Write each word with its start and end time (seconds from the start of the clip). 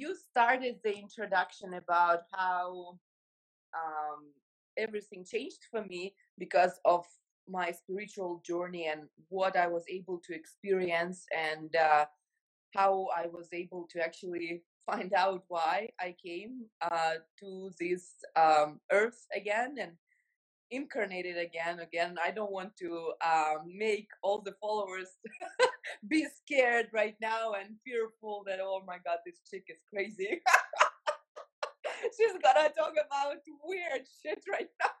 you 0.00 0.14
started 0.14 0.76
the 0.82 0.96
introduction 0.96 1.74
about 1.74 2.20
how 2.32 2.98
um, 3.74 4.32
everything 4.78 5.24
changed 5.24 5.62
for 5.70 5.84
me 5.84 6.14
because 6.38 6.80
of 6.86 7.04
my 7.46 7.70
spiritual 7.70 8.42
journey 8.46 8.86
and 8.86 9.02
what 9.28 9.56
I 9.56 9.66
was 9.66 9.84
able 9.90 10.18
to 10.26 10.34
experience 10.34 11.26
and 11.36 11.74
uh, 11.76 12.06
how 12.74 13.08
I 13.14 13.26
was 13.26 13.48
able 13.52 13.86
to 13.92 14.02
actually 14.02 14.62
find 14.90 15.12
out 15.12 15.44
why 15.48 15.90
I 16.00 16.14
came 16.24 16.64
uh, 16.80 17.16
to 17.40 17.70
this 17.78 18.04
um, 18.36 18.80
earth 18.90 19.26
again 19.36 19.76
and 19.78 19.92
incarnated 20.70 21.36
again 21.36 21.80
again 21.80 22.16
i 22.24 22.30
don't 22.30 22.52
want 22.52 22.74
to 22.76 23.12
um, 23.24 23.58
make 23.76 24.08
all 24.22 24.40
the 24.40 24.54
followers 24.60 25.08
be 26.08 26.26
scared 26.36 26.86
right 26.92 27.16
now 27.20 27.52
and 27.52 27.76
fearful 27.84 28.42
that 28.46 28.58
oh 28.62 28.82
my 28.86 28.96
god 29.04 29.18
this 29.24 29.40
chick 29.50 29.64
is 29.68 29.80
crazy. 29.92 30.40
She's 32.16 32.32
gonna 32.42 32.70
talk 32.70 32.92
about 32.92 33.36
weird 33.64 34.06
shit 34.22 34.42
right 34.50 34.70
now. 34.82 34.90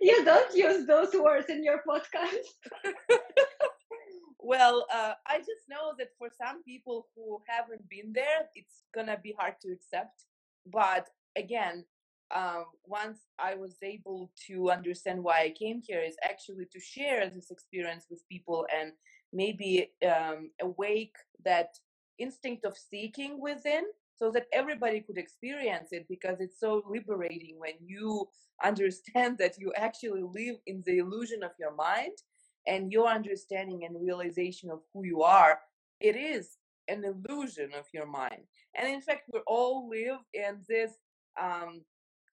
You 0.00 0.24
don't 0.24 0.56
use 0.56 0.86
those 0.86 1.12
words 1.14 1.48
in 1.48 1.62
your 1.62 1.82
podcast. 1.88 2.50
Well 4.40 4.84
uh, 4.92 5.12
i 5.28 5.38
just 5.38 5.68
know 5.68 5.94
that 5.98 6.08
for 6.18 6.28
some 6.36 6.64
people 6.64 7.06
who 7.14 7.38
haven't 7.46 7.88
been 7.88 8.12
there 8.12 8.48
it's 8.56 8.82
gonna 8.92 9.18
be 9.22 9.34
hard 9.38 9.54
to 9.62 9.72
accept. 9.72 10.24
But 10.66 11.08
again 11.36 11.84
um, 12.34 12.64
once 12.84 13.20
I 13.38 13.54
was 13.54 13.76
able 13.82 14.30
to 14.46 14.70
understand 14.70 15.22
why 15.22 15.40
I 15.40 15.50
came 15.50 15.82
here 15.86 16.00
is 16.00 16.16
actually 16.22 16.66
to 16.72 16.80
share 16.80 17.28
this 17.28 17.50
experience 17.50 18.06
with 18.10 18.28
people 18.28 18.66
and 18.74 18.92
maybe 19.32 19.90
um, 20.06 20.50
awake 20.60 21.14
that 21.44 21.78
instinct 22.18 22.64
of 22.64 22.76
seeking 22.76 23.40
within 23.40 23.84
so 24.16 24.30
that 24.30 24.46
everybody 24.52 25.00
could 25.00 25.18
experience 25.18 25.88
it 25.92 26.06
because 26.08 26.40
it's 26.40 26.60
so 26.60 26.82
liberating 26.88 27.56
when 27.58 27.74
you 27.84 28.28
understand 28.64 29.38
that 29.38 29.58
you 29.58 29.72
actually 29.76 30.22
live 30.22 30.56
in 30.66 30.82
the 30.86 30.98
illusion 30.98 31.42
of 31.42 31.50
your 31.58 31.74
mind 31.74 32.12
and 32.66 32.92
your 32.92 33.08
understanding 33.08 33.84
and 33.84 34.00
realization 34.00 34.70
of 34.70 34.80
who 34.92 35.04
you 35.04 35.22
are 35.22 35.58
it 36.00 36.16
is 36.16 36.58
an 36.88 37.04
illusion 37.04 37.70
of 37.78 37.86
your 37.94 38.06
mind. 38.06 38.42
And 38.74 38.92
in 38.92 39.00
fact 39.00 39.30
we 39.32 39.40
all 39.46 39.88
live 39.88 40.18
in 40.34 40.58
this 40.68 40.92
um, 41.40 41.82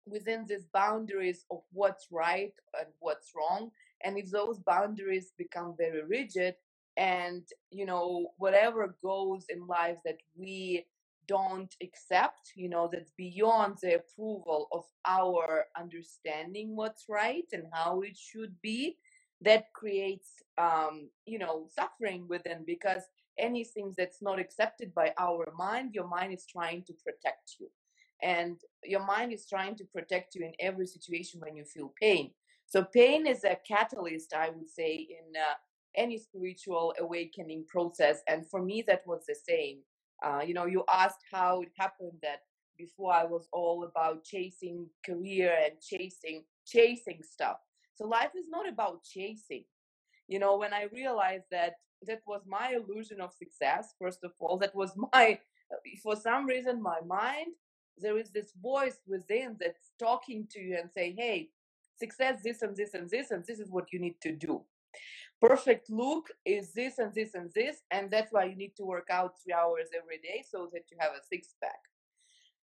within 0.10 0.46
these 0.48 0.66
boundaries 0.74 1.46
of 1.52 1.62
what's 1.72 2.08
right 2.12 2.54
and 2.78 2.88
what's 3.00 3.32
wrong. 3.36 3.72
And 4.04 4.18
if 4.18 4.32
those 4.32 4.60
boundaries 4.60 5.34
become 5.38 5.76
very 5.78 6.04
rigid 6.04 6.56
and 6.98 7.44
you 7.72 7.86
know 7.86 8.28
whatever 8.38 8.96
goes 9.02 9.46
in 9.50 9.66
life 9.68 9.98
that 10.06 10.18
we 10.38 10.86
don't 11.28 11.76
accept 11.82 12.52
you 12.56 12.68
know 12.68 12.90
that's 12.92 13.12
beyond 13.18 13.78
the 13.82 13.96
approval 13.96 14.68
of 14.72 14.84
our 15.06 15.66
understanding 15.80 16.76
what's 16.76 17.06
right 17.08 17.46
and 17.54 17.64
how 17.72 18.02
it 18.02 18.18
should 18.18 18.54
be 18.62 18.98
that 19.42 19.72
creates 19.74 20.42
um 20.58 21.10
you 21.26 21.40
know 21.40 21.68
suffering 21.74 22.28
within 22.28 22.64
because 22.66 23.04
anything 23.38 23.94
that's 23.98 24.22
not 24.22 24.40
accepted 24.40 24.94
by 24.94 25.14
our 25.18 25.54
mind 25.58 25.94
your 25.94 26.08
mind 26.08 26.34
is 26.34 26.46
trying 26.46 26.84
to 26.84 26.94
protect 27.06 27.56
you 27.60 27.70
and 28.24 28.58
your 28.84 29.06
mind 29.06 29.34
is 29.34 29.48
trying 29.48 29.76
to 29.76 29.86
protect 29.86 30.36
you 30.36 30.46
in 30.46 30.54
every 30.60 30.88
situation 30.88 31.40
when 31.42 31.56
you 31.56 31.64
feel 31.66 31.94
pain. 32.02 32.32
So 32.68 32.84
pain 32.84 33.26
is 33.28 33.44
a 33.44 33.58
catalyst 33.68 34.34
i 34.34 34.50
would 34.50 34.70
say 34.70 34.96
in 34.96 35.36
uh, 35.36 35.56
any 35.96 36.18
spiritual 36.20 36.94
awakening 37.00 37.66
process 37.68 38.22
and 38.28 38.48
for 38.50 38.62
me 38.62 38.84
that 38.88 39.04
was 39.06 39.26
the 39.28 39.36
same. 39.36 39.80
Uh, 40.24 40.42
you 40.46 40.54
know 40.54 40.66
you 40.66 40.84
asked 40.92 41.24
how 41.32 41.62
it 41.62 41.72
happened 41.78 42.18
that 42.22 42.42
before 42.78 43.14
i 43.14 43.24
was 43.26 43.48
all 43.54 43.84
about 43.86 44.24
chasing 44.24 44.88
career 45.06 45.56
and 45.66 45.74
chasing 45.82 46.44
chasing 46.66 47.22
stuff. 47.24 47.58
So 47.96 48.06
life 48.08 48.32
is 48.38 48.48
not 48.50 48.68
about 48.70 49.04
chasing. 49.04 49.66
You 50.28 50.40
know 50.40 50.58
when 50.58 50.74
i 50.74 50.88
realized 50.94 51.46
that 51.52 51.76
that 52.08 52.22
was 52.28 52.42
my 52.48 52.74
illusion 52.76 53.20
of 53.22 53.34
success 53.34 53.94
first 54.00 54.24
of 54.24 54.32
all 54.40 54.58
that 54.58 54.76
was 54.76 54.92
my 55.14 55.40
for 56.04 56.16
some 56.16 56.46
reason 56.46 56.82
my 56.82 57.00
mind 57.06 57.54
there 58.00 58.18
is 58.18 58.30
this 58.30 58.52
voice 58.62 59.00
within 59.08 59.58
that's 59.60 59.92
talking 60.00 60.48
to 60.52 60.60
you 60.60 60.78
and 60.80 60.90
say, 60.92 61.14
hey, 61.18 61.50
success, 61.98 62.42
this 62.44 62.62
and 62.62 62.76
this 62.76 62.94
and 62.94 63.10
this, 63.10 63.32
and 63.32 63.44
this 63.46 63.60
is 63.60 63.70
what 63.70 63.92
you 63.92 64.00
need 64.00 64.20
to 64.22 64.32
do. 64.32 64.62
Perfect 65.42 65.90
look 65.90 66.30
is 66.46 66.74
this 66.74 67.00
and 67.00 67.14
this 67.14 67.34
and 67.34 67.50
this, 67.56 67.78
and 67.92 68.12
that's 68.12 68.34
why 68.34 68.46
you 68.46 68.56
need 68.56 68.76
to 68.76 68.84
work 68.84 69.08
out 69.10 69.36
three 69.42 69.54
hours 69.54 69.90
every 69.96 70.18
day 70.18 70.44
so 70.50 70.68
that 70.74 70.84
you 70.92 70.98
have 71.00 71.12
a 71.12 71.26
six 71.32 71.56
pack. 71.64 71.80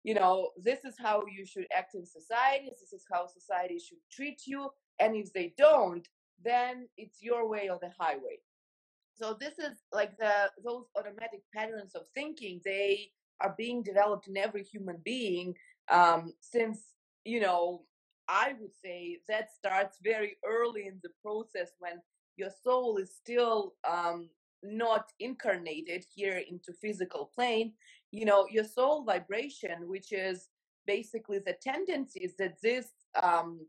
You 0.04 0.14
know, 0.14 0.50
this 0.56 0.84
is 0.84 0.94
how 0.98 1.22
you 1.26 1.44
should 1.46 1.66
act 1.76 1.94
in 1.94 2.04
society, 2.04 2.70
this 2.80 2.92
is 2.92 3.04
how 3.10 3.26
society 3.26 3.78
should 3.78 3.98
treat 4.10 4.42
you, 4.46 4.70
and 4.98 5.16
if 5.16 5.32
they 5.32 5.54
don't, 5.56 6.06
then 6.44 6.88
it's 6.96 7.22
your 7.22 7.48
way 7.48 7.68
or 7.68 7.78
the 7.80 7.90
highway. 7.98 8.38
So 9.14 9.36
this 9.38 9.58
is 9.58 9.78
like 9.92 10.16
the 10.18 10.50
those 10.64 10.86
automatic 10.96 11.42
patterns 11.54 11.94
of 11.94 12.02
thinking, 12.14 12.60
they 12.64 13.10
are 13.40 13.54
being 13.56 13.82
developed 13.82 14.28
in 14.28 14.36
every 14.36 14.62
human 14.62 14.98
being 15.04 15.54
um, 15.90 16.32
since 16.40 16.80
you 17.24 17.40
know 17.40 17.82
i 18.28 18.54
would 18.60 18.74
say 18.84 19.18
that 19.28 19.52
starts 19.52 19.98
very 20.02 20.36
early 20.44 20.86
in 20.86 20.98
the 21.02 21.10
process 21.22 21.70
when 21.78 22.00
your 22.36 22.50
soul 22.62 22.96
is 22.96 23.10
still 23.14 23.74
um, 23.88 24.28
not 24.62 25.10
incarnated 25.20 26.04
here 26.14 26.42
into 26.48 26.72
physical 26.72 27.30
plane. 27.34 27.72
You 28.10 28.24
know 28.24 28.46
your 28.50 28.64
soul 28.64 29.04
vibration 29.04 29.88
which 29.88 30.12
is 30.12 30.48
basically 30.86 31.38
the 31.38 31.56
tendencies 31.62 32.34
that 32.38 32.56
this 32.62 32.88
um, 33.20 33.60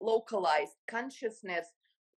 localized 0.00 0.76
consciousness 0.88 1.66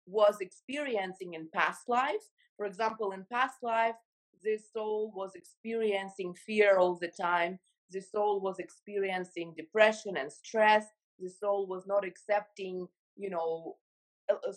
was 0.06 0.36
experiencing 0.40 1.34
in 1.34 1.48
past 1.52 1.88
lives. 1.88 2.30
For 2.56 2.66
example 2.66 3.12
in 3.12 3.24
past 3.30 3.56
life 3.62 3.96
this 4.42 4.72
soul 4.72 5.12
was 5.14 5.34
experiencing 5.34 6.34
fear 6.34 6.78
all 6.78 6.96
the 6.96 7.08
time. 7.08 7.58
The 7.90 8.00
soul 8.00 8.40
was 8.40 8.58
experiencing 8.58 9.54
depression 9.56 10.16
and 10.16 10.32
stress. 10.32 10.86
The 11.18 11.28
soul 11.28 11.66
was 11.66 11.86
not 11.86 12.04
accepting, 12.04 12.88
you 13.16 13.30
know, 13.30 13.76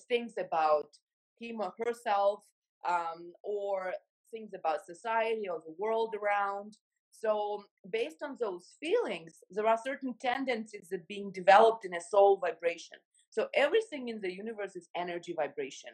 things 0.08 0.34
about 0.38 0.90
him 1.40 1.62
or 1.62 1.74
herself 1.86 2.42
um, 2.88 3.34
or 3.44 3.94
things 4.32 4.52
about 4.54 4.86
society 4.86 5.48
or 5.50 5.62
the 5.66 5.76
world 5.78 6.16
around. 6.22 6.78
So, 7.12 7.64
based 7.92 8.22
on 8.24 8.38
those 8.40 8.74
feelings, 8.80 9.36
there 9.50 9.68
are 9.68 9.80
certain 9.84 10.16
tendencies 10.22 10.90
that 10.92 11.08
being 11.08 11.32
developed 11.32 11.86
in 11.86 11.94
a 11.94 12.02
soul 12.02 12.38
vibration. 12.38 12.98
So, 13.30 13.48
everything 13.54 14.10
in 14.10 14.20
the 14.20 14.34
universe 14.34 14.76
is 14.76 14.90
energy 14.96 15.34
vibration. 15.34 15.92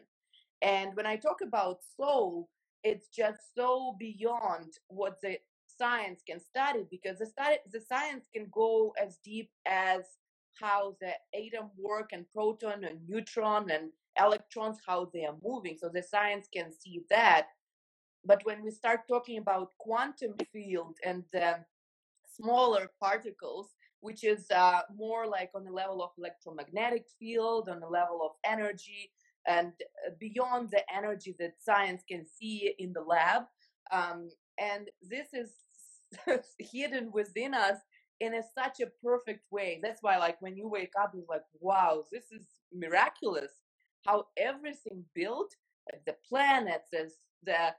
And 0.62 0.94
when 0.96 1.06
I 1.06 1.16
talk 1.16 1.40
about 1.40 1.78
soul, 1.96 2.48
it's 2.84 3.08
just 3.08 3.54
so 3.54 3.96
beyond 3.98 4.78
what 4.88 5.20
the 5.22 5.38
science 5.66 6.22
can 6.28 6.40
study 6.40 6.84
because 6.90 7.18
the 7.18 7.26
study 7.26 7.56
the 7.72 7.80
science 7.80 8.24
can 8.34 8.46
go 8.52 8.92
as 9.02 9.18
deep 9.24 9.50
as 9.66 10.02
how 10.60 10.94
the 11.00 11.12
atom 11.34 11.70
work 11.78 12.10
and 12.12 12.28
proton 12.30 12.84
and 12.84 12.98
neutron 13.08 13.70
and 13.70 13.90
electrons 14.20 14.78
how 14.86 15.10
they 15.12 15.24
are 15.24 15.36
moving. 15.42 15.76
So 15.80 15.88
the 15.88 16.02
science 16.02 16.46
can 16.54 16.70
see 16.72 17.02
that. 17.10 17.46
But 18.24 18.44
when 18.44 18.62
we 18.62 18.70
start 18.70 19.08
talking 19.08 19.38
about 19.38 19.72
quantum 19.78 20.34
field 20.52 20.96
and 21.04 21.24
the 21.32 21.64
smaller 22.26 22.90
particles 23.00 23.70
which 24.00 24.24
is 24.24 24.50
uh, 24.50 24.80
more 24.96 25.28
like 25.28 25.50
on 25.54 25.64
the 25.64 25.70
level 25.70 26.02
of 26.02 26.10
electromagnetic 26.18 27.06
field 27.20 27.68
on 27.68 27.78
the 27.78 27.86
level 27.86 28.20
of 28.20 28.32
energy 28.44 29.10
and 29.46 29.72
uh, 30.06 30.10
beyond 30.18 30.70
the 30.70 30.82
energy 30.94 31.34
that 31.38 31.54
science 31.60 32.02
can 32.08 32.24
see 32.26 32.74
in 32.78 32.92
the 32.92 33.02
lab. 33.02 33.42
Um, 33.92 34.30
and 34.58 34.88
this 35.02 35.28
is 35.32 35.50
hidden 36.58 37.10
within 37.12 37.54
us 37.54 37.78
in 38.20 38.34
a, 38.34 38.42
such 38.56 38.80
a 38.80 38.90
perfect 39.04 39.44
way. 39.50 39.80
That's 39.82 40.02
why, 40.02 40.18
like, 40.18 40.40
when 40.40 40.56
you 40.56 40.68
wake 40.68 40.92
up, 41.00 41.12
you're 41.14 41.24
like, 41.28 41.42
wow, 41.60 42.04
this 42.12 42.24
is 42.32 42.46
miraculous. 42.72 43.50
How 44.06 44.26
everything 44.36 45.04
built, 45.14 45.54
the 46.06 46.16
planets, 46.28 46.86
the, 46.92 47.10
the 47.44 47.74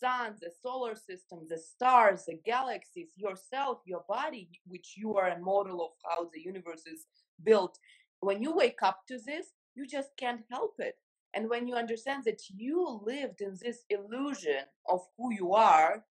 sun, 0.00 0.36
the 0.40 0.50
solar 0.62 0.94
system, 0.94 1.46
the 1.48 1.58
stars, 1.58 2.24
the 2.26 2.38
galaxies, 2.44 3.10
yourself, 3.16 3.78
your 3.86 4.04
body, 4.08 4.48
which 4.66 4.94
you 4.96 5.16
are 5.16 5.28
a 5.28 5.38
model 5.38 5.82
of 5.84 5.90
how 6.04 6.28
the 6.32 6.40
universe 6.40 6.86
is 6.86 7.06
built. 7.42 7.78
When 8.20 8.42
you 8.42 8.54
wake 8.54 8.82
up 8.82 9.00
to 9.08 9.18
this, 9.18 9.46
you 9.74 9.86
just 9.86 10.10
can't 10.16 10.42
help 10.50 10.74
it. 10.78 10.96
And 11.36 11.50
when 11.50 11.68
you 11.68 11.74
understand 11.74 12.24
that 12.24 12.40
you 12.48 12.98
lived 13.04 13.42
in 13.42 13.58
this 13.62 13.80
illusion 13.90 14.64
of 14.88 15.02
who 15.18 15.34
you 15.34 15.52
are 15.52 16.02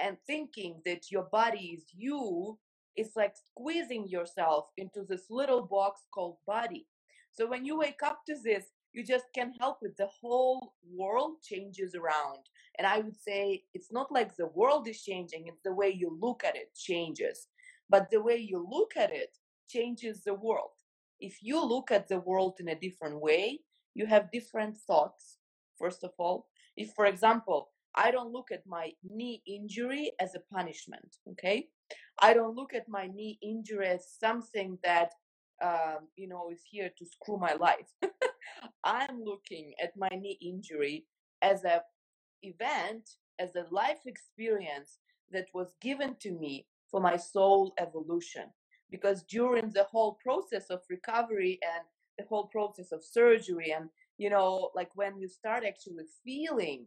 and 0.00 0.16
thinking 0.26 0.82
that 0.84 1.08
your 1.08 1.28
body 1.30 1.78
is 1.78 1.84
you, 1.94 2.58
it's 2.96 3.14
like 3.14 3.34
squeezing 3.36 4.08
yourself 4.08 4.66
into 4.76 5.04
this 5.08 5.30
little 5.30 5.62
box 5.62 6.02
called 6.12 6.38
body. 6.48 6.88
So 7.30 7.48
when 7.48 7.64
you 7.64 7.78
wake 7.78 8.02
up 8.02 8.26
to 8.26 8.34
this, 8.42 8.64
you 8.92 9.04
just 9.04 9.26
can't 9.32 9.54
help 9.60 9.78
it. 9.82 9.96
The 9.96 10.08
whole 10.20 10.74
world 10.92 11.36
changes 11.44 11.94
around. 11.94 12.40
And 12.76 12.84
I 12.84 12.98
would 12.98 13.16
say 13.16 13.62
it's 13.74 13.92
not 13.92 14.10
like 14.10 14.36
the 14.36 14.48
world 14.48 14.88
is 14.88 15.00
changing, 15.00 15.46
it's 15.46 15.62
the 15.64 15.72
way 15.72 15.90
you 15.90 16.18
look 16.20 16.42
at 16.44 16.56
it 16.56 16.74
changes. 16.74 17.46
But 17.88 18.10
the 18.10 18.20
way 18.20 18.36
you 18.36 18.66
look 18.68 18.94
at 18.96 19.14
it 19.14 19.36
changes 19.68 20.24
the 20.24 20.34
world. 20.34 20.72
If 21.20 21.38
you 21.40 21.64
look 21.64 21.92
at 21.92 22.08
the 22.08 22.18
world 22.18 22.56
in 22.58 22.68
a 22.68 22.74
different 22.74 23.20
way, 23.20 23.60
you 23.94 24.06
have 24.06 24.32
different 24.32 24.76
thoughts, 24.76 25.38
first 25.78 26.04
of 26.04 26.12
all. 26.18 26.46
If, 26.76 26.92
for 26.92 27.06
example, 27.06 27.70
I 27.94 28.10
don't 28.10 28.32
look 28.32 28.50
at 28.50 28.66
my 28.66 28.92
knee 29.08 29.42
injury 29.46 30.12
as 30.20 30.34
a 30.34 30.54
punishment, 30.54 31.16
okay? 31.32 31.68
I 32.20 32.32
don't 32.32 32.56
look 32.56 32.74
at 32.74 32.88
my 32.88 33.06
knee 33.06 33.38
injury 33.42 33.88
as 33.88 34.06
something 34.18 34.78
that, 34.82 35.12
um, 35.62 36.08
you 36.16 36.28
know, 36.28 36.50
is 36.50 36.62
here 36.70 36.90
to 36.98 37.04
screw 37.04 37.36
my 37.36 37.52
life. 37.54 37.88
I'm 38.84 39.22
looking 39.22 39.74
at 39.82 39.92
my 39.96 40.08
knee 40.08 40.38
injury 40.40 41.06
as 41.42 41.64
a 41.64 41.82
event, 42.42 43.08
as 43.38 43.54
a 43.56 43.66
life 43.70 44.00
experience 44.06 44.98
that 45.30 45.46
was 45.54 45.74
given 45.80 46.16
to 46.20 46.32
me 46.32 46.66
for 46.90 47.00
my 47.00 47.16
soul 47.16 47.72
evolution. 47.78 48.44
Because 48.90 49.22
during 49.24 49.70
the 49.70 49.84
whole 49.84 50.18
process 50.22 50.66
of 50.70 50.80
recovery 50.90 51.58
and 51.62 51.84
the 52.18 52.24
whole 52.28 52.46
process 52.46 52.92
of 52.92 53.04
surgery, 53.04 53.72
and 53.72 53.88
you 54.18 54.30
know, 54.30 54.70
like 54.74 54.90
when 54.94 55.18
you 55.18 55.28
start 55.28 55.64
actually 55.66 56.04
feeling 56.24 56.86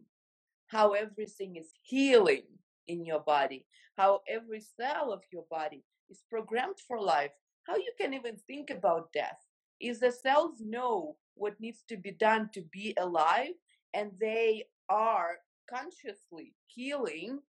how 0.68 0.92
everything 0.92 1.56
is 1.56 1.68
healing 1.82 2.42
in 2.88 3.04
your 3.04 3.20
body, 3.20 3.66
how 3.96 4.20
every 4.28 4.60
cell 4.60 5.12
of 5.12 5.20
your 5.32 5.44
body 5.50 5.82
is 6.10 6.22
programmed 6.30 6.78
for 6.86 7.00
life, 7.00 7.32
how 7.66 7.76
you 7.76 7.92
can 8.00 8.14
even 8.14 8.36
think 8.46 8.70
about 8.70 9.12
death. 9.12 9.38
Is 9.80 10.00
the 10.00 10.10
cells 10.10 10.60
know 10.60 11.16
what 11.34 11.60
needs 11.60 11.84
to 11.88 11.96
be 11.96 12.12
done 12.12 12.48
to 12.54 12.62
be 12.72 12.94
alive 12.98 13.52
and 13.92 14.10
they 14.20 14.64
are 14.88 15.36
consciously 15.68 16.54
healing, 16.66 17.40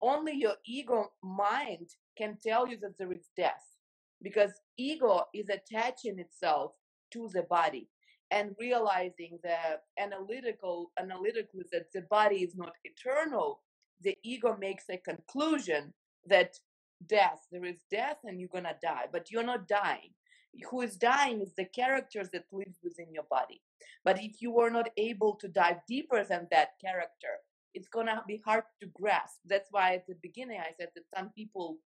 only 0.00 0.32
your 0.32 0.54
ego 0.64 1.10
mind 1.22 1.88
can 2.16 2.38
tell 2.42 2.68
you 2.68 2.78
that 2.78 2.96
there 2.98 3.12
is 3.12 3.28
death 3.36 3.64
because 4.22 4.52
ego 4.76 5.24
is 5.34 5.48
attaching 5.48 6.18
itself 6.18 6.72
to 7.12 7.28
the 7.32 7.42
body 7.42 7.88
and 8.30 8.54
realizing 8.60 9.38
the 9.42 9.56
analytical 9.98 10.92
analytically 11.00 11.64
that 11.72 11.92
the 11.92 12.02
body 12.02 12.36
is 12.36 12.56
not 12.56 12.72
eternal 12.84 13.60
the 14.02 14.16
ego 14.22 14.56
makes 14.60 14.84
a 14.90 14.98
conclusion 14.98 15.92
that 16.26 16.58
death 17.06 17.46
there 17.50 17.64
is 17.64 17.82
death 17.90 18.18
and 18.24 18.40
you're 18.40 18.48
gonna 18.52 18.76
die 18.82 19.06
but 19.12 19.30
you're 19.30 19.42
not 19.44 19.68
dying. 19.68 20.10
Who 20.70 20.80
is 20.80 20.96
dying 20.96 21.40
is 21.42 21.54
the 21.56 21.66
characters 21.66 22.30
that 22.30 22.46
live 22.50 22.74
within 22.82 23.12
your 23.12 23.26
body. 23.30 23.60
But 24.04 24.20
if 24.22 24.42
you 24.42 24.58
are 24.58 24.70
not 24.70 24.90
able 24.96 25.34
to 25.36 25.48
dive 25.48 25.78
deeper 25.86 26.24
than 26.24 26.48
that 26.50 26.70
character 26.84 27.34
it's 27.74 27.88
gonna 27.88 28.24
be 28.26 28.42
hard 28.44 28.64
to 28.80 28.88
grasp. 28.88 29.38
That's 29.46 29.68
why 29.70 29.94
at 29.94 30.06
the 30.06 30.16
beginning 30.22 30.60
i 30.60 30.72
said 30.78 30.90
that 30.94 31.04
some 31.16 31.30
people 31.30 31.78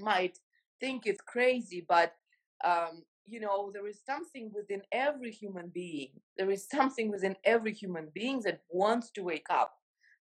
might 0.00 0.38
think 0.80 1.06
it's 1.06 1.20
crazy 1.20 1.84
but 1.88 2.14
um, 2.64 3.02
you 3.26 3.40
know 3.40 3.70
there 3.72 3.86
is 3.86 4.00
something 4.04 4.50
within 4.54 4.82
every 4.92 5.30
human 5.30 5.68
being 5.68 6.10
there 6.36 6.50
is 6.50 6.68
something 6.68 7.10
within 7.10 7.36
every 7.44 7.72
human 7.72 8.08
being 8.14 8.40
that 8.40 8.60
wants 8.70 9.10
to 9.10 9.22
wake 9.22 9.46
up 9.50 9.72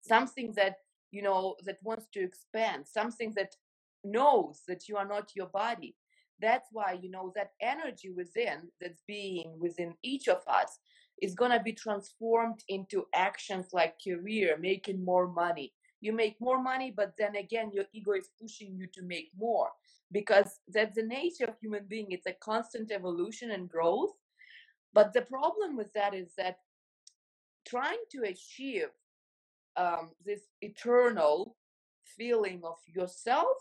something 0.01 0.53
that 0.57 0.77
you 1.11 1.23
know 1.23 1.57
that 1.65 1.79
wants 1.83 2.07
to 2.13 2.21
expand 2.21 2.85
something 2.87 3.33
that 3.35 3.55
knows 4.05 4.63
that 4.69 4.89
you 4.89 4.97
are 4.97 5.07
not 5.07 5.33
your 5.35 5.47
body. 5.47 5.97
That's 6.41 6.69
why 6.71 6.99
you 7.01 7.11
know 7.11 7.33
that 7.35 7.53
energy 7.61 8.11
within 8.11 8.69
that's 8.81 9.03
being 9.07 9.59
within 9.59 9.95
each 10.03 10.29
of 10.29 10.43
us 10.47 10.79
is 11.21 11.35
going 11.35 11.51
to 11.51 11.61
be 11.61 11.73
transformed 11.73 12.63
into 12.69 13.07
actions 13.15 13.67
like 13.73 13.97
career 14.07 14.57
making 14.61 15.05
more 15.05 15.27
money 15.27 15.73
you 16.01 16.13
make 16.13 16.41
more 16.41 16.63
money 16.63 16.93
but 16.95 17.15
then 17.19 17.37
again 17.37 17.71
your 17.73 17.85
ego 17.93 18.13
is 18.13 18.31
pushing 18.41 18.77
you 18.77 18.87
to 18.95 19.03
make 19.03 19.31
more. 19.39 19.69
Because 20.11 20.61
that's 20.69 20.97
the 20.97 21.03
nature 21.03 21.45
of 21.45 21.59
human 21.61 21.85
being 21.87 22.07
it's 22.11 22.27
a 22.27 22.33
constant 22.33 22.91
evolution 22.91 23.51
and 23.51 23.69
growth. 23.69 24.13
But 24.95 25.13
the 25.13 25.23
problem 25.23 25.77
with 25.77 25.93
that 25.93 26.15
is 26.15 26.33
that 26.39 26.59
trying 27.67 27.99
to 28.13 28.23
achieve 28.23 28.89
um, 29.77 30.11
this 30.25 30.41
eternal 30.63 31.57
feeling 32.17 32.61
of 32.65 32.77
yourself 32.87 33.57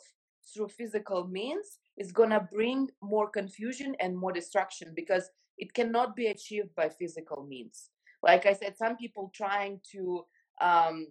through 0.54 0.69
physical 0.69 1.28
means 1.28 1.80
is 1.98 2.12
going 2.12 2.30
to 2.30 2.48
bring 2.51 2.89
more 3.01 3.30
confusion 3.30 3.95
and 4.00 4.18
more 4.18 4.31
destruction 4.31 4.94
because 4.95 5.30
it 5.57 5.74
cannot 5.74 6.16
be 6.16 6.28
achieved 6.28 6.74
by 6.75 6.88
physical 6.89 7.45
means. 7.48 7.89
Like 8.24 8.45
i 8.45 8.54
said 8.54 8.78
some 8.78 8.98
people 8.98 9.31
trying 9.34 9.80
to 9.92 10.25
um, 10.62 11.07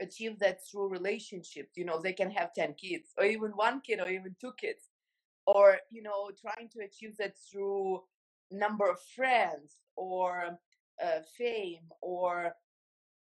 achieve 0.00 0.38
that 0.38 0.58
through 0.66 0.88
relationships 0.88 1.76
you 1.76 1.84
know 1.84 2.00
they 2.00 2.12
can 2.12 2.30
have 2.30 2.52
10 2.54 2.74
kids 2.74 3.10
or 3.18 3.24
even 3.24 3.50
one 3.52 3.80
kid 3.80 4.00
or 4.00 4.08
even 4.08 4.34
two 4.40 4.52
kids 4.60 4.90
or 5.46 5.78
you 5.90 6.02
know 6.02 6.30
trying 6.40 6.68
to 6.68 6.84
achieve 6.84 7.16
that 7.16 7.34
through 7.50 8.02
number 8.50 8.88
of 8.88 8.98
friends 9.14 9.76
or 9.96 10.58
uh, 11.02 11.20
fame 11.36 11.82
or 12.00 12.52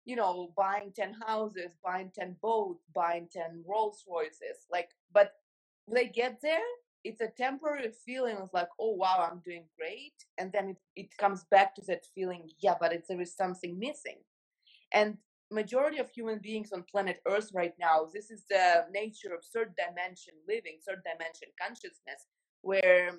you 0.05 0.15
know 0.15 0.51
buying 0.57 0.91
10 0.95 1.15
houses 1.25 1.71
buying 1.83 2.11
10 2.13 2.35
boats 2.41 2.83
buying 2.93 3.27
10 3.31 3.63
rolls 3.67 4.03
royces 4.09 4.65
like 4.71 4.89
but 5.13 5.33
they 5.91 6.07
get 6.07 6.39
there 6.41 6.59
it's 7.03 7.21
a 7.21 7.27
temporary 7.27 7.91
feeling 8.05 8.37
of 8.37 8.49
like 8.53 8.69
oh 8.79 8.91
wow 8.91 9.29
i'm 9.29 9.39
doing 9.45 9.65
great 9.77 10.13
and 10.37 10.51
then 10.51 10.69
it, 10.69 10.77
it 10.95 11.17
comes 11.17 11.45
back 11.51 11.75
to 11.75 11.81
that 11.87 12.03
feeling 12.15 12.49
yeah 12.59 12.75
but 12.79 12.93
it's, 12.93 13.07
there 13.07 13.21
is 13.21 13.35
something 13.35 13.77
missing 13.79 14.17
and 14.93 15.17
majority 15.53 15.99
of 15.99 16.09
human 16.09 16.39
beings 16.39 16.71
on 16.71 16.83
planet 16.91 17.19
earth 17.27 17.51
right 17.53 17.73
now 17.79 18.07
this 18.13 18.29
is 18.31 18.43
the 18.49 18.85
nature 18.91 19.33
of 19.33 19.43
third 19.45 19.73
dimension 19.75 20.33
living 20.47 20.77
third 20.87 21.01
dimension 21.03 21.49
consciousness 21.61 22.27
where 22.61 23.11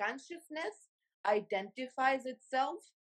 consciousness 0.00 0.76
identifies 1.26 2.26
itself 2.26 2.78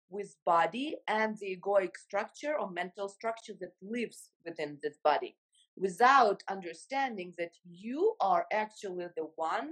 with 0.10 0.36
body 0.46 0.96
and 1.08 1.38
the 1.40 1.58
egoic 1.58 1.98
structure 1.98 2.56
or 2.60 2.70
mental 2.70 3.10
structure 3.10 3.54
that 3.60 3.74
lives 3.82 4.30
within 4.46 4.78
this 4.84 4.98
body 5.04 5.36
without 5.78 6.42
understanding 6.50 7.34
that 7.38 7.52
you 7.70 8.16
are 8.22 8.46
actually 8.52 9.08
the 9.16 9.28
one 9.36 9.72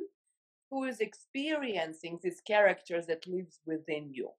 who 0.70 0.84
is 0.84 1.00
experiencing 1.00 2.20
this 2.22 2.42
character 2.42 3.02
that 3.02 3.28
lives 3.28 3.60
within 3.66 4.12
you. 4.12 4.30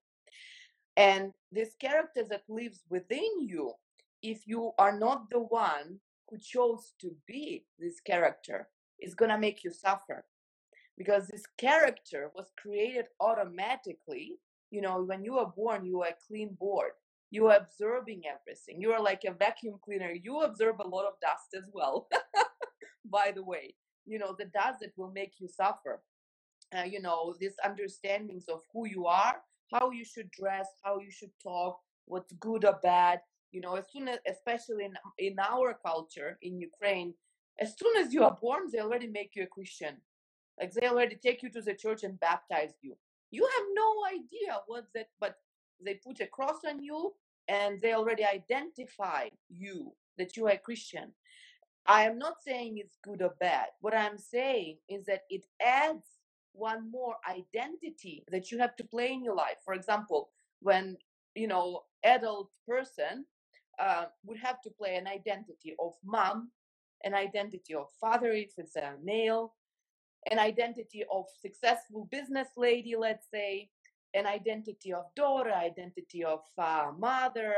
And 0.97 1.33
this 1.51 1.75
character 1.81 2.25
that 2.29 2.43
lives 2.49 2.81
within 2.91 3.41
you 3.41 3.73
if 4.25 4.47
you 4.47 4.73
are 4.79 4.99
not 4.99 5.29
the 5.31 5.39
one 5.39 6.01
who 6.29 6.39
chose 6.39 6.95
to 7.01 7.15
be 7.29 7.67
this 7.79 8.01
character 8.01 8.69
it's 8.99 9.15
to 9.15 9.39
make 9.39 9.63
you 9.63 9.71
suffer. 9.71 10.25
Because 10.97 11.27
this 11.27 11.43
character 11.59 12.31
was 12.35 12.51
created 12.57 13.07
automatically 13.21 14.39
you 14.71 14.81
know 14.81 15.03
when 15.03 15.23
you 15.23 15.39
are 15.39 15.53
born 15.55 15.85
you 15.85 16.03
are 16.03 16.09
a 16.09 16.27
clean 16.27 16.57
board. 16.59 16.93
You 17.31 17.49
are 17.49 17.57
absorbing 17.57 18.23
everything. 18.27 18.81
You 18.81 18.93
are 18.93 19.03
like 19.03 19.25
a 19.25 19.33
vacuum 19.33 19.79
cleaner. 19.85 20.13
You 20.13 20.43
absorb 20.43 20.81
a 20.81 20.87
lot 20.89 21.05
of 21.05 21.15
dust 21.21 21.51
as 21.59 21.69
well 21.73 22.09
by 23.11 23.33
the 23.35 23.45
way. 23.45 23.75
You 24.07 24.19
know 24.19 24.35
the 24.39 24.47
dust 24.47 24.81
that 24.81 24.97
will 24.97 25.13
make 25.13 25.35
you 25.39 25.49
suffer. 25.49 26.01
Uh, 26.77 26.85
you 26.85 27.01
know 27.01 27.35
these 27.39 27.57
understandings 27.65 28.49
of 28.49 28.63
who 28.73 28.87
you 28.87 29.07
are 29.07 29.37
how 29.73 29.91
you 29.91 30.05
should 30.05 30.31
dress 30.31 30.69
how 30.83 30.99
you 30.99 31.11
should 31.11 31.31
talk 31.43 31.79
what's 32.07 32.33
good 32.35 32.65
or 32.65 32.79
bad 32.83 33.21
you 33.55 33.61
know 33.61 33.77
as 33.77 33.87
soon 33.93 34.09
as 34.09 34.19
especially 34.29 34.85
in 34.85 34.95
in 35.19 35.39
our 35.39 35.79
culture 35.87 36.37
in 36.43 36.59
ukraine 36.59 37.15
as 37.61 37.75
soon 37.79 37.97
as 37.97 38.13
you 38.13 38.25
are 38.25 38.37
born 38.43 38.63
they 38.73 38.81
already 38.81 39.07
make 39.07 39.33
you 39.37 39.45
a 39.45 39.47
christian. 39.47 39.97
Like 40.61 40.73
they 40.73 40.87
already 40.89 41.17
take 41.17 41.43
you 41.43 41.51
to 41.51 41.63
the 41.63 41.75
church 41.75 42.05
and 42.05 42.19
baptize 42.21 42.75
you. 42.81 42.97
You 43.31 43.43
have 43.43 43.67
no 43.75 43.91
idea 44.19 44.61
what 44.67 44.87
that 44.95 45.09
but 45.21 45.37
they 45.85 45.95
put 45.95 46.21
a 46.21 46.27
cross 46.27 46.61
on 46.69 46.83
you 46.83 47.13
and 47.49 47.81
they 47.81 47.93
already 47.93 48.25
identify 48.25 49.29
you 49.49 49.93
that 50.19 50.37
you 50.37 50.47
are 50.47 50.53
a 50.53 50.59
christian. 50.59 51.13
I 51.87 52.05
am 52.05 52.19
not 52.19 52.43
saying 52.43 52.79
it's 52.79 52.97
good 53.03 53.23
or 53.23 53.35
bad. 53.41 53.69
What 53.81 53.95
i'm 53.95 54.19
saying 54.19 54.79
is 54.89 55.07
that 55.07 55.23
it 55.31 55.45
adds 55.61 56.07
one 56.53 56.91
more 56.91 57.17
identity 57.29 58.25
that 58.31 58.51
you 58.51 58.59
have 58.59 58.77
to 58.77 58.85
play 58.85 59.13
in 59.13 59.25
your 59.25 59.35
life. 59.35 59.59
For 59.65 59.75
example 59.75 60.31
when 60.61 60.97
you 61.35 61.49
know 61.49 61.83
adult 62.05 62.51
person 62.67 63.25
uh, 63.79 64.07
would 64.25 64.39
have 64.39 64.61
to 64.63 64.71
play 64.71 64.97
an 64.97 65.07
identity 65.07 65.75
of 65.79 65.93
mom, 66.05 66.51
an 67.05 67.15
identity 67.15 67.75
of 67.75 67.89
father 68.01 68.33
if 68.33 68.53
it's 68.59 68.77
a 68.77 68.95
male, 69.03 69.55
an 70.31 70.39
identity 70.39 71.05
of 71.13 71.27
successful 71.41 72.09
business 72.11 72.49
lady, 72.57 72.95
let's 72.97 73.27
say, 73.33 73.69
an 74.15 74.27
identity 74.27 74.93
of 74.93 75.05
daughter, 75.17 75.53
identity 75.53 76.25
of 76.25 76.41
uh, 76.57 76.91
mother, 76.99 77.55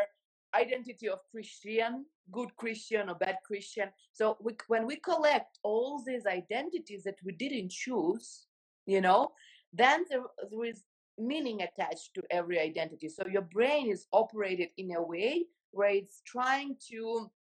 identity 0.55 1.09
of 1.09 1.21
Christian, 1.31 2.07
good 2.33 2.55
Christian 2.57 3.11
or 3.11 3.15
bad 3.15 3.37
Christian. 3.45 3.89
So 4.13 4.37
we, 4.41 4.57
when 4.69 4.87
we 4.87 4.97
collect 4.97 5.59
all 5.63 6.03
these 6.05 6.27
identities 6.27 7.05
that 7.05 7.19
we 7.23 7.33
didn't 7.33 7.71
choose, 7.71 8.47
you 8.87 9.01
know, 9.01 9.33
then 9.73 10.05
there, 10.09 10.23
there 10.51 10.65
is 10.65 10.83
meaning 11.19 11.63
attached 11.63 12.15
to 12.15 12.23
every 12.31 12.59
identity. 12.59 13.09
So 13.09 13.25
your 13.31 13.43
brain 13.43 13.91
is 13.91 14.07
operated 14.13 14.69
in 14.77 14.93
a 14.93 15.03
way 15.03 15.47
where 15.71 15.91
it's 15.91 16.23
trying 16.25 16.77
to 16.91 17.31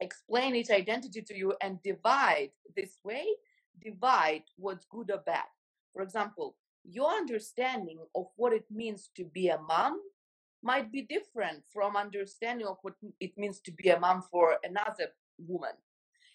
explain 0.00 0.54
its 0.54 0.70
identity 0.70 1.22
to 1.22 1.36
you 1.36 1.54
and 1.62 1.82
divide 1.82 2.50
this 2.76 2.98
way, 3.04 3.26
divide 3.82 4.42
what's 4.56 4.86
good 4.86 5.10
or 5.10 5.22
bad. 5.24 5.44
For 5.92 6.02
example, 6.02 6.56
your 6.84 7.10
understanding 7.10 7.98
of 8.14 8.26
what 8.36 8.52
it 8.52 8.64
means 8.70 9.10
to 9.16 9.24
be 9.24 9.48
a 9.48 9.58
mom 9.58 10.00
might 10.62 10.92
be 10.92 11.02
different 11.02 11.64
from 11.72 11.96
understanding 11.96 12.66
of 12.66 12.76
what 12.82 12.94
it 13.20 13.36
means 13.36 13.60
to 13.60 13.72
be 13.72 13.90
a 13.90 13.98
mom 13.98 14.22
for 14.30 14.56
another 14.64 15.08
woman. 15.38 15.72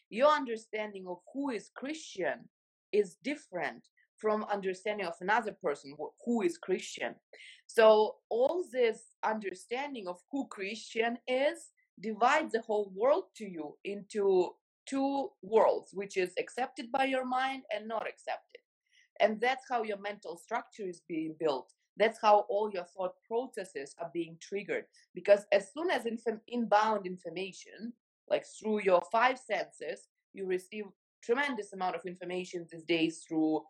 Your 0.10 0.30
understanding 0.30 1.06
of 1.08 1.20
who 1.34 1.52
is 1.52 1.70
Christian 1.76 2.50
is 2.92 3.18
different 3.24 3.88
from 4.22 4.46
understanding 4.52 5.08
of 5.08 5.16
another 5.20 5.52
person 5.52 5.96
who 6.26 6.42
is 6.44 6.58
Christian. 6.58 7.16
So 7.66 8.16
all 8.30 8.64
this 8.72 9.00
understanding 9.24 10.08
of 10.08 10.20
who 10.32 10.48
Christian 10.48 11.18
is 11.28 11.72
divides 12.00 12.54
the 12.54 12.62
whole 12.62 12.92
world 12.96 13.26
to 13.38 13.46
you 13.50 13.76
into 13.84 14.52
two 14.86 15.30
worlds, 15.42 15.90
which 15.94 16.18
is 16.18 16.34
accepted 16.40 16.92
by 16.92 17.06
your 17.06 17.26
mind 17.26 17.64
and 17.76 17.88
not 17.88 18.08
accepted. 18.08 18.62
And 19.20 19.40
that's 19.40 19.66
how 19.70 19.84
your 19.84 20.00
mental 20.00 20.38
structure 20.38 20.88
is 20.88 21.02
being 21.08 21.36
built. 21.40 21.72
That's 21.98 22.20
how 22.22 22.46
all 22.50 22.72
your 22.74 22.86
thought 22.86 23.14
processes 23.28 23.96
are 24.00 24.10
being 24.14 24.38
triggered. 24.42 24.86
Because 25.14 25.46
as 25.52 25.72
soon 25.74 25.92
as 25.92 26.06
inf- 26.06 26.42
inbound 26.48 27.06
information, 27.06 27.94
like 28.30 28.46
through 28.46 28.82
your 28.82 29.02
five 29.12 29.38
senses, 29.38 30.08
you 30.34 30.46
receive 30.46 30.86
tremendous 31.24 31.74
amount 31.74 31.96
of 31.96 32.06
information 32.06 32.66
these 32.72 32.84
days 32.84 33.24
through 33.28 33.62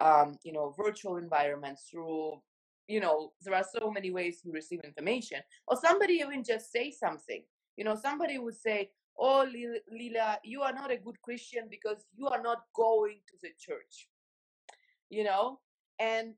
um, 0.00 0.36
you 0.42 0.52
know 0.52 0.74
virtual 0.76 1.16
environments 1.16 1.88
through 1.90 2.40
you 2.88 3.00
know 3.00 3.32
there 3.42 3.54
are 3.54 3.64
so 3.78 3.90
many 3.90 4.10
ways 4.10 4.40
you 4.44 4.52
receive 4.52 4.80
information 4.84 5.38
or 5.66 5.76
somebody 5.76 6.14
even 6.14 6.44
just 6.44 6.72
say 6.72 6.90
something. 6.90 7.42
You 7.76 7.84
know 7.84 7.96
somebody 7.96 8.38
would 8.38 8.56
say 8.56 8.90
oh 9.18 9.46
lila 9.90 10.38
you 10.44 10.62
are 10.62 10.72
not 10.72 10.90
a 10.90 10.96
good 10.96 11.20
christian 11.22 11.64
because 11.70 12.04
you 12.16 12.26
are 12.26 12.42
not 12.42 12.58
going 12.74 13.20
to 13.28 13.34
the 13.42 13.50
church. 13.58 14.08
You 15.10 15.24
know? 15.24 15.60
And 16.00 16.34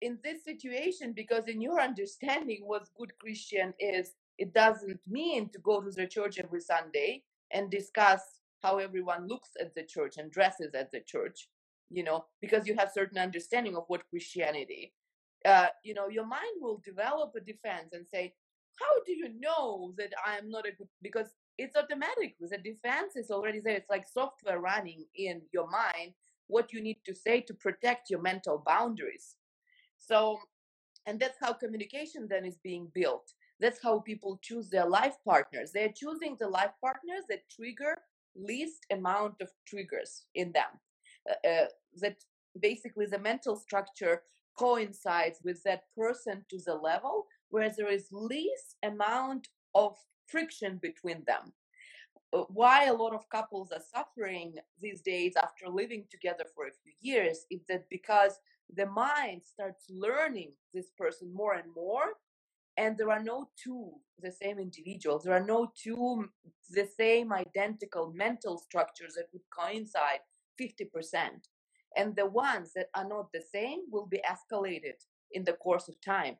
in 0.00 0.18
this 0.22 0.44
situation 0.44 1.12
because 1.14 1.44
in 1.46 1.60
your 1.60 1.80
understanding 1.80 2.62
what 2.66 2.88
good 2.98 3.12
christian 3.18 3.72
is 3.78 4.12
it 4.38 4.52
doesn't 4.52 5.00
mean 5.08 5.48
to 5.48 5.58
go 5.60 5.80
to 5.80 5.90
the 5.90 6.06
church 6.06 6.38
every 6.38 6.60
sunday 6.60 7.22
and 7.52 7.70
discuss 7.70 8.20
how 8.62 8.78
everyone 8.78 9.26
looks 9.26 9.50
at 9.60 9.74
the 9.74 9.82
church 9.82 10.16
and 10.18 10.30
dresses 10.30 10.74
at 10.74 10.90
the 10.92 11.00
church 11.00 11.48
you 11.90 12.02
know 12.02 12.24
because 12.40 12.66
you 12.66 12.74
have 12.76 12.90
certain 12.92 13.18
understanding 13.18 13.76
of 13.76 13.84
what 13.88 14.08
christianity 14.10 14.92
uh, 15.44 15.68
you 15.84 15.94
know 15.94 16.08
your 16.08 16.26
mind 16.26 16.56
will 16.60 16.80
develop 16.84 17.32
a 17.36 17.40
defense 17.40 17.92
and 17.92 18.06
say 18.06 18.32
how 18.80 19.02
do 19.06 19.12
you 19.12 19.30
know 19.40 19.92
that 19.96 20.12
i 20.26 20.36
am 20.36 20.50
not 20.50 20.66
a 20.66 20.72
good 20.72 20.88
because 21.02 21.34
it's 21.58 21.76
automatic. 21.76 22.36
The 22.40 22.58
defense 22.58 23.16
is 23.16 23.30
already 23.30 23.60
there. 23.60 23.76
It's 23.76 23.90
like 23.90 24.06
software 24.06 24.60
running 24.60 25.06
in 25.14 25.42
your 25.52 25.68
mind 25.68 26.12
what 26.48 26.72
you 26.72 26.80
need 26.80 26.98
to 27.04 27.14
say 27.14 27.40
to 27.40 27.54
protect 27.54 28.08
your 28.08 28.20
mental 28.22 28.62
boundaries. 28.64 29.34
So 29.98 30.38
and 31.06 31.18
that's 31.18 31.38
how 31.40 31.52
communication 31.52 32.26
then 32.28 32.44
is 32.44 32.58
being 32.62 32.88
built. 32.94 33.32
That's 33.58 33.82
how 33.82 34.00
people 34.00 34.38
choose 34.42 34.68
their 34.68 34.86
life 34.86 35.16
partners. 35.24 35.72
They're 35.72 35.92
choosing 35.94 36.36
the 36.38 36.48
life 36.48 36.72
partners 36.84 37.24
that 37.28 37.48
trigger 37.48 37.96
least 38.34 38.86
amount 38.92 39.36
of 39.40 39.50
triggers 39.66 40.26
in 40.34 40.52
them 40.52 40.68
that 42.00 42.16
basically 42.60 43.06
the 43.06 43.18
mental 43.18 43.56
structure 43.56 44.22
coincides 44.58 45.40
with 45.44 45.62
that 45.64 45.82
person 45.96 46.44
to 46.50 46.58
the 46.64 46.74
level 46.74 47.26
where 47.50 47.70
there 47.76 47.90
is 47.90 48.08
least 48.10 48.76
amount 48.82 49.48
of 49.74 49.96
friction 50.26 50.78
between 50.82 51.22
them. 51.26 51.52
Uh, 52.32 52.44
why 52.48 52.86
a 52.86 52.94
lot 52.94 53.14
of 53.14 53.28
couples 53.28 53.70
are 53.72 53.82
suffering 53.94 54.54
these 54.80 55.00
days 55.00 55.34
after 55.42 55.68
living 55.68 56.04
together 56.10 56.44
for 56.54 56.66
a 56.66 56.72
few 56.82 56.92
years 57.00 57.46
is 57.50 57.60
that 57.68 57.84
because 57.88 58.38
the 58.74 58.86
mind 58.86 59.42
starts 59.44 59.84
learning 59.88 60.52
this 60.74 60.90
person 60.98 61.32
more 61.32 61.54
and 61.54 61.72
more 61.74 62.14
and 62.76 62.98
there 62.98 63.10
are 63.10 63.22
no 63.22 63.48
two 63.62 63.90
the 64.20 64.32
same 64.32 64.58
individuals 64.58 65.22
there 65.22 65.34
are 65.34 65.46
no 65.46 65.70
two 65.80 66.28
the 66.70 66.88
same 66.98 67.32
identical 67.32 68.12
mental 68.14 68.58
structures 68.58 69.14
that 69.14 69.28
would 69.32 69.42
coincide 69.56 70.20
50%. 70.60 70.88
And 71.96 72.14
the 72.14 72.26
ones 72.26 72.72
that 72.74 72.88
are 72.94 73.08
not 73.08 73.32
the 73.32 73.42
same 73.52 73.80
will 73.90 74.06
be 74.06 74.20
escalated 74.28 74.98
in 75.32 75.44
the 75.44 75.54
course 75.54 75.88
of 75.88 76.00
time. 76.00 76.36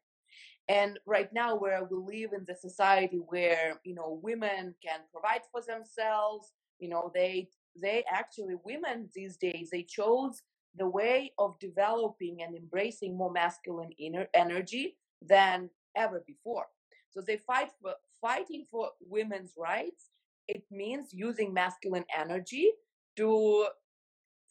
And 0.69 0.99
right 1.07 1.33
now, 1.33 1.57
where 1.57 1.85
we 1.85 1.97
live 1.97 2.33
in 2.33 2.45
the 2.47 2.55
society 2.55 3.21
where 3.29 3.81
you 3.85 3.95
know 3.95 4.19
women 4.23 4.75
can 4.85 5.01
provide 5.13 5.43
for 5.53 5.63
themselves, 5.63 6.53
you 6.81 6.89
know 6.89 7.11
they 7.15 7.49
they 7.81 8.05
actually 8.11 8.57
women 8.65 9.09
these 9.15 9.37
days 9.37 9.69
they 9.71 9.83
chose 9.83 10.43
the 10.77 10.89
way 10.89 11.33
of 11.39 11.59
developing 11.59 12.43
and 12.43 12.57
embracing 12.57 13.17
more 13.17 13.31
masculine 13.31 13.93
inner 13.99 14.27
energy 14.35 14.97
than 15.23 15.71
ever 15.97 16.23
before. 16.27 16.67
So 17.11 17.21
they 17.21 17.39
fight 17.39 17.71
for 17.81 17.95
fighting 18.21 18.67
for 18.71 18.91
women's 19.01 19.53
rights. 19.57 20.11
It 20.49 20.65
means 20.71 21.13
using 21.13 21.55
masculine 21.55 22.05
energy 22.17 22.73
to 23.17 23.67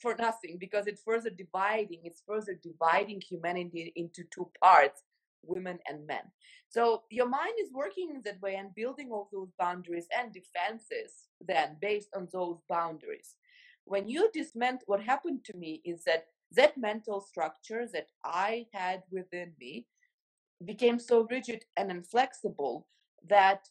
for 0.01 0.15
nothing 0.17 0.57
because 0.59 0.87
it's 0.87 1.01
further 1.01 1.29
dividing 1.29 1.99
it's 2.03 2.21
further 2.27 2.59
dividing 2.61 3.21
humanity 3.21 3.91
into 3.95 4.23
two 4.33 4.49
parts 4.61 5.03
women 5.47 5.79
and 5.87 6.05
men. 6.07 6.23
So 6.69 7.03
your 7.09 7.29
mind 7.29 7.53
is 7.61 7.71
working 7.71 8.09
in 8.09 8.21
that 8.25 8.41
way 8.41 8.55
and 8.55 8.73
building 8.75 9.09
all 9.11 9.29
those 9.31 9.49
boundaries 9.59 10.07
and 10.17 10.33
defenses 10.33 11.29
then 11.39 11.77
based 11.81 12.09
on 12.15 12.27
those 12.33 12.57
boundaries. 12.67 13.35
When 13.85 14.07
you 14.07 14.29
dismantle 14.33 14.85
what 14.87 15.01
happened 15.03 15.45
to 15.45 15.57
me 15.57 15.81
is 15.85 16.03
that 16.05 16.25
that 16.51 16.77
mental 16.77 17.21
structure 17.21 17.87
that 17.91 18.07
i 18.23 18.65
had 18.71 19.01
within 19.11 19.51
me 19.59 19.85
became 20.63 20.99
so 20.99 21.27
rigid 21.29 21.65
and 21.75 21.89
inflexible 21.89 22.87
that 23.27 23.67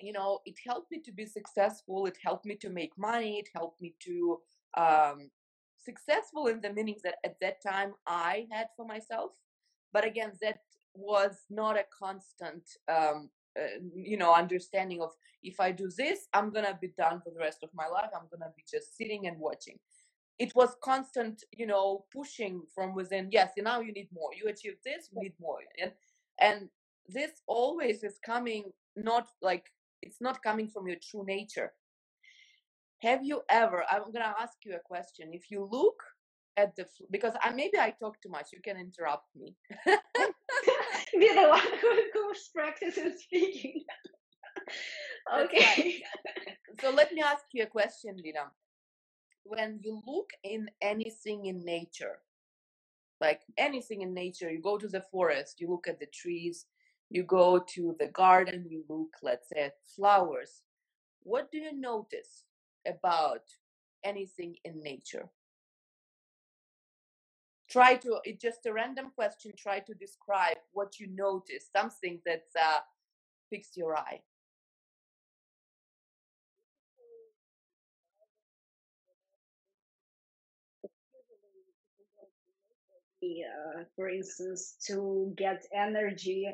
you 0.00 0.12
know 0.12 0.40
it 0.44 0.56
helped 0.66 0.90
me 0.90 1.00
to 1.00 1.10
be 1.10 1.24
successful 1.24 2.06
it 2.06 2.18
helped 2.22 2.44
me 2.44 2.54
to 2.54 2.68
make 2.68 2.92
money 2.98 3.38
it 3.38 3.48
helped 3.54 3.80
me 3.80 3.94
to 3.98 4.38
um, 4.76 5.30
successful 5.84 6.46
in 6.46 6.60
the 6.60 6.72
meanings 6.72 7.02
that 7.02 7.16
at 7.24 7.36
that 7.40 7.62
time 7.62 7.94
I 8.06 8.46
had 8.50 8.68
for 8.76 8.86
myself. 8.86 9.32
But 9.92 10.04
again, 10.04 10.32
that 10.42 10.58
was 10.94 11.44
not 11.50 11.76
a 11.76 11.84
constant, 11.96 12.64
um, 12.88 13.30
uh, 13.58 13.78
you 13.94 14.16
know, 14.16 14.34
understanding 14.34 15.00
of 15.00 15.10
if 15.42 15.60
I 15.60 15.70
do 15.72 15.88
this, 15.96 16.26
I'm 16.34 16.50
gonna 16.50 16.78
be 16.80 16.92
done 16.98 17.20
for 17.22 17.30
the 17.30 17.38
rest 17.38 17.62
of 17.62 17.70
my 17.74 17.86
life. 17.86 18.10
I'm 18.14 18.28
gonna 18.30 18.52
be 18.56 18.64
just 18.70 18.96
sitting 18.96 19.26
and 19.26 19.38
watching. 19.38 19.78
It 20.38 20.54
was 20.54 20.76
constant, 20.82 21.44
you 21.52 21.66
know, 21.66 22.04
pushing 22.12 22.62
from 22.74 22.94
within. 22.94 23.28
Yes, 23.30 23.52
and 23.56 23.64
now 23.64 23.80
you 23.80 23.92
need 23.92 24.08
more. 24.12 24.30
You 24.34 24.50
achieve 24.50 24.76
this, 24.84 25.08
you 25.12 25.22
need 25.22 25.34
more, 25.40 25.60
and 25.80 25.92
and 26.38 26.68
this 27.08 27.30
always 27.46 28.02
is 28.02 28.18
coming 28.24 28.64
not 28.96 29.28
like 29.40 29.70
it's 30.02 30.20
not 30.20 30.42
coming 30.42 30.68
from 30.68 30.86
your 30.86 30.96
true 31.00 31.24
nature 31.24 31.72
have 33.02 33.24
you 33.24 33.42
ever 33.50 33.84
i'm 33.90 34.02
going 34.02 34.14
to 34.14 34.34
ask 34.40 34.54
you 34.64 34.74
a 34.74 34.88
question 34.88 35.30
if 35.32 35.50
you 35.50 35.66
look 35.70 36.02
at 36.56 36.74
the 36.76 36.86
because 37.10 37.34
I, 37.42 37.52
maybe 37.52 37.78
i 37.78 37.92
talk 38.00 38.20
too 38.20 38.30
much 38.30 38.48
you 38.52 38.60
can 38.62 38.76
interrupt 38.78 39.28
me. 39.36 39.54
Be 41.18 41.28
the 41.34 41.48
one 41.48 41.60
who, 41.80 42.02
who's 42.12 42.50
practicing 42.54 43.14
speaking. 43.16 43.82
Okay. 45.34 46.02
So 46.80 46.90
let 46.90 47.12
me 47.12 47.20
ask 47.20 47.44
you 47.52 47.64
a 47.64 47.66
question 47.66 48.16
lina. 48.22 48.50
When 49.44 49.80
you 49.82 50.02
look 50.06 50.30
in 50.44 50.70
anything 50.80 51.46
in 51.46 51.64
nature 51.64 52.20
like 53.20 53.40
anything 53.56 54.02
in 54.02 54.12
nature 54.14 54.50
you 54.50 54.60
go 54.60 54.76
to 54.78 54.88
the 54.88 55.00
forest 55.00 55.60
you 55.60 55.68
look 55.68 55.86
at 55.88 55.98
the 55.98 56.06
trees 56.06 56.66
you 57.10 57.22
go 57.22 57.58
to 57.58 57.94
the 57.98 58.08
garden 58.08 58.66
you 58.68 58.84
look 58.88 59.08
let's 59.22 59.48
say 59.48 59.64
at 59.66 59.74
flowers 59.94 60.62
what 61.22 61.50
do 61.50 61.58
you 61.58 61.72
notice 61.78 62.44
about 62.86 63.42
anything 64.04 64.56
in 64.64 64.82
nature. 64.82 65.28
Try 67.70 67.96
to 67.96 68.20
it's 68.24 68.42
just 68.42 68.66
a 68.66 68.72
random 68.72 69.12
question 69.14 69.52
try 69.58 69.80
to 69.80 69.94
describe 69.94 70.58
what 70.72 71.00
you 71.00 71.08
notice 71.08 71.68
something 71.76 72.20
that's 72.24 72.54
uh 72.56 72.80
picks 73.52 73.76
your 73.76 73.96
eye. 73.96 74.20
Uh, 83.24 83.84
for 83.96 84.08
instance 84.08 84.76
to 84.86 85.34
get 85.36 85.64
energy 85.74 86.48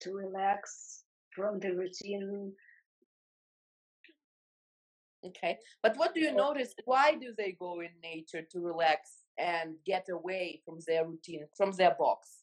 to 0.00 0.12
relax 0.12 1.04
from 1.30 1.60
the 1.60 1.70
routine 1.70 2.52
Okay. 5.26 5.58
But 5.82 5.96
what 5.96 6.14
do 6.14 6.20
you 6.20 6.32
notice? 6.32 6.74
Why 6.84 7.14
do 7.14 7.32
they 7.36 7.56
go 7.58 7.80
in 7.80 7.90
nature 8.02 8.42
to 8.50 8.60
relax 8.60 9.24
and 9.38 9.74
get 9.84 10.06
away 10.10 10.62
from 10.64 10.78
their 10.86 11.04
routine, 11.06 11.46
from 11.56 11.72
their 11.72 11.94
box? 11.98 12.42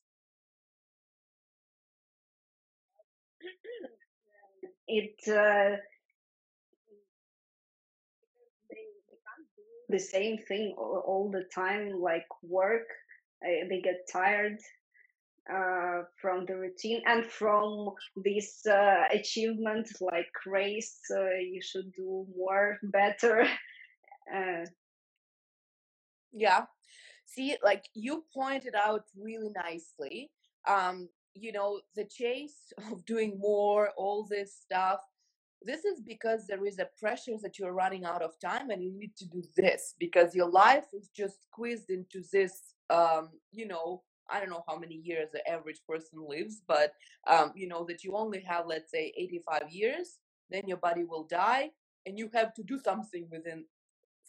It 4.85 5.15
uh, 5.29 5.77
the 9.89 9.99
same 9.99 10.37
thing 10.37 10.75
all, 10.77 11.03
all 11.05 11.31
the 11.31 11.45
time, 11.55 12.01
like 12.01 12.27
work. 12.41 12.87
Uh, 13.45 13.65
they 13.69 13.79
get 13.81 14.07
tired 14.11 14.59
uh, 15.51 16.03
from 16.21 16.45
the 16.45 16.55
routine 16.55 17.01
and 17.05 17.25
from 17.25 17.89
this 18.23 18.65
uh, 18.65 19.03
achievement, 19.11 19.89
like 20.01 20.31
race. 20.45 20.99
Uh, 21.11 21.35
you 21.35 21.61
should 21.61 21.91
do 21.93 22.25
more, 22.37 22.77
better. 22.83 23.47
Uh, 24.33 24.65
yeah 26.33 26.65
see 27.25 27.55
like 27.63 27.85
you 27.93 28.25
pointed 28.33 28.75
out 28.75 29.03
really 29.15 29.51
nicely 29.63 30.31
um 30.67 31.07
you 31.35 31.51
know 31.51 31.79
the 31.95 32.05
chase 32.05 32.73
of 32.91 33.05
doing 33.05 33.39
more 33.39 33.91
all 33.97 34.25
this 34.29 34.55
stuff 34.55 34.99
this 35.65 35.85
is 35.85 36.01
because 36.01 36.45
there 36.45 36.65
is 36.65 36.77
a 36.79 36.89
pressure 36.99 37.37
that 37.41 37.57
you're 37.57 37.71
running 37.71 38.03
out 38.03 38.21
of 38.21 38.37
time 38.43 38.69
and 38.69 38.83
you 38.83 38.91
need 38.97 39.15
to 39.15 39.25
do 39.29 39.41
this 39.55 39.95
because 39.97 40.35
your 40.35 40.49
life 40.49 40.87
is 40.93 41.09
just 41.15 41.45
squeezed 41.45 41.89
into 41.89 42.21
this 42.33 42.75
um 42.89 43.29
you 43.51 43.67
know 43.67 44.01
i 44.29 44.39
don't 44.39 44.49
know 44.49 44.63
how 44.67 44.77
many 44.77 44.95
years 44.95 45.29
the 45.33 45.47
average 45.49 45.81
person 45.87 46.19
lives 46.27 46.61
but 46.67 46.93
um 47.27 47.51
you 47.55 47.67
know 47.67 47.85
that 47.87 48.03
you 48.03 48.15
only 48.15 48.41
have 48.41 48.65
let's 48.67 48.91
say 48.91 49.13
85 49.17 49.69
years 49.69 50.17
then 50.49 50.63
your 50.67 50.77
body 50.77 51.03
will 51.03 51.23
die 51.23 51.71
and 52.05 52.17
you 52.17 52.29
have 52.33 52.53
to 52.53 52.63
do 52.63 52.79
something 52.79 53.27
within 53.31 53.65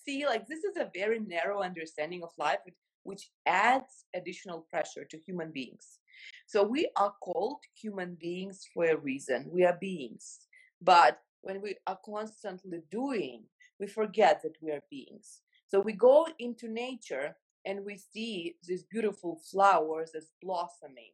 see 0.04 0.26
like 0.26 0.46
this 0.46 0.64
is 0.64 0.76
a 0.76 0.90
very 0.94 1.20
narrow 1.20 1.62
understanding 1.62 2.22
of 2.22 2.30
life 2.38 2.58
which 3.04 3.30
adds 3.46 4.06
additional 4.14 4.66
pressure 4.70 5.04
to 5.04 5.18
human 5.18 5.50
beings. 5.52 5.98
So 6.46 6.62
we 6.62 6.88
are 6.96 7.12
called 7.20 7.60
human 7.74 8.16
beings 8.18 8.66
for 8.72 8.86
a 8.86 8.96
reason. 8.96 9.46
We 9.50 9.64
are 9.64 9.76
beings. 9.78 10.40
But 10.80 11.20
when 11.42 11.60
we 11.60 11.76
are 11.86 11.98
constantly 12.02 12.80
doing 12.90 13.44
we 13.80 13.86
forget 13.86 14.42
that 14.42 14.56
we 14.60 14.70
are 14.70 14.82
beings. 14.90 15.40
So 15.66 15.80
we 15.80 15.92
go 15.92 16.26
into 16.38 16.68
nature 16.68 17.36
and 17.66 17.84
we 17.84 17.96
see 17.96 18.56
these 18.66 18.84
beautiful 18.84 19.40
flowers 19.50 20.12
as 20.16 20.30
blossoming 20.42 21.12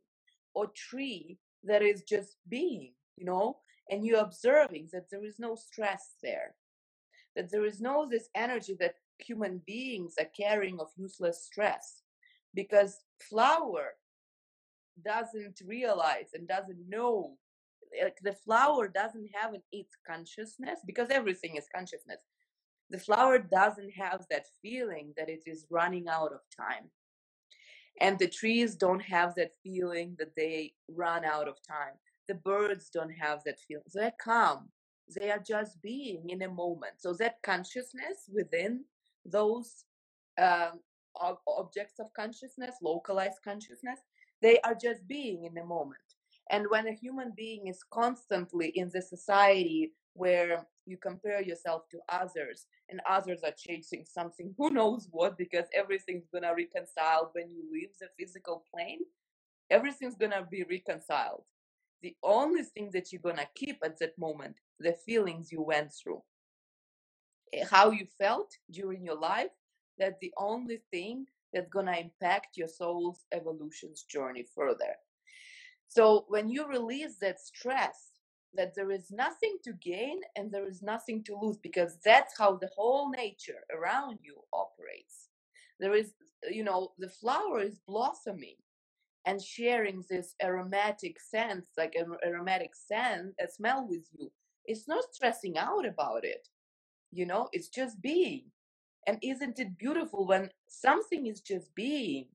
or 0.55 0.67
tree 0.69 1.39
that 1.65 1.83
is 1.83 2.03
just 2.03 2.37
being 2.49 2.93
you 3.17 3.25
know 3.25 3.59
and 3.91 4.05
you're 4.05 4.21
observing 4.21 4.89
that 4.93 5.11
there 5.11 5.25
is 5.25 5.39
no 5.39 5.55
stress 5.55 6.15
there 6.23 6.55
that 7.37 7.51
there 7.51 7.65
is 7.65 7.81
no 7.81 8.09
this 8.09 8.29
energy 8.35 8.77
that 8.79 8.95
human 9.19 9.61
beings 9.67 10.15
are 10.19 10.31
carrying 10.37 10.81
of 10.81 10.89
useless 10.97 11.45
stress 11.45 12.03
because 12.55 13.01
flower 13.21 13.95
doesn't 15.05 15.61
realize 15.67 16.31
and 16.35 16.49
doesn't 16.49 16.89
know 16.89 17.37
like 18.03 18.19
the 18.23 18.33
flower 18.33 18.89
doesn't 18.89 19.29
have 19.35 19.55
an 19.55 19.63
its 19.73 19.97
consciousness 20.07 20.81
because 20.87 21.11
everything 21.11 21.57
is 21.57 21.67
consciousness 21.75 22.19
the 22.91 22.99
flower 22.99 23.39
doesn't 23.39 23.93
have 23.93 24.27
that 24.31 24.47
feeling 24.63 25.13
that 25.17 25.29
it 25.29 25.43
is 25.47 25.67
running 25.71 26.09
out 26.09 26.33
of 26.33 26.41
time. 26.57 26.91
And 28.01 28.19
the 28.19 28.29
trees 28.29 28.75
don't 28.75 29.03
have 29.03 29.35
that 29.37 29.53
feeling 29.63 30.17
that 30.19 30.35
they 30.37 30.75
run 30.89 31.25
out 31.25 31.49
of 31.49 31.57
time. 31.67 31.95
The 32.29 32.35
birds 32.35 32.91
don't 32.91 33.13
have 33.13 33.43
that 33.45 33.61
feeling 33.67 33.85
they're 33.93 34.15
calm. 34.23 34.69
They 35.19 35.31
are 35.31 35.43
just 35.47 35.83
being 35.83 36.31
in 36.31 36.43
a 36.43 36.49
moment. 36.49 36.95
So 36.99 37.13
that 37.15 37.43
consciousness 37.43 38.29
within 38.33 38.85
those 39.25 39.85
um, 40.41 40.81
objects 41.47 41.99
of 41.99 42.13
consciousness 42.15 42.77
localized 42.81 43.39
consciousness 43.45 43.99
they 44.43 44.59
are 44.61 44.75
just 44.75 45.07
being 45.07 45.45
in 45.45 45.59
a 45.59 45.65
moment. 45.65 45.99
And 46.51 46.67
when 46.69 46.87
a 46.89 46.93
human 46.93 47.33
being 47.37 47.69
is 47.69 47.83
constantly 47.93 48.69
in 48.69 48.91
the 48.93 49.03
society 49.03 49.93
where 50.15 50.67
you 50.87 50.97
compare 50.97 51.41
yourself 51.43 51.83
to 51.91 51.99
others 52.09 52.67
and 52.89 53.01
others 53.09 53.41
are 53.45 53.55
chasing 53.57 54.05
something 54.05 54.55
who 54.59 54.71
knows 54.71 55.09
what 55.11 55.39
because 55.39 55.67
everything's 55.75 56.27
gonna 56.33 56.55
reconcile 56.55 57.31
when 57.33 57.51
you 57.51 57.63
leave 57.73 57.91
the 58.01 58.09
physical 58.19 58.65
plane. 58.73 59.01
Everything's 59.71 60.17
gonna 60.17 60.47
be 60.51 60.65
reconciled. 60.65 61.45
The 62.03 62.17
only 62.23 62.63
thing 62.63 62.91
that 62.93 63.13
you're 63.13 63.23
gonna 63.23 63.49
keep 63.55 63.79
at 63.85 63.99
that 64.01 64.19
moment 64.19 64.57
the 64.81 64.93
feelings 64.93 65.53
you 65.53 65.63
went 65.63 65.93
through. 65.93 66.23
Eh, 67.53 67.65
how 67.71 67.91
you 67.91 68.07
felt 68.19 68.51
during 68.71 69.05
your 69.05 69.19
life 69.19 69.51
that's 69.99 70.19
the 70.21 70.33
only 70.39 70.81
thing 70.91 71.27
that's 71.53 71.69
gonna 71.69 71.97
impact 71.97 72.57
your 72.57 72.69
soul's 72.69 73.25
evolution's 73.33 74.03
journey 74.05 74.47
further. 74.55 74.97
So 75.89 76.25
when 76.29 76.49
you 76.49 76.67
release 76.67 77.17
that 77.21 77.41
stress 77.41 78.10
that 78.55 78.75
there 78.75 78.91
is 78.91 79.11
nothing 79.11 79.57
to 79.65 79.73
gain 79.75 80.21
and 80.37 80.51
there 80.53 80.67
is 80.69 80.83
nothing 80.83 81.23
to 81.25 81.37
lose 81.37 81.59
because 81.59 81.99
that's 82.05 82.37
how 82.39 82.57
the 82.57 82.71
whole 82.77 83.11
nature 83.11 83.61
around 83.77 84.19
you 84.23 84.37
operates 84.53 85.29
there 85.81 85.95
is 85.95 86.15
you 86.51 86.65
know 86.65 86.93
the 86.99 87.09
flower 87.09 87.61
is 87.61 87.81
blossoming 87.87 88.57
and 89.27 89.43
sharing 89.43 90.05
this 90.11 90.35
aromatic 90.43 91.21
sense, 91.21 91.67
like 91.77 91.95
an 91.95 92.17
aromatic 92.27 92.73
scent, 92.75 93.35
a 93.41 93.49
smell 93.51 93.87
with 93.89 94.05
you. 94.19 94.33
It's 94.67 94.89
not 94.89 95.05
stressing 95.13 95.59
out 95.59 95.87
about 95.87 96.25
it. 96.25 96.49
You 97.13 97.27
know, 97.27 97.49
it's 97.53 97.69
just 97.69 98.01
being. 98.03 98.45
And 99.07 99.19
isn't 99.23 99.61
it 99.61 99.79
beautiful 99.79 100.27
when 100.27 100.51
something 100.69 101.27
is 101.27 101.41
just 101.41 101.75
being 101.75 102.27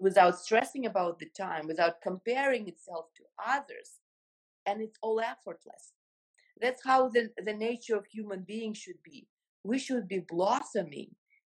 without 0.00 0.38
stressing 0.38 0.86
about 0.86 1.18
the 1.18 1.28
time, 1.36 1.66
without 1.68 2.02
comparing 2.02 2.68
itself 2.68 3.06
to 3.16 3.24
others, 3.46 4.00
and 4.66 4.80
it's 4.80 4.98
all 5.02 5.20
effortless. 5.20 5.92
That's 6.60 6.84
how 6.84 7.08
the, 7.08 7.30
the 7.44 7.54
nature 7.54 7.96
of 7.96 8.06
human 8.06 8.42
being 8.42 8.74
should 8.74 9.02
be. 9.02 9.26
We 9.64 9.78
should 9.78 10.08
be 10.08 10.20
blossoming 10.20 11.14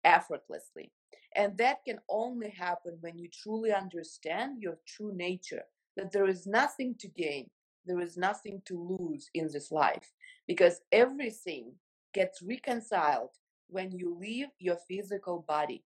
effortlessly. 0.04 0.92
And 1.34 1.56
that 1.58 1.78
can 1.86 1.98
only 2.08 2.50
happen 2.50 2.98
when 3.00 3.18
you 3.18 3.28
truly 3.32 3.72
understand 3.72 4.62
your 4.62 4.78
true 4.86 5.12
nature, 5.14 5.62
that 5.96 6.12
there 6.12 6.28
is 6.28 6.46
nothing 6.46 6.94
to 6.98 7.08
gain, 7.08 7.48
there 7.86 8.00
is 8.00 8.16
nothing 8.16 8.62
to 8.66 8.98
lose 8.98 9.30
in 9.34 9.48
this 9.50 9.72
life, 9.72 10.12
because 10.46 10.80
everything 10.92 11.72
gets 12.12 12.42
reconciled 12.42 13.30
when 13.68 13.90
you 13.90 14.16
leave 14.20 14.48
your 14.58 14.76
physical 14.88 15.44
body. 15.48 15.82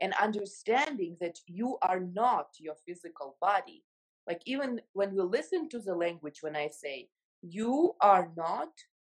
And 0.00 0.14
understanding 0.22 1.16
that 1.20 1.38
you 1.46 1.76
are 1.82 2.00
not 2.00 2.48
your 2.58 2.76
physical 2.86 3.36
body. 3.40 3.82
Like, 4.30 4.42
even 4.46 4.80
when 4.92 5.16
we 5.16 5.22
listen 5.22 5.68
to 5.70 5.80
the 5.80 5.96
language, 5.96 6.38
when 6.40 6.54
I 6.54 6.68
say, 6.68 7.08
you 7.42 7.96
are 8.00 8.30
not 8.36 8.68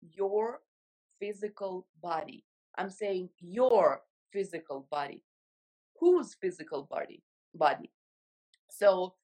your 0.01 0.61
physical 1.19 1.85
body, 2.01 2.45
I'm 2.77 2.89
saying 2.89 3.29
your 3.41 4.03
physical 4.31 4.87
body. 4.89 5.21
Whose 5.99 6.35
physical 6.35 6.83
body 6.89 7.23
body? 7.53 7.91
So 8.69 9.15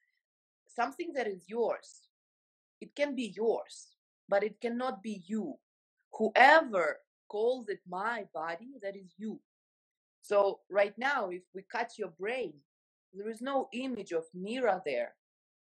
something 0.68 1.14
that 1.16 1.28
is 1.28 1.46
yours 1.48 2.02
it 2.82 2.96
can 2.96 3.16
be 3.16 3.34
yours 3.36 3.96
but 4.30 4.44
it 4.44 4.60
cannot 4.62 5.02
be 5.02 5.24
you. 5.26 5.56
Whoever 6.14 7.00
calls 7.30 7.70
it 7.70 7.80
my 7.90 8.26
body 8.34 8.74
that 8.84 8.98
is 8.98 9.14
you. 9.18 9.40
So 10.22 10.60
right 10.70 10.94
now 10.98 11.30
if 11.30 11.44
we 11.56 11.64
cut 11.72 11.98
your 11.98 12.10
brain 12.20 12.54
there 13.14 13.30
is 13.30 13.42
no 13.42 13.70
image 13.74 14.12
of 14.12 14.26
mira 14.34 14.82
there 14.86 15.16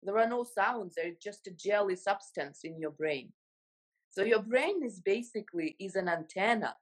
there 0.03 0.19
are 0.19 0.29
no 0.29 0.45
sounds 0.45 0.95
there's 0.97 1.17
just 1.23 1.47
a 1.47 1.51
jelly 1.53 1.97
substance 1.97 2.61
in 2.65 2.79
your 2.79 2.91
brain. 2.91 3.33
So 4.11 4.23
your 4.23 4.43
brain 4.43 4.83
is 4.85 5.01
basically 5.01 5.77
is 5.79 5.97
an 5.97 6.09
antenna. 6.09 6.75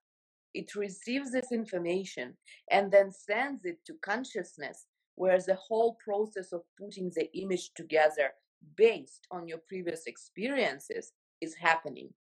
It 0.53 0.75
receives 0.75 1.33
this 1.33 1.51
information 1.51 2.35
and 2.71 2.93
then 2.93 3.11
sends 3.11 3.65
it 3.65 3.79
to 3.87 3.95
consciousness 4.03 4.87
where 5.17 5.41
the 5.41 5.57
whole 5.57 5.95
process 6.05 6.53
of 6.53 6.63
putting 6.79 7.11
the 7.15 7.29
image 7.37 7.73
together 7.75 8.31
based 8.77 9.27
on 9.31 9.49
your 9.49 9.59
previous 9.67 10.07
experiences 10.07 11.13
is 11.41 11.55
happening. 11.55 12.11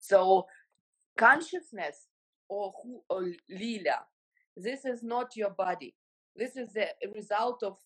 So 0.00 0.46
consciousness 1.16 2.08
or 2.48 2.72
who 2.82 3.02
or 3.10 3.32
lila 3.50 4.06
this 4.58 4.84
is 4.84 5.02
not 5.02 5.36
your 5.36 5.50
body. 5.50 5.94
This 6.34 6.56
is 6.56 6.72
the 6.72 6.88
result 7.14 7.62
of 7.62 7.76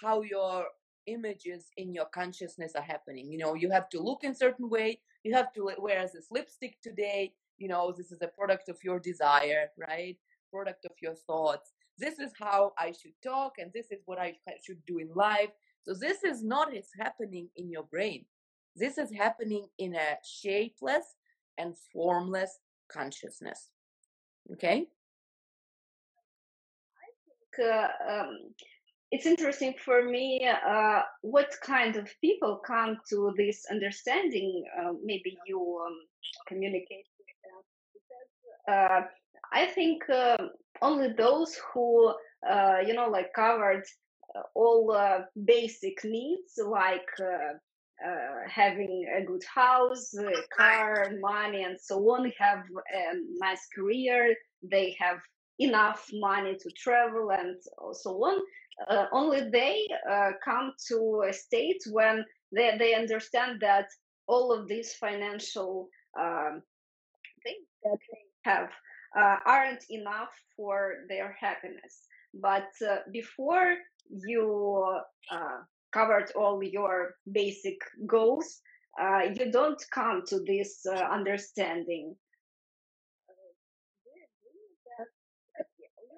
how 0.00 0.22
your 0.22 0.66
images 1.06 1.66
in 1.76 1.94
your 1.94 2.06
consciousness 2.06 2.72
are 2.74 2.82
happening. 2.82 3.30
You 3.30 3.38
know 3.38 3.54
you 3.54 3.70
have 3.70 3.88
to 3.90 4.00
look 4.00 4.24
in 4.24 4.34
certain 4.34 4.68
way 4.68 5.00
you 5.24 5.34
have 5.34 5.52
to 5.52 5.70
wear 5.78 6.08
this 6.12 6.28
lipstick 6.30 6.76
today 6.82 7.32
you 7.58 7.68
know 7.68 7.92
this 7.96 8.10
is 8.10 8.22
a 8.22 8.28
product 8.28 8.68
of 8.68 8.78
your 8.82 8.98
desire 8.98 9.68
right? 9.76 10.16
Product 10.52 10.84
of 10.84 10.92
your 11.02 11.14
thoughts. 11.14 11.72
This 11.98 12.18
is 12.18 12.32
how 12.40 12.72
i 12.78 12.92
should 12.92 13.16
talk 13.22 13.54
and 13.58 13.70
this 13.72 13.86
is 13.90 14.00
what 14.06 14.18
i 14.18 14.34
should 14.64 14.84
do 14.86 14.98
in 14.98 15.10
life. 15.14 15.50
So 15.82 15.94
this 15.94 16.24
is 16.24 16.42
not 16.42 16.74
is 16.74 16.88
happening 16.98 17.48
in 17.56 17.70
your 17.70 17.84
brain. 17.84 18.24
This 18.76 18.98
is 18.98 19.10
happening 19.12 19.66
in 19.78 19.94
a 19.94 20.16
shapeless 20.24 21.04
and 21.58 21.74
formless 21.92 22.58
consciousness. 22.90 23.70
Okay? 24.52 24.86
Uh, 27.60 27.88
um, 28.08 28.38
it's 29.10 29.26
interesting 29.26 29.74
for 29.84 30.04
me 30.04 30.48
uh, 30.48 31.02
what 31.22 31.52
kind 31.62 31.96
of 31.96 32.08
people 32.20 32.60
come 32.64 32.98
to 33.08 33.32
this 33.36 33.66
understanding. 33.70 34.64
Uh, 34.78 34.92
maybe 35.04 35.36
you 35.46 35.82
um, 35.84 35.96
communicate 36.46 37.06
with 37.18 37.26
them. 38.66 38.74
Uh, 38.74 39.00
I 39.52 39.66
think 39.66 40.08
um, 40.10 40.50
only 40.80 41.12
those 41.12 41.58
who, 41.72 42.14
uh, 42.48 42.76
you 42.86 42.94
know, 42.94 43.08
like 43.08 43.32
covered 43.34 43.82
uh, 44.36 44.42
all 44.54 44.92
uh, 44.92 45.22
basic 45.44 46.04
needs, 46.04 46.58
like 46.64 47.08
having 48.48 49.06
a 49.18 49.24
good 49.24 49.42
house, 49.52 50.14
a 50.14 50.32
car, 50.56 51.10
money, 51.20 51.64
and 51.64 51.76
so 51.80 51.96
on, 52.10 52.32
have 52.38 52.60
a 52.94 53.14
nice 53.38 53.66
career, 53.74 54.34
they 54.62 54.96
have 55.00 55.18
enough 55.58 56.08
money 56.12 56.56
to 56.56 56.70
travel 56.70 57.30
and 57.32 57.56
so 57.92 58.12
on 58.12 58.40
uh, 58.88 59.06
only 59.12 59.48
they 59.50 59.86
uh, 60.10 60.30
come 60.44 60.72
to 60.88 61.24
a 61.28 61.32
state 61.32 61.82
when 61.90 62.24
they, 62.52 62.76
they 62.78 62.94
understand 62.94 63.60
that 63.60 63.86
all 64.26 64.52
of 64.52 64.68
these 64.68 64.94
financial 64.94 65.88
um, 66.18 66.62
things 67.42 67.66
that 67.82 67.98
they 68.10 68.50
have 68.50 68.70
uh, 69.18 69.36
aren't 69.46 69.84
enough 69.90 70.30
for 70.56 70.94
their 71.08 71.36
happiness. 71.38 72.06
But 72.34 72.68
uh, 72.88 72.98
before 73.12 73.74
you 74.08 75.00
uh, 75.30 75.58
covered 75.92 76.30
all 76.36 76.62
your 76.62 77.14
basic 77.32 77.78
goals, 78.06 78.60
uh, 79.00 79.22
you 79.34 79.50
don't 79.50 79.82
come 79.92 80.22
to 80.28 80.40
this 80.46 80.84
understanding 80.86 82.14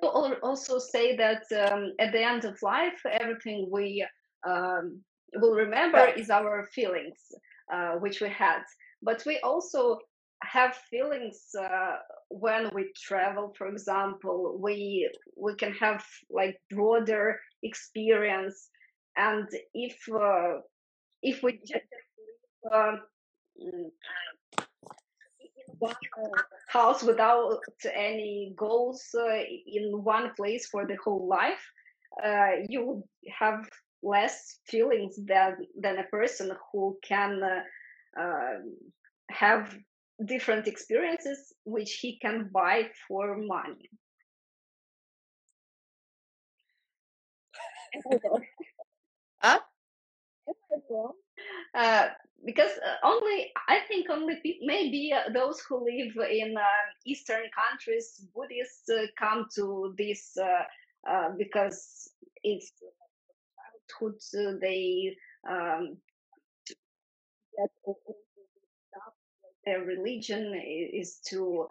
also 0.09 0.79
say 0.79 1.17
that 1.17 1.45
um, 1.53 1.93
at 1.99 2.13
the 2.13 2.23
end 2.23 2.45
of 2.45 2.61
life, 2.63 3.01
everything 3.11 3.69
we 3.71 4.07
um, 4.47 5.01
will 5.35 5.55
remember 5.55 6.07
is 6.07 6.31
our 6.31 6.67
feelings, 6.75 7.19
uh, 7.73 7.93
which 7.95 8.21
we 8.21 8.29
had. 8.29 8.63
But 9.03 9.23
we 9.27 9.39
also 9.41 9.99
have 10.43 10.75
feelings 10.91 11.41
uh, 11.59 11.97
when 12.29 12.71
we 12.75 12.93
travel. 12.97 13.55
For 13.57 13.69
example, 13.69 14.59
we 14.61 15.11
we 15.37 15.55
can 15.57 15.73
have 15.75 16.05
like 16.31 16.57
broader 16.71 17.39
experience, 17.63 18.69
and 19.17 19.49
if 19.75 19.97
uh, 20.13 20.61
if 21.23 21.43
we 21.43 21.61
just 21.67 21.85
uh, 22.73 22.97
one 25.79 25.95
house 26.69 27.03
without 27.03 27.59
any 27.95 28.55
goals 28.57 29.15
uh, 29.19 29.43
in 29.67 30.03
one 30.05 30.33
place 30.37 30.67
for 30.69 30.87
the 30.87 30.97
whole 31.05 31.27
life, 31.29 31.63
uh, 32.25 32.53
you 32.69 33.05
have 33.39 33.69
less 34.03 34.59
feelings 34.67 35.17
than 35.25 35.57
than 35.81 35.99
a 35.99 36.05
person 36.05 36.51
who 36.73 36.99
can 37.03 37.41
uh, 37.43 38.21
um, 38.21 38.77
have 39.31 39.77
different 40.25 40.67
experiences 40.69 41.53
which 41.65 41.95
he 41.95 42.19
can 42.19 42.49
buy 42.53 42.89
for 43.09 43.37
money. 43.39 43.89
huh? 49.43 49.61
Uh, 51.75 52.09
because 52.45 52.71
uh, 52.71 53.07
only 53.07 53.53
I 53.69 53.81
think 53.89 54.11
only 54.11 54.41
maybe 54.63 55.13
uh, 55.13 55.31
those 55.33 55.61
who 55.69 55.85
live 55.85 56.31
in 56.31 56.57
uh, 56.57 56.63
Eastern 57.07 57.45
countries, 57.57 58.27
Buddhists 58.35 58.89
uh, 58.91 59.07
come 59.19 59.47
to 59.55 59.95
this 59.97 60.37
uh, 60.41 61.11
uh, 61.11 61.31
because 61.39 62.11
it's 62.43 62.73
childhood. 63.99 64.61
they 64.61 65.17
um, 65.49 65.97
their 69.65 69.81
religion 69.85 70.61
is 70.93 71.21
to 71.29 71.69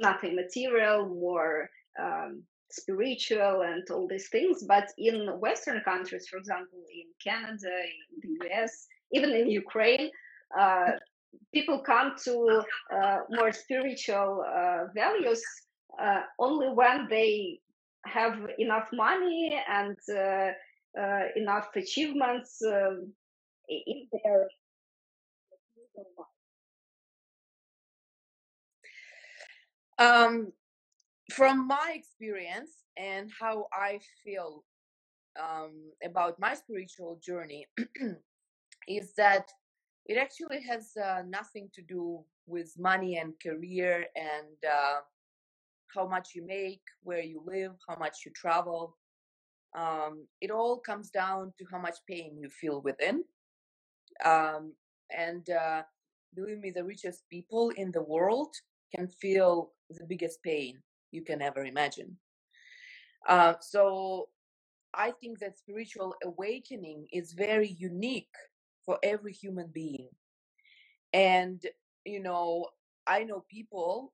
nothing 0.00 0.34
material, 0.34 1.06
more 1.06 1.70
um, 2.00 2.42
spiritual, 2.70 3.62
and 3.62 3.88
all 3.90 4.08
these 4.08 4.28
things. 4.28 4.64
But 4.64 4.88
in 4.98 5.28
Western 5.38 5.80
countries, 5.84 6.26
for 6.28 6.38
example, 6.38 6.80
in 6.92 7.06
Canada, 7.22 7.70
in 8.22 8.38
the 8.38 8.48
US 8.48 8.88
even 9.12 9.30
in 9.30 9.50
Ukraine, 9.50 10.10
uh, 10.58 10.92
people 11.54 11.80
come 11.80 12.14
to 12.24 12.62
uh, 12.94 13.18
more 13.30 13.52
spiritual 13.52 14.44
uh, 14.46 14.84
values 14.94 15.42
uh, 16.00 16.22
only 16.38 16.68
when 16.68 17.06
they 17.08 17.60
have 18.06 18.36
enough 18.58 18.88
money 18.92 19.60
and 19.68 19.96
uh, 20.16 20.50
enough 21.36 21.68
achievements 21.76 22.62
in 23.68 24.08
their 24.12 24.48
um, 29.98 30.52
from 31.30 31.66
my 31.68 31.92
experience 31.94 32.70
and 32.96 33.30
how 33.38 33.66
I 33.72 34.00
feel 34.24 34.64
um, 35.38 35.92
about 36.04 36.40
my 36.40 36.54
spiritual 36.54 37.20
journey, 37.24 37.66
is 38.88 39.12
that 39.14 39.50
it 40.06 40.16
actually 40.16 40.60
has 40.62 40.92
uh, 40.96 41.22
nothing 41.28 41.70
to 41.74 41.82
do 41.82 42.24
with 42.46 42.74
money 42.78 43.18
and 43.18 43.34
career 43.40 44.06
and 44.16 44.56
uh, 44.68 45.00
how 45.94 46.06
much 46.06 46.30
you 46.34 46.44
make, 46.46 46.82
where 47.02 47.22
you 47.22 47.42
live, 47.44 47.72
how 47.88 47.96
much 47.96 48.18
you 48.24 48.32
travel. 48.32 48.96
Um, 49.76 50.26
it 50.40 50.50
all 50.50 50.78
comes 50.78 51.10
down 51.10 51.52
to 51.58 51.64
how 51.70 51.78
much 51.78 51.96
pain 52.08 52.36
you 52.40 52.48
feel 52.48 52.80
within. 52.82 53.24
Um, 54.24 54.72
and 55.16 55.48
uh, 55.50 55.82
believe 56.34 56.58
me, 56.58 56.70
the 56.70 56.84
richest 56.84 57.28
people 57.30 57.70
in 57.76 57.92
the 57.92 58.02
world 58.02 58.54
can 58.94 59.08
feel 59.08 59.72
the 59.90 60.04
biggest 60.06 60.42
pain 60.42 60.78
you 61.12 61.22
can 61.22 61.42
ever 61.42 61.64
imagine. 61.64 62.16
Uh, 63.28 63.54
so 63.60 64.28
I 64.94 65.12
think 65.12 65.38
that 65.38 65.58
spiritual 65.58 66.14
awakening 66.24 67.06
is 67.12 67.32
very 67.32 67.76
unique 67.78 68.34
for 68.90 68.98
every 69.04 69.32
human 69.32 69.68
being. 69.72 70.08
And, 71.12 71.64
you 72.04 72.20
know, 72.20 72.66
I 73.06 73.22
know 73.22 73.44
people 73.48 74.12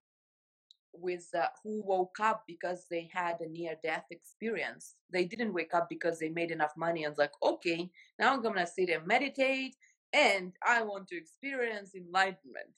with 0.93 1.27
uh, 1.35 1.47
who 1.65 1.83
woke 1.83 2.21
up 2.21 2.45
because 2.47 2.85
they 2.91 3.09
had 3.11 3.41
a 3.41 3.49
near 3.49 3.77
death 3.83 4.05
experience. 4.11 4.97
They 5.11 5.25
didn't 5.25 5.55
wake 5.55 5.73
up 5.73 5.89
because 5.89 6.19
they 6.19 6.29
made 6.29 6.51
enough 6.51 6.73
money 6.77 7.05
and 7.05 7.13
was 7.13 7.19
like, 7.19 7.33
okay, 7.43 7.91
now 8.19 8.35
I'm 8.35 8.43
gonna 8.43 8.67
sit 8.67 8.91
and 8.91 9.07
meditate 9.07 9.77
and 10.13 10.53
I 10.63 10.83
want 10.83 11.09
to 11.09 11.17
experience 11.17 11.95
enlightenment. 11.95 12.69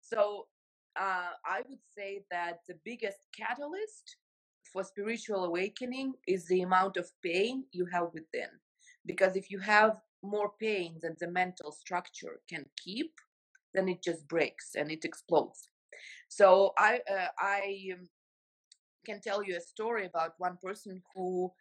So 0.00 0.48
uh, 0.98 1.34
I 1.44 1.62
would 1.68 1.84
say 1.96 2.24
that 2.32 2.62
the 2.66 2.78
biggest 2.84 3.18
catalyst 3.36 4.16
for 4.72 4.82
spiritual 4.82 5.44
awakening 5.44 6.14
is 6.26 6.46
the 6.46 6.62
amount 6.62 6.96
of 6.96 7.08
pain 7.22 7.62
you 7.70 7.86
have 7.92 8.08
within. 8.12 8.50
Because 9.04 9.36
if 9.36 9.52
you 9.52 9.60
have 9.60 10.00
more 10.22 10.52
pain 10.60 10.98
than 11.02 11.16
the 11.20 11.28
mental 11.28 11.72
structure 11.72 12.40
can 12.48 12.66
keep, 12.82 13.12
then 13.74 13.88
it 13.88 14.02
just 14.02 14.26
breaks 14.28 14.74
and 14.74 14.90
it 14.90 15.04
explodes. 15.04 15.68
So 16.28 16.72
I 16.78 17.00
uh, 17.10 17.28
I 17.38 17.90
um, 17.94 18.08
can 19.04 19.20
tell 19.20 19.42
you 19.42 19.56
a 19.56 19.60
story 19.60 20.06
about 20.06 20.34
one 20.38 20.58
person 20.62 21.02
who 21.14 21.52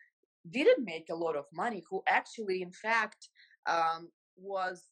didn't 0.50 0.86
make 0.86 1.08
a 1.10 1.16
lot 1.16 1.36
of 1.36 1.46
money, 1.54 1.84
who 1.90 2.04
actually, 2.08 2.62
in 2.62 2.72
fact, 2.72 3.30
um, 3.66 4.10
was 4.38 4.90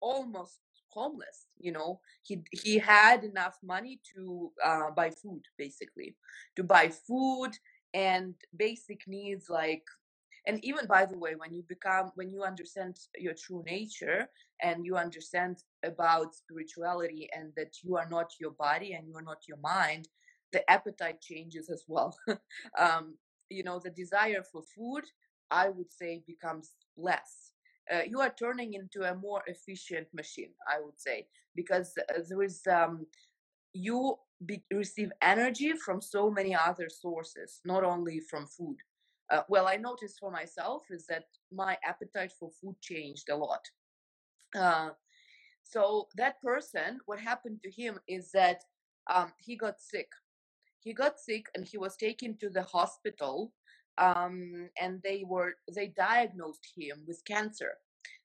almost 0.00 0.60
homeless. 0.88 1.46
You 1.58 1.72
know, 1.72 2.00
he 2.22 2.42
he 2.52 2.78
had 2.78 3.24
enough 3.24 3.58
money 3.62 4.00
to 4.14 4.52
uh, 4.64 4.90
buy 4.90 5.10
food, 5.10 5.42
basically, 5.58 6.16
to 6.56 6.62
buy 6.64 6.88
food 6.88 7.52
and 7.94 8.34
basic 8.56 9.00
needs 9.06 9.48
like 9.48 9.84
and 10.46 10.64
even 10.64 10.86
by 10.86 11.04
the 11.04 11.18
way 11.18 11.34
when 11.34 11.52
you 11.52 11.62
become 11.68 12.12
when 12.14 12.30
you 12.30 12.42
understand 12.42 12.96
your 13.18 13.34
true 13.34 13.62
nature 13.66 14.28
and 14.62 14.86
you 14.86 14.96
understand 14.96 15.62
about 15.84 16.34
spirituality 16.34 17.28
and 17.36 17.52
that 17.56 17.74
you 17.82 17.96
are 17.96 18.08
not 18.08 18.30
your 18.40 18.52
body 18.52 18.92
and 18.94 19.06
you 19.08 19.16
are 19.16 19.22
not 19.22 19.42
your 19.48 19.58
mind 19.58 20.08
the 20.52 20.70
appetite 20.70 21.20
changes 21.20 21.68
as 21.70 21.84
well. 21.88 22.16
Um, 22.78 23.16
you 23.50 23.62
know 23.62 23.78
the 23.82 23.90
desire 23.90 24.42
for 24.42 24.62
food 24.62 25.04
i 25.50 25.68
would 25.68 25.92
say 25.92 26.22
becomes 26.26 26.72
less. 26.96 27.52
Uh, 27.92 28.02
you 28.08 28.20
are 28.20 28.34
turning 28.36 28.74
into 28.74 29.02
a 29.08 29.14
more 29.14 29.42
efficient 29.46 30.08
machine 30.12 30.50
i 30.68 30.80
would 30.80 30.98
say 31.00 31.26
because 31.54 31.92
uh, 31.98 32.20
there 32.28 32.42
is 32.42 32.60
um, 32.66 33.06
you 33.72 34.16
be, 34.44 34.62
receive 34.72 35.12
energy 35.22 35.72
from 35.84 36.00
so 36.00 36.30
many 36.30 36.54
other 36.54 36.88
sources 36.88 37.60
not 37.64 37.84
only 37.84 38.20
from 38.20 38.46
food 38.46 38.76
uh, 39.30 39.42
well 39.48 39.66
i 39.66 39.76
noticed 39.76 40.18
for 40.18 40.30
myself 40.30 40.82
is 40.90 41.06
that 41.06 41.24
my 41.52 41.76
appetite 41.84 42.32
for 42.38 42.50
food 42.60 42.76
changed 42.80 43.28
a 43.28 43.36
lot 43.36 43.64
uh, 44.56 44.90
so 45.62 46.08
that 46.16 46.40
person 46.42 47.00
what 47.06 47.18
happened 47.18 47.58
to 47.62 47.70
him 47.70 47.98
is 48.08 48.30
that 48.32 48.62
um, 49.08 49.32
he 49.38 49.56
got 49.56 49.80
sick 49.80 50.08
he 50.80 50.92
got 50.92 51.18
sick 51.18 51.46
and 51.54 51.64
he 51.66 51.78
was 51.78 51.96
taken 51.96 52.36
to 52.38 52.48
the 52.48 52.62
hospital 52.62 53.52
um, 53.98 54.68
and 54.80 55.00
they 55.02 55.24
were 55.26 55.54
they 55.74 55.88
diagnosed 55.88 56.66
him 56.76 56.98
with 57.06 57.24
cancer. 57.24 57.72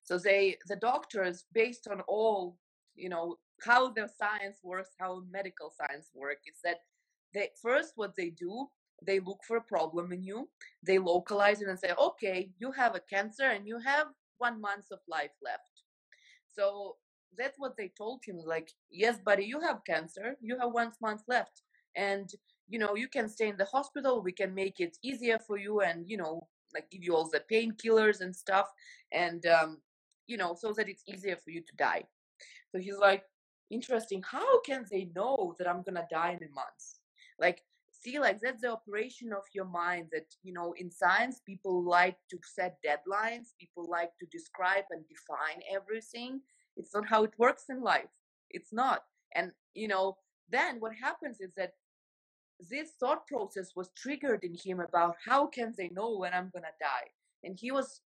So 0.04 0.18
they 0.18 0.58
the 0.68 0.76
doctors, 0.76 1.46
based 1.54 1.88
on 1.88 2.02
all 2.02 2.58
you 2.96 3.10
know 3.10 3.38
how 3.64 3.90
the 3.90 4.10
science 4.18 4.60
works, 4.64 4.90
how 5.00 5.24
medical 5.32 5.72
science 5.72 6.10
works, 6.14 6.44
is 6.48 6.60
that 6.64 6.80
they 7.34 7.50
first 7.62 7.94
what 7.96 8.16
they 8.16 8.30
do 8.30 8.68
they 9.06 9.20
look 9.20 9.40
for 9.48 9.58
a 9.58 9.62
problem 9.62 10.12
in 10.12 10.24
you 10.24 10.48
they 10.84 11.00
localize 11.00 11.62
it 11.62 11.68
and 11.68 11.80
say 11.80 11.92
okay 12.00 12.50
you 12.60 12.72
have 12.72 12.96
a 12.96 13.02
cancer 13.10 13.46
and 13.46 13.68
you 13.68 13.80
have 13.80 14.08
one 14.42 14.60
month 14.60 14.88
of 14.92 15.00
life 15.08 15.36
left. 15.44 15.84
So 16.48 16.98
that's 17.38 17.58
what 17.60 17.78
they 17.78 17.90
told 17.98 18.20
him 18.26 18.38
like 18.46 18.70
yes 18.90 19.18
buddy 19.24 19.46
you 19.46 19.60
have 19.62 19.86
cancer 19.88 20.36
you 20.42 20.58
have 20.60 20.72
one 20.74 20.92
month 21.02 21.22
left 21.30 21.62
and 21.96 22.30
you 22.68 22.78
know 22.78 22.94
you 22.96 23.08
can 23.08 23.30
stay 23.30 23.48
in 23.48 23.56
the 23.58 23.66
hospital 23.66 24.22
we 24.22 24.34
can 24.34 24.54
make 24.54 24.82
it 24.82 24.98
easier 25.02 25.40
for 25.40 25.58
you 25.58 25.80
and 25.80 26.10
you 26.10 26.18
know 26.18 26.46
like 26.74 26.90
give 26.92 27.04
you 27.04 27.16
all 27.16 27.30
the 27.30 27.44
painkillers 27.50 28.20
and 28.20 28.36
stuff 28.36 28.68
and 29.14 29.46
um 29.46 29.78
you 30.28 30.36
know 30.36 30.54
so 30.60 30.74
that 30.74 30.90
it's 30.90 31.04
easier 31.08 31.38
for 31.38 31.52
you 31.52 31.62
to 31.62 31.76
die. 31.78 32.04
So 32.72 32.80
he's 32.80 32.98
like 32.98 33.24
interesting 33.70 34.22
how 34.30 34.60
can 34.62 34.86
they 34.92 35.10
know 35.16 35.56
that 35.58 35.70
i'm 35.70 35.84
gonna 35.84 36.08
die 36.12 36.32
in 36.32 36.48
a 36.48 36.52
month? 36.54 36.84
Like 37.40 37.64
see 38.02 38.20
like 38.20 38.40
that's 38.42 38.62
the 38.62 38.72
operation 38.72 39.32
of 39.32 39.44
your 39.54 39.66
mind 39.66 40.08
that 40.12 40.26
you 40.44 40.54
know 40.54 40.74
in 40.78 40.90
science 40.90 41.42
people 41.46 41.84
like 41.84 42.18
to 42.30 42.38
set 42.44 42.78
deadlines 42.86 43.50
people 43.60 43.88
like 43.90 44.12
to 44.20 44.26
describe 44.28 44.86
and 44.92 45.04
define 45.08 45.62
everything. 45.74 46.42
It's 46.78 46.94
not 46.94 47.06
how 47.08 47.24
it 47.24 47.34
works 47.38 47.66
in 47.70 47.82
life. 47.82 48.14
It's 48.50 48.74
not. 48.74 49.04
And 49.36 49.52
you 49.74 49.88
know 49.88 50.18
then 50.50 50.78
what 50.80 50.94
happens 50.96 51.40
is 51.40 51.52
that 51.58 51.74
this 52.70 52.92
thought 53.00 53.26
process 53.28 53.72
was 53.76 53.90
triggered 53.98 54.44
in 54.44 54.56
him 54.56 54.80
about 54.80 55.16
how 55.26 55.48
can 55.48 55.74
they 55.78 55.90
know 55.90 56.18
when 56.18 56.34
i'm 56.34 56.52
to 56.54 56.62
die? 56.62 57.10
And 57.44 57.58
he 57.60 57.72
was 57.72 58.02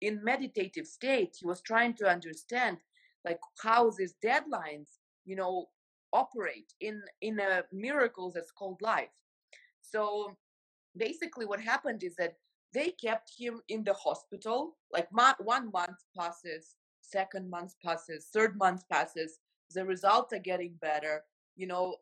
in 0.00 0.24
meditative 0.24 0.86
state. 0.86 1.36
He 1.38 1.46
was 1.46 1.60
trying 1.60 1.94
to 1.94 2.08
understand 2.08 2.78
like 3.24 3.40
how 3.62 3.90
these 3.90 4.14
deadlines 4.24 4.88
you 5.24 5.36
know 5.36 5.66
operate 6.12 6.72
in 6.80 7.02
in 7.20 7.38
a 7.40 7.62
miracle 7.72 8.30
that's 8.34 8.50
called 8.50 8.80
life 8.82 9.10
so 9.90 10.36
basically 10.96 11.46
what 11.46 11.60
happened 11.60 12.02
is 12.02 12.14
that 12.16 12.34
they 12.72 12.90
kept 12.90 13.32
him 13.36 13.60
in 13.68 13.84
the 13.84 13.94
hospital 13.94 14.76
like 14.92 15.08
one 15.12 15.70
month 15.72 15.98
passes 16.16 16.76
second 17.00 17.48
month 17.48 17.74
passes 17.84 18.28
third 18.32 18.56
month 18.56 18.82
passes 18.90 19.38
the 19.74 19.84
results 19.84 20.32
are 20.32 20.38
getting 20.38 20.74
better 20.80 21.22
you 21.56 21.66
know 21.66 21.94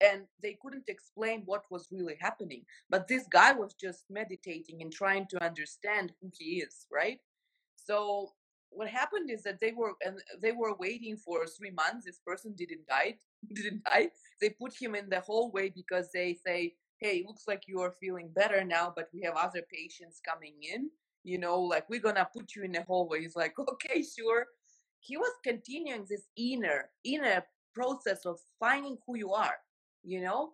and 0.00 0.22
they 0.42 0.56
couldn't 0.62 0.88
explain 0.88 1.42
what 1.44 1.64
was 1.70 1.88
really 1.90 2.16
happening. 2.20 2.64
But 2.88 3.06
this 3.06 3.26
guy 3.30 3.52
was 3.52 3.74
just 3.74 4.04
meditating 4.08 4.80
and 4.80 4.92
trying 4.92 5.26
to 5.30 5.44
understand 5.44 6.12
who 6.20 6.30
he 6.36 6.60
is 6.60 6.86
right? 6.90 7.18
So 7.76 8.32
what 8.70 8.88
happened 8.88 9.30
is 9.30 9.42
that 9.42 9.60
they 9.60 9.72
were 9.72 9.92
and 10.04 10.20
they 10.40 10.52
were 10.52 10.74
waiting 10.78 11.16
for 11.16 11.46
three 11.46 11.70
months. 11.70 12.06
This 12.06 12.20
person 12.26 12.54
didn't 12.56 12.86
die 12.88 13.16
didn't 13.54 13.84
die. 13.84 14.10
They 14.40 14.50
put 14.50 14.74
him 14.80 14.94
in 14.94 15.08
the 15.08 15.20
hallway 15.20 15.70
because 15.70 16.10
they 16.12 16.38
say 16.46 16.74
hey 17.00 17.18
it 17.18 17.26
looks 17.26 17.44
like 17.48 17.62
you 17.66 17.80
are 17.80 17.94
feeling 18.00 18.30
better 18.34 18.64
now 18.64 18.92
but 18.94 19.08
we 19.12 19.22
have 19.22 19.34
other 19.36 19.62
patients 19.72 20.20
coming 20.26 20.54
in 20.62 20.90
you 21.24 21.38
know 21.38 21.60
like 21.60 21.88
we're 21.88 22.00
gonna 22.00 22.28
put 22.36 22.54
you 22.54 22.62
in 22.64 22.72
the 22.72 22.82
hallway. 22.82 23.20
He's 23.20 23.36
like 23.36 23.54
okay 23.58 24.02
sure. 24.02 24.46
He 25.00 25.16
was 25.16 25.32
continuing 25.42 26.06
this 26.08 26.28
inner 26.36 26.90
inner 27.04 27.44
process 27.74 28.26
of 28.26 28.38
finding 28.58 28.98
who 29.06 29.16
you 29.16 29.32
are 29.32 29.56
you 30.02 30.20
know? 30.22 30.52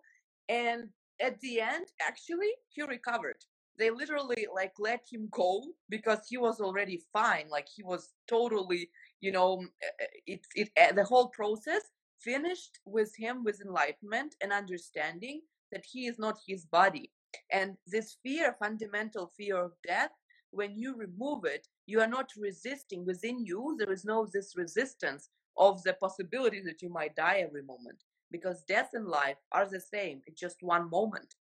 And 0.49 0.89
at 1.21 1.39
the 1.41 1.61
end 1.61 1.87
actually 2.01 2.51
he 2.69 2.81
recovered. 2.83 3.37
They 3.79 3.91
literally 3.91 4.47
like 4.53 4.73
let 4.79 5.01
him 5.11 5.27
go 5.31 5.63
because 5.89 6.19
he 6.29 6.37
was 6.37 6.59
already 6.59 7.01
fine 7.13 7.47
like 7.49 7.67
he 7.73 7.83
was 7.83 8.09
totally 8.27 8.89
you 9.21 9.31
know 9.31 9.57
mm, 9.57 9.65
eh, 9.83 9.87
eh, 10.01 10.05
it, 10.25 10.39
it 10.55 10.69
eh, 10.77 10.91
the 10.93 11.03
whole 11.03 11.27
process 11.29 11.81
finished 12.19 12.79
with 12.85 13.13
him 13.15 13.43
with 13.43 13.61
enlightenment 13.61 14.35
and 14.41 14.51
understanding 14.51 15.41
that 15.71 15.85
he 15.91 16.07
is 16.07 16.17
not 16.19 16.37
his 16.47 16.65
body. 16.65 17.11
And 17.51 17.77
this 17.85 18.17
fear 18.23 18.55
fundamental 18.59 19.31
fear 19.37 19.57
of 19.57 19.73
death 19.85 20.11
when 20.51 20.77
you 20.77 20.95
remove 20.95 21.45
it 21.45 21.67
you 21.85 21.99
are 22.01 22.07
not 22.07 22.29
resisting 22.37 23.05
within 23.05 23.45
you 23.45 23.75
there 23.77 23.91
is 23.91 24.05
no 24.05 24.27
this 24.33 24.55
resistance 24.55 25.29
of 25.57 25.81
the 25.83 25.93
possibility 25.93 26.61
that 26.61 26.81
you 26.81 26.89
might 26.89 27.15
die 27.15 27.43
every 27.45 27.63
moment 27.63 28.03
because 28.31 28.63
death 28.67 28.89
and 28.93 29.07
life 29.07 29.37
are 29.51 29.67
the 29.67 29.79
same 29.79 30.21
it's 30.25 30.39
just 30.39 30.57
one 30.61 30.89
moment. 30.89 31.35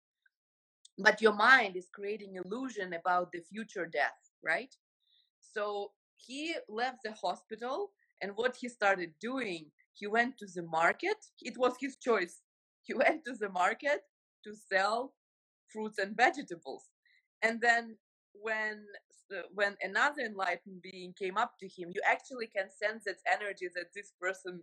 But 0.99 1.21
your 1.21 1.35
mind 1.35 1.77
is 1.77 1.89
creating 1.93 2.37
illusion 2.37 2.95
about 2.95 3.33
the 3.33 3.41
future 3.41 3.87
death 3.87 4.19
right? 4.45 4.75
So 5.41 5.93
he 6.17 6.55
left 6.69 6.99
the 7.05 7.13
hospital 7.13 7.91
and 8.23 8.33
what 8.35 8.57
he 8.57 8.69
started 8.69 9.13
doing 9.21 9.67
he 9.93 10.07
went 10.07 10.37
to 10.39 10.47
the 10.55 10.63
market 10.63 11.17
it 11.41 11.57
was 11.59 11.75
his 11.81 11.97
choice. 11.97 12.41
He 12.83 12.95
went 13.03 13.25
to 13.27 13.35
the 13.35 13.49
market 13.51 14.01
to 14.47 14.55
sell 14.55 15.13
fruits 15.73 15.99
and 15.99 16.17
vegetables. 16.17 16.85
And 17.43 17.61
then 17.61 17.97
when 18.33 18.85
uh, 19.33 19.43
when 19.53 19.77
another 19.83 20.23
enlightened 20.23 20.83
being 20.83 21.13
came 21.19 21.37
up 21.37 21.55
to 21.59 21.67
him 21.67 21.91
you 21.93 22.01
actually 22.07 22.47
can 22.47 22.67
sense 22.71 23.05
its 23.07 23.23
energy 23.27 23.67
that 23.75 23.87
this 23.95 24.13
person 24.21 24.61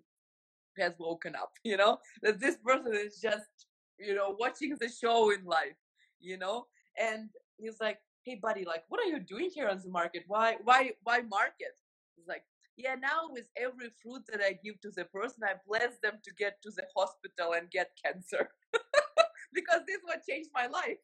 has 0.78 0.94
woken 1.00 1.36
up 1.36 1.52
you 1.64 1.76
know? 1.76 1.98
That 2.22 2.40
this 2.40 2.58
person 2.58 2.94
is 2.94 3.20
just 3.20 3.68
you 4.00 4.16
know 4.16 4.36
watching 4.40 4.76
the 4.80 4.90
show 4.90 5.32
in 5.32 5.44
life 5.46 5.80
you 6.20 6.38
know? 6.38 6.68
And 7.00 7.30
he's 7.58 7.80
like 7.82 8.00
hey 8.24 8.40
buddy 8.42 8.64
like 8.64 8.84
what 8.90 9.02
are 9.02 9.10
you 9.10 9.20
doing 9.20 9.50
here 9.54 9.68
on 9.68 9.82
the 9.84 9.90
market? 9.90 10.24
Why 10.28 10.58
why 10.64 10.92
why 11.04 11.22
market? 11.22 11.76
He's 12.16 12.28
like 12.28 12.44
yeah 12.78 12.96
now 12.96 13.30
with 13.30 13.46
every 13.58 13.90
fruit 14.02 14.24
that 14.32 14.42
i 14.42 14.58
give 14.64 14.80
to 14.82 14.90
the 14.96 15.06
person 15.06 15.44
i 15.44 15.54
bless 15.68 15.98
them 16.02 16.14
to 16.24 16.32
get 16.38 16.62
to 16.62 16.72
the 16.72 16.84
hospital 16.96 17.54
and 17.54 17.70
get 17.70 17.92
cancer 18.04 18.50
because 19.54 19.82
this 19.88 20.00
what 20.04 20.22
changed 20.28 20.50
my 20.54 20.68
life. 20.68 20.98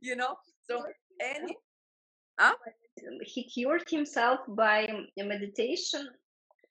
You 0.00 0.14
know? 0.14 0.36
So 0.70 0.84
any 1.20 1.56
huh? 2.38 2.54
he 3.22 3.42
cured 3.44 3.82
himself 3.90 4.40
by 4.48 4.88
meditation 5.16 6.08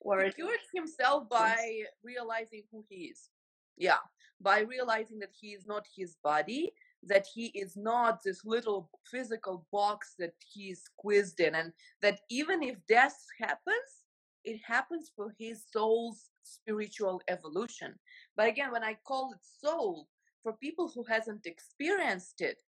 or 0.00 0.24
he 0.24 0.30
cured 0.32 0.60
himself 0.74 1.28
by 1.28 1.56
realizing 2.02 2.62
who 2.72 2.84
he 2.88 3.12
is. 3.12 3.28
Yeah. 3.76 3.98
By 4.40 4.60
realizing 4.60 5.18
that 5.18 5.34
he 5.38 5.48
is 5.48 5.66
not 5.66 5.84
his 5.94 6.16
body 6.24 6.72
that 7.02 7.26
he 7.32 7.46
is 7.46 7.76
not 7.76 8.18
this 8.24 8.44
little 8.44 8.90
physical 9.10 9.66
box 9.72 10.14
that 10.18 10.32
he's 10.52 10.82
squeezed 10.82 11.40
in 11.40 11.54
and 11.54 11.72
that 12.02 12.20
even 12.30 12.62
if 12.62 12.76
death 12.88 13.16
happens 13.40 14.04
it 14.50 14.60
happens 14.64 15.10
for 15.14 15.34
his 15.38 15.64
soul's 15.72 16.30
spiritual 16.42 17.20
evolution. 17.28 17.90
But 18.36 18.48
again 18.48 18.70
when 18.72 18.84
i 18.90 18.94
call 19.10 19.32
it 19.32 19.44
soul 19.64 20.08
for 20.42 20.52
people 20.54 20.90
who 20.94 21.04
hasn't 21.14 21.44
experienced 21.46 22.40
it 22.40 22.58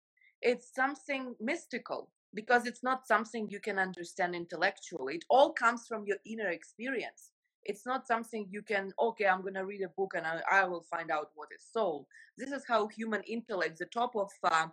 it's 0.42 0.74
something 0.74 1.34
mystical 1.40 2.10
because 2.34 2.66
it's 2.66 2.82
not 2.82 3.06
something 3.06 3.48
you 3.48 3.60
can 3.60 3.78
understand 3.78 4.34
intellectually. 4.34 5.16
It 5.16 5.24
all 5.28 5.52
comes 5.52 5.86
from 5.86 6.06
your 6.06 6.16
inner 6.24 6.48
experience. 6.48 7.30
It's 7.64 7.84
not 7.84 8.06
something 8.06 8.48
you 8.50 8.62
can 8.62 8.90
okay 8.98 9.26
i'm 9.26 9.42
going 9.42 9.60
to 9.60 9.66
read 9.66 9.82
a 9.82 9.88
book 9.98 10.12
and 10.16 10.26
I, 10.26 10.40
I, 10.50 10.64
will 10.64 10.86
find 10.94 11.10
out 11.10 11.28
what 11.34 11.50
is 11.54 11.62
soul. 11.76 12.06
This 12.38 12.52
is 12.52 12.64
how 12.66 12.88
human 12.88 13.22
intellect 13.24 13.78
the 13.78 13.84
top 13.86 14.16
of 14.16 14.30
uh, 14.42 14.68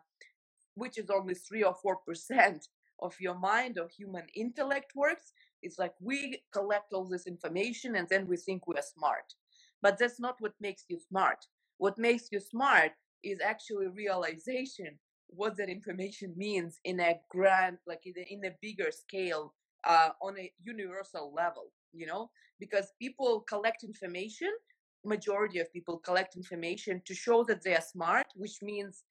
which 0.76 0.98
is 0.98 1.10
only 1.10 1.34
3 1.34 1.64
or 1.64 1.76
4 1.76 1.98
percent 2.08 2.68
of 3.00 3.14
your 3.20 3.36
mind 3.36 3.78
or 3.78 3.90
human 3.90 4.26
intellect 4.36 4.94
works 4.96 5.34
it's 5.62 5.80
like 5.80 5.94
we 6.00 6.42
collect 6.52 6.94
all 6.94 7.06
this 7.06 7.28
information 7.28 7.96
and 7.96 8.08
then 8.10 8.28
we 8.28 8.38
think 8.38 8.68
we're 8.68 8.82
smart. 8.82 9.34
But 9.82 9.98
that's 9.98 10.20
not 10.20 10.36
what 10.40 10.54
makes 10.60 10.84
you 10.90 11.00
smart. 11.00 11.46
What 11.78 11.98
makes 11.98 12.30
you 12.32 12.40
smart 12.40 12.92
is 13.24 13.40
actually 13.42 13.88
realization 13.88 14.98
what 15.28 15.58
that 15.58 15.70
information 15.70 16.34
means 16.38 16.80
in 16.86 17.00
a 17.00 17.20
grand 17.30 17.78
like 17.86 18.02
in 18.06 18.14
a, 18.18 18.34
in 18.34 18.46
a 18.46 18.56
bigger 18.62 18.92
scale 18.92 19.54
uh, 19.84 20.10
on 20.22 20.38
a 20.40 20.52
universal 20.64 21.34
level 21.36 21.72
you 21.94 22.06
know? 22.06 22.30
Because 22.60 22.94
people 23.00 23.42
collect 23.42 23.84
information 23.84 24.52
majority 25.06 25.60
of 25.60 25.72
people 25.72 25.98
collect 26.00 26.36
information 26.36 27.02
to 27.06 27.14
show 27.14 27.44
that 27.44 27.64
they 27.64 27.74
are 27.74 27.82
smart 27.82 28.26
which 28.36 28.62
means 28.62 29.04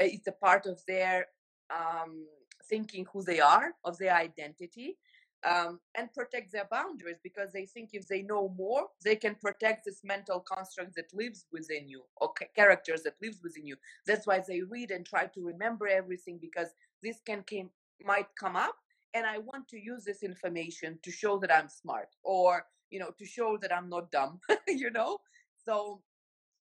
uh, 0.00 0.04
it's 0.04 0.28
a 0.28 0.32
part 0.32 0.64
of 0.66 0.80
their 0.86 1.26
um, 1.70 2.26
thinking 2.70 3.04
who 3.12 3.22
they 3.22 3.40
are 3.40 3.72
of 3.84 3.98
their 3.98 4.14
identity 4.14 4.96
um, 5.44 5.80
and 5.96 6.12
protect 6.12 6.52
their 6.52 6.66
boundaries 6.70 7.18
because 7.22 7.52
they 7.52 7.66
think 7.66 7.90
if 7.92 8.06
they 8.08 8.22
know 8.22 8.48
more 8.56 8.86
they 9.04 9.16
can 9.16 9.34
protect 9.36 9.84
this 9.84 10.00
mental 10.04 10.40
construct 10.40 10.94
that 10.96 11.12
lives 11.14 11.46
within 11.52 11.88
you 11.88 12.02
or 12.16 12.32
ca- 12.32 12.46
characters 12.54 13.02
that 13.02 13.14
lives 13.22 13.40
within 13.42 13.66
you 13.66 13.76
that's 14.06 14.26
why 14.26 14.42
they 14.46 14.62
read 14.62 14.90
and 14.90 15.06
try 15.06 15.26
to 15.26 15.44
remember 15.44 15.86
everything 15.86 16.38
because 16.40 16.68
this 17.02 17.20
can 17.24 17.42
came 17.42 17.70
might 18.04 18.28
come 18.38 18.56
up 18.56 18.76
and 19.14 19.26
I 19.26 19.38
want 19.38 19.68
to 19.68 19.78
use 19.78 20.04
this 20.04 20.22
information 20.22 20.98
to 21.02 21.10
show 21.10 21.38
that 21.38 21.52
I'm 21.52 21.68
smart 21.68 22.08
or, 22.22 22.66
you 22.90 22.98
know, 23.00 23.10
to 23.18 23.24
show 23.24 23.56
that 23.62 23.74
I'm 23.74 23.88
not 23.88 24.10
dumb, 24.12 24.40
you 24.68 24.90
know? 24.90 25.18
So, 25.64 26.02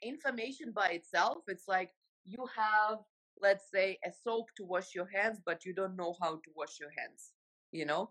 information 0.01 0.71
by 0.71 0.89
itself, 0.89 1.39
it's 1.47 1.67
like 1.67 1.91
you 2.25 2.45
have 2.55 2.99
let's 3.41 3.69
say 3.71 3.97
a 4.05 4.11
soap 4.11 4.47
to 4.55 4.65
wash 4.65 4.93
your 4.95 5.07
hands 5.13 5.39
but 5.45 5.65
you 5.65 5.73
don't 5.73 5.95
know 5.95 6.15
how 6.21 6.35
to 6.35 6.49
wash 6.55 6.79
your 6.79 6.89
hands 6.97 7.31
you 7.71 7.85
know 7.85 8.09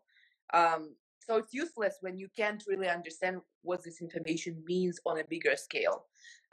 um, 0.55 0.95
so 1.21 1.37
it's 1.37 1.53
useless 1.53 1.97
when 2.01 2.19
you 2.19 2.29
can't 2.37 2.65
really 2.67 2.89
understand 2.89 3.41
what 3.63 3.85
this 3.85 4.01
information 4.01 4.63
means 4.67 4.99
on 5.05 5.21
a 5.21 5.25
bigger 5.25 5.57
scale. 5.57 6.05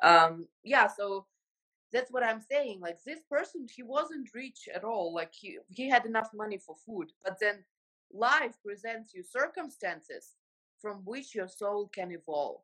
Um, 0.03 0.47
yeah 0.63 0.87
so 0.87 1.25
that's 1.95 2.11
what 2.11 2.23
i'm 2.23 2.41
saying 2.41 2.79
like 2.81 2.97
this 3.05 3.21
person 3.29 3.67
he 3.73 3.81
wasn't 3.81 4.29
rich 4.33 4.67
at 4.73 4.83
all 4.83 5.13
like 5.13 5.31
he 5.33 5.57
he 5.69 5.87
had 5.87 6.05
enough 6.05 6.29
money 6.33 6.57
for 6.57 6.75
food 6.85 7.11
but 7.23 7.37
then 7.39 7.63
life 8.13 8.55
presents 8.65 9.13
you 9.13 9.23
circumstances 9.23 10.33
from 10.81 10.97
which 11.05 11.33
your 11.33 11.47
soul 11.47 11.89
can 11.93 12.11
evolve 12.11 12.59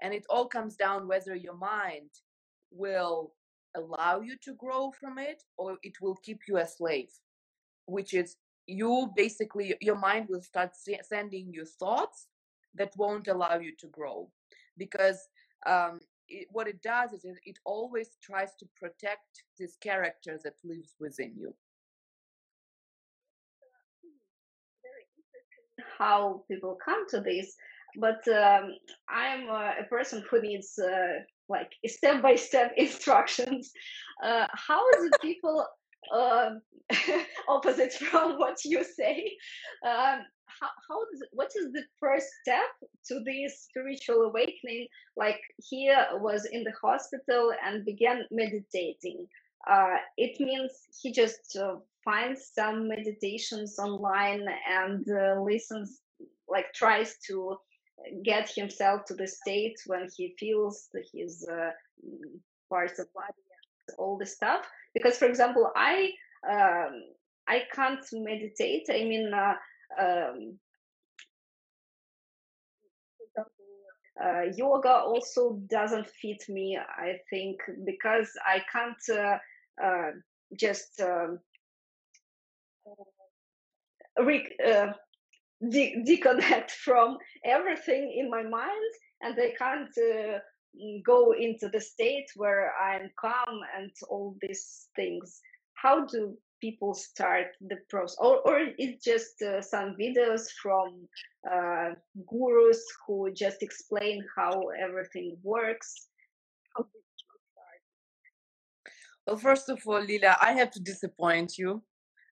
and 0.00 0.14
it 0.14 0.24
all 0.30 0.46
comes 0.46 0.76
down 0.76 1.08
whether 1.08 1.34
your 1.34 1.56
mind 1.56 2.10
will 2.70 3.34
allow 3.76 4.20
you 4.20 4.36
to 4.42 4.54
grow 4.54 4.92
from 5.00 5.18
it 5.18 5.42
or 5.56 5.76
it 5.82 6.00
will 6.00 6.16
keep 6.22 6.40
you 6.46 6.58
a 6.58 6.66
slave 6.66 7.10
which 7.86 8.14
is 8.14 8.36
you 8.70 9.10
basically 9.16 9.74
your 9.80 9.96
mind 9.96 10.26
will 10.28 10.42
start 10.42 10.70
sending 11.02 11.52
you 11.52 11.64
thoughts 11.64 12.28
that 12.74 12.92
won't 12.96 13.28
allow 13.28 13.58
you 13.58 13.72
to 13.78 13.86
grow 13.88 14.30
because 14.78 15.28
um, 15.66 16.00
it, 16.28 16.46
what 16.50 16.68
it 16.68 16.80
does 16.82 17.12
is 17.12 17.24
it, 17.24 17.36
it 17.44 17.58
always 17.64 18.16
tries 18.22 18.54
to 18.56 18.66
protect 18.76 19.44
this 19.58 19.76
character 19.76 20.38
that 20.44 20.54
lives 20.64 20.94
within 21.00 21.32
you 21.36 21.54
how 25.98 26.42
people 26.48 26.76
come 26.84 27.04
to 27.08 27.20
this 27.20 27.54
but 27.96 28.26
um, 28.28 28.74
i'm 29.08 29.48
a 29.48 29.84
person 29.88 30.22
who 30.30 30.40
needs 30.40 30.78
uh, 30.78 31.18
like 31.50 31.72
step 31.86 32.22
by 32.22 32.36
step 32.36 32.72
instructions. 32.76 33.72
Uh, 34.24 34.46
how 34.54 34.80
do 34.92 35.10
people 35.20 35.66
uh, 36.14 36.50
opposite 37.48 37.92
from 37.92 38.38
what 38.38 38.64
you 38.64 38.84
say? 38.84 39.32
Um, 39.84 40.20
how, 40.46 40.68
how 40.88 41.04
does, 41.10 41.22
what 41.32 41.52
is 41.56 41.72
the 41.72 41.84
first 41.98 42.26
step 42.42 42.90
to 43.06 43.20
this 43.20 43.66
spiritual 43.68 44.22
awakening? 44.22 44.88
Like 45.16 45.40
he 45.58 45.92
was 46.14 46.46
in 46.46 46.64
the 46.64 46.72
hospital 46.82 47.52
and 47.64 47.84
began 47.84 48.24
meditating. 48.30 49.26
Uh, 49.68 49.96
it 50.16 50.40
means 50.40 50.72
he 51.00 51.12
just 51.12 51.56
uh, 51.56 51.76
finds 52.04 52.50
some 52.54 52.88
meditations 52.88 53.78
online 53.78 54.46
and 54.68 55.06
uh, 55.10 55.40
listens, 55.40 56.00
like 56.48 56.72
tries 56.72 57.16
to 57.26 57.56
get 58.24 58.50
himself 58.50 59.04
to 59.04 59.14
the 59.14 59.26
state 59.26 59.78
when 59.86 60.08
he 60.16 60.34
feels 60.38 60.88
his 61.12 61.46
uh, 61.52 61.70
parts 62.70 62.98
of 62.98 63.12
body 63.12 63.34
all 63.98 64.16
the 64.16 64.26
stuff 64.26 64.66
because 64.94 65.16
for 65.18 65.26
example 65.26 65.70
i 65.76 66.10
um, 66.50 67.02
i 67.48 67.62
can't 67.74 68.04
meditate. 68.12 68.86
I 68.90 69.04
mean 69.04 69.32
uh, 69.34 69.54
um, 70.00 70.58
uh, 74.22 74.42
yoga 74.56 74.90
also 74.92 75.58
doesn't 75.68 76.08
fit 76.08 76.42
me 76.48 76.78
i 76.78 77.14
think 77.30 77.58
because 77.86 78.30
i 78.46 78.60
can't 78.72 79.18
uh, 79.18 79.38
uh, 79.84 80.10
just 80.58 81.00
um, 81.00 81.38
re- 84.18 84.56
uh, 84.66 84.92
de- 85.68 86.02
disconnect 86.04 86.70
from 86.84 87.18
everything 87.44 88.14
in 88.18 88.30
my 88.30 88.42
mind 88.42 88.92
and 89.22 89.38
I 89.38 89.52
can't 89.58 89.90
uh, 89.98 90.38
go 91.04 91.32
into 91.32 91.68
the 91.68 91.80
state 91.80 92.26
where 92.36 92.72
I'm 92.76 93.10
calm 93.18 93.60
and 93.76 93.90
all 94.08 94.36
these 94.40 94.88
things. 94.96 95.40
How 95.74 96.04
do 96.06 96.36
people 96.60 96.94
start 96.94 97.46
the 97.60 97.78
process? 97.88 98.16
Or, 98.20 98.38
or 98.40 98.60
it's 98.78 99.04
just 99.04 99.42
uh, 99.42 99.62
some 99.62 99.96
videos 100.00 100.46
from 100.62 101.08
uh, 101.50 101.90
gurus 102.28 102.84
who 103.06 103.32
just 103.32 103.62
explain 103.62 104.24
how 104.36 104.68
everything 104.82 105.36
works? 105.42 106.08
How 106.76 106.86
well, 109.26 109.36
first 109.36 109.68
of 109.68 109.80
all, 109.86 110.00
Lila, 110.00 110.36
I 110.40 110.52
have 110.52 110.70
to 110.72 110.80
disappoint 110.80 111.56
you. 111.58 111.82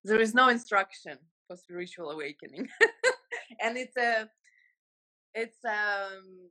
There 0.04 0.20
is 0.20 0.34
no 0.34 0.48
instruction 0.48 1.18
for 1.46 1.56
spiritual 1.56 2.10
awakening. 2.10 2.68
and 3.60 3.76
it's 3.76 3.96
a 3.96 4.28
it's 5.34 5.58
um 5.64 6.50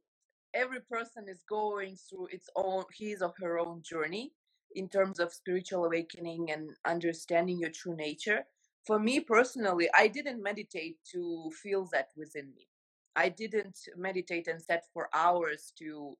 every 0.57 0.81
person 0.81 1.25
is 1.29 1.43
going 1.49 1.97
through 1.97 2.27
its 2.31 2.49
own 2.57 2.85
his 2.97 3.23
or 3.23 3.33
her 3.41 3.59
own 3.59 3.83
journey 3.83 4.33
in 4.75 4.89
terms 4.89 5.19
of 5.19 5.33
spiritual 5.33 5.85
awakening 5.85 6.51
and 6.51 6.71
understanding 6.87 7.59
your 7.59 7.71
true 7.71 7.95
nature. 7.97 8.45
For 8.87 8.99
me 8.99 9.21
personally 9.21 9.89
i 9.95 10.07
didn't 10.09 10.43
meditate 10.43 10.97
to 11.13 11.51
feel 11.63 11.87
that 11.93 12.09
within 12.17 12.47
me. 12.55 12.67
I 13.15 13.29
didn't 13.29 13.79
meditate 13.97 14.47
and 14.49 14.61
sat 14.61 14.85
for 14.93 15.09
hours 15.15 15.73
to 15.79 16.17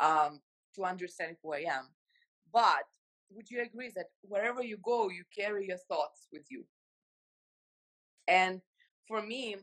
um 0.00 0.40
to 0.76 0.84
understand 0.84 1.36
who 1.42 1.54
i 1.54 1.64
am. 1.78 1.88
But 2.52 2.84
would 3.32 3.50
you 3.50 3.62
agree 3.62 3.92
that 3.96 4.08
wherever 4.22 4.62
you 4.62 4.78
go 4.84 5.10
you 5.10 5.24
carry 5.38 5.68
your 5.68 5.78
thoughts 5.90 6.28
with 6.32 6.46
you? 6.50 6.64
And 8.28 8.62
for 9.08 9.22
me 9.22 9.56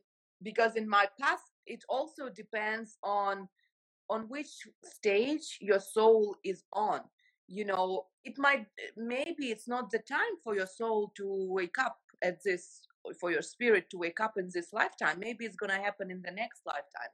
because 0.44 0.76
in 0.78 0.90
my 0.90 1.08
past 1.22 1.44
it 1.68 1.84
also 1.90 2.30
depends 2.30 2.98
on 3.04 3.50
on 4.10 4.24
which 4.30 4.50
stage 4.84 5.58
your 5.62 5.80
soul 5.80 6.36
is 6.46 6.63
on. 6.74 7.02
You 7.48 7.65
know 7.65 8.06
it 8.26 8.38
might 8.38 8.67
maybe 8.98 9.48
it's 9.52 9.67
not 9.67 9.91
the 9.91 10.00
time 10.00 10.36
for 10.43 10.56
your 10.56 10.67
soul 10.67 11.12
to 11.17 11.26
wake 11.50 11.78
up 11.80 11.98
at 12.24 12.43
this 12.43 12.82
for 13.20 13.32
your 13.32 13.41
spirit 13.43 13.89
to 13.91 13.98
wake 13.98 14.20
up 14.20 14.38
in 14.38 14.50
this 14.54 14.74
lifetime. 14.74 15.20
Maybe 15.20 15.46
it's 15.46 15.58
going 15.58 15.72
to 15.72 15.78
happen 15.84 16.12
in 16.12 16.22
the 16.24 16.32
next 16.32 16.62
lifetime. 16.65 17.12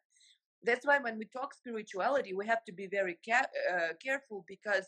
That's 0.63 0.85
why 0.85 0.99
when 0.99 1.17
we 1.19 1.25
talk 1.25 1.53
spirituality 1.53 2.33
we 2.33 2.47
have 2.47 2.65
to 2.65 2.73
be 2.73 2.87
very 2.87 3.19
ca- 3.25 3.47
uh, 3.73 3.93
careful 4.03 4.45
because 4.47 4.87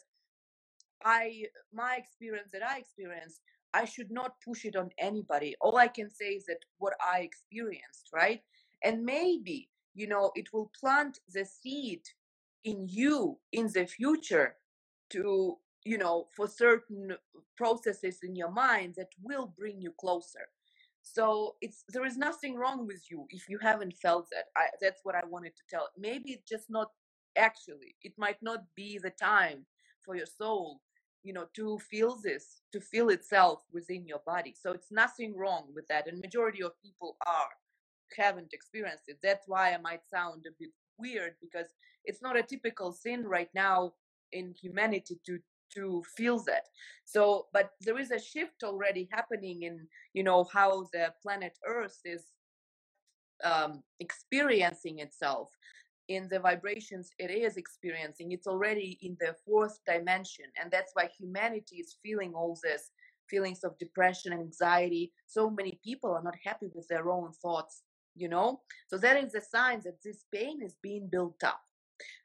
i 1.06 1.44
my 1.74 1.96
experience 1.98 2.50
that 2.54 2.64
i 2.64 2.78
experienced 2.80 3.42
i 3.74 3.86
should 3.86 4.12
not 4.12 4.34
push 4.46 4.66
it 4.66 4.76
on 4.76 4.90
anybody. 5.00 5.56
All 5.62 5.78
i 5.78 5.88
can 5.88 6.10
say 6.12 6.32
is 6.40 6.46
that 6.48 6.60
what 6.80 6.94
i 7.02 7.20
experienced 7.22 8.10
right? 8.14 8.42
And 8.84 9.06
maybe 9.06 9.70
you 9.96 10.08
know 10.08 10.32
it 10.36 10.54
will 10.54 10.72
plant 10.80 11.20
the 11.34 11.46
seed 11.46 12.02
in 12.64 12.88
you 12.90 13.38
in 13.54 13.68
the 13.74 13.86
future 13.86 14.56
to 15.10 15.58
you 15.86 15.98
know 15.98 16.28
for 16.36 16.48
certain 16.48 17.16
processes 17.56 18.20
in 18.24 18.36
your 18.36 18.52
mind 18.52 18.96
that 18.98 19.10
will 19.24 19.54
bring 19.58 19.82
you 19.82 19.94
closer. 20.00 20.48
So 21.02 21.56
it's 21.62 21.84
there 21.90 22.06
is 22.06 22.18
nothing 22.18 22.56
wrong 22.56 22.86
with 22.88 23.04
you 23.10 23.26
if 23.30 23.48
you 23.48 23.60
haven't 23.60 23.96
felt 23.96 24.28
that. 24.32 24.46
I, 24.58 24.66
that's 24.82 25.02
what 25.04 25.16
i 25.16 25.22
wanted 25.26 25.56
to 25.56 25.64
tell. 25.70 25.90
Maybe 25.98 26.32
it's 26.32 26.50
just 26.50 26.70
not 26.70 26.90
actually 27.38 27.96
it 28.02 28.14
might 28.18 28.42
not 28.42 28.64
be 28.76 28.98
the 28.98 29.10
time 29.12 29.66
for 30.04 30.16
your 30.16 30.26
soul 30.26 30.80
you 31.24 31.34
know 31.34 31.46
to 31.54 31.78
feel 31.80 32.18
this 32.24 32.62
to 32.72 32.80
feel 32.80 33.10
itself 33.10 33.64
within 33.72 34.06
your 34.08 34.22
body. 34.26 34.54
So 34.60 34.72
it's 34.72 34.92
nothing 34.92 35.38
wrong 35.38 35.68
with 35.76 35.88
that 35.88 36.08
and 36.08 36.20
majority 36.20 36.64
of 36.64 36.72
people 36.82 37.18
are 37.28 37.50
haven't 38.18 38.54
experienced 38.54 39.06
it. 39.08 39.18
That's 39.24 39.48
why 39.48 39.74
I 39.74 39.78
might 39.78 40.08
sound 40.10 40.46
a 40.48 40.54
bit 40.60 40.72
weird 40.98 41.36
because 41.42 41.68
it's 42.06 42.22
not 42.22 42.38
a 42.38 42.44
typical 42.44 42.92
sin 42.92 43.24
right 43.24 43.50
now 43.54 43.94
in 44.32 44.54
humanity 44.62 45.20
to 45.26 45.40
to 45.74 46.04
feel 46.16 46.40
that. 46.44 46.66
So 47.06 47.48
but 47.52 47.72
there 47.82 48.00
is 48.00 48.12
a 48.12 48.20
shift 48.20 48.64
already 48.64 49.10
happening 49.12 49.64
in 49.64 49.88
you 50.14 50.24
know 50.24 50.46
how 50.54 50.88
the 50.94 51.14
planet 51.22 51.58
earth 51.68 52.00
is 52.06 52.24
um, 53.44 53.84
experiencing 54.00 55.00
itself. 55.00 55.50
In 56.08 56.28
the 56.30 56.40
vibrations 56.40 57.10
it 57.18 57.32
is 57.32 57.58
experiencing 57.58 58.32
it's 58.32 58.46
already 58.46 59.00
in 59.02 59.18
the 59.20 59.36
fourth 59.44 59.80
dimension 59.88 60.46
and 60.62 60.70
that's 60.70 60.92
why 60.94 61.10
humanity 61.18 61.78
is 61.78 61.98
feeling 62.04 62.34
all 62.36 62.60
this 62.62 62.92
feelings 63.28 63.64
of 63.64 63.78
depression 63.80 64.32
anxiety. 64.32 65.12
So 65.26 65.50
many 65.50 65.80
people 65.84 66.12
are 66.12 66.22
not 66.22 66.36
happy 66.44 66.68
with 66.76 66.88
their 66.88 67.10
own 67.10 67.32
thoughts 67.42 67.82
you 68.16 68.30
know? 68.30 68.62
So 68.88 68.98
that 69.00 69.24
is 69.24 69.36
a 69.36 69.42
sign 69.42 69.82
that 69.86 70.02
this 70.04 70.26
pain 70.34 70.62
is 70.64 70.76
being 70.82 71.08
built 71.08 71.44
up. 71.44 71.62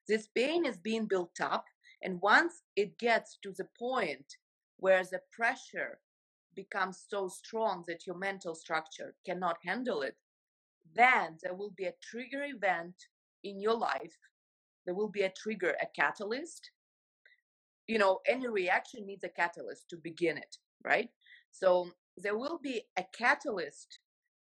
This 0.09 0.28
pain 0.34 0.66
is 0.66 0.78
being 0.78 1.07
built 1.07 1.41
up 1.41 1.64
and 2.03 2.20
once 2.20 2.62
it 2.76 2.99
gets 2.99 3.38
to 3.43 3.53
the 3.57 3.68
point 3.78 4.36
where 4.78 5.05
the 5.05 5.20
pressure 5.32 6.01
becomes 6.57 7.05
so 7.09 7.28
strong 7.28 7.84
that 7.86 8.07
your 8.07 8.16
mental 8.16 8.55
structure 8.55 9.14
cannot 9.24 9.59
handle 9.64 10.03
it 10.03 10.16
then 10.95 11.38
there 11.43 11.55
will 11.55 11.70
be 11.76 11.84
a 11.84 11.95
trigger 12.03 12.45
event 12.45 12.95
in 13.45 13.61
your 13.61 13.74
life. 13.74 14.16
There 14.86 14.95
will 14.95 15.09
be 15.09 15.22
a 15.22 15.30
trigger 15.30 15.76
a 15.80 15.86
catalyst. 15.95 16.70
You 17.86 17.99
know 17.99 18.20
any 18.26 18.49
reaction 18.49 19.07
needs 19.07 19.24
a 19.24 19.28
catalyst 19.28 19.88
to 19.91 19.97
begin 19.97 20.36
it 20.36 20.57
right? 20.84 21.11
So 21.53 21.91
there 22.16 22.36
will 22.38 22.59
be 22.62 22.82
a 22.99 23.05
catalyst 23.16 23.99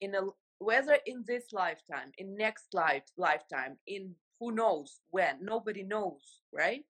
in 0.01 0.15
a 0.15 0.21
whether 0.63 0.97
in 1.05 1.23
this 1.27 1.45
lifetime 1.53 2.11
in 2.17 2.35
next 2.37 2.73
life 2.73 3.03
lifetime 3.17 3.77
in 3.87 4.15
who 4.39 4.51
knows 4.51 4.99
when 5.11 5.37
nobody 5.41 5.83
knows 5.83 6.41
right? 6.53 6.83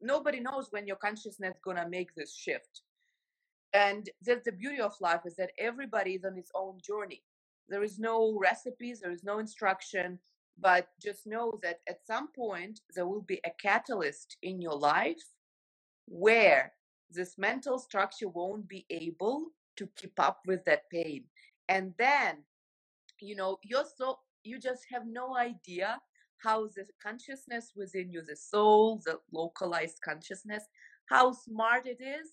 Nobody 0.00 0.40
knows 0.40 0.68
when 0.70 0.86
your 0.86 0.96
consciousness 0.96 1.56
gonna 1.64 1.88
make 1.88 2.14
this 2.14 2.34
shift. 2.34 2.82
And 3.72 4.08
that's 4.24 4.44
the 4.44 4.52
beauty 4.52 4.80
of 4.80 4.94
life 5.00 5.22
is 5.26 5.36
that 5.36 5.50
everybody 5.58 6.14
is 6.14 6.24
on 6.24 6.38
its 6.38 6.50
own 6.54 6.78
journey. 6.86 7.22
There 7.68 7.82
is 7.82 7.98
no 7.98 8.36
recipes 8.40 9.00
there 9.00 9.12
is 9.12 9.24
no 9.24 9.38
instruction 9.38 10.18
but 10.58 10.88
just 11.02 11.26
know 11.26 11.58
that 11.62 11.80
at 11.88 12.06
some 12.06 12.28
point 12.32 12.80
there 12.94 13.06
will 13.06 13.22
be 13.22 13.40
a 13.44 13.50
catalyst 13.60 14.36
in 14.42 14.60
your 14.60 14.76
life 14.76 15.22
where 16.06 16.72
this 17.10 17.36
mental 17.38 17.78
structure 17.78 18.28
won't 18.28 18.68
be 18.68 18.86
able 18.90 19.46
to 19.76 19.88
keep 19.96 20.18
up 20.20 20.40
with 20.46 20.64
that 20.64 20.88
pain. 20.90 21.24
And 21.68 21.94
then 21.98 22.44
you 23.26 23.36
know 23.36 23.58
you're 23.62 23.84
so 23.96 24.18
you 24.42 24.58
just 24.58 24.82
have 24.90 25.06
no 25.06 25.36
idea 25.36 25.98
how 26.38 26.66
the 26.76 26.84
consciousness 27.02 27.72
within 27.74 28.10
you 28.10 28.22
the 28.22 28.36
soul 28.36 29.00
the 29.04 29.18
localized 29.32 30.00
consciousness 30.04 30.64
how 31.06 31.32
smart 31.32 31.86
it 31.86 32.00
is 32.00 32.28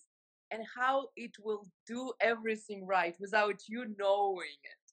and 0.50 0.62
how 0.76 1.08
it 1.16 1.32
will 1.42 1.66
do 1.86 2.12
everything 2.20 2.86
right 2.86 3.16
without 3.18 3.62
you 3.68 3.86
knowing 3.98 4.58
it. 4.64 4.92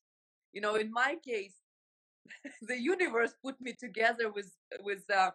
You 0.53 0.61
know 0.61 0.75
in 0.75 0.91
my 0.91 1.17
case 1.25 1.55
the 2.61 2.79
universe 2.79 3.33
put 3.43 3.59
me 3.61 3.73
together 3.73 4.31
with 4.31 4.55
with 4.81 5.03
uh, 5.09 5.31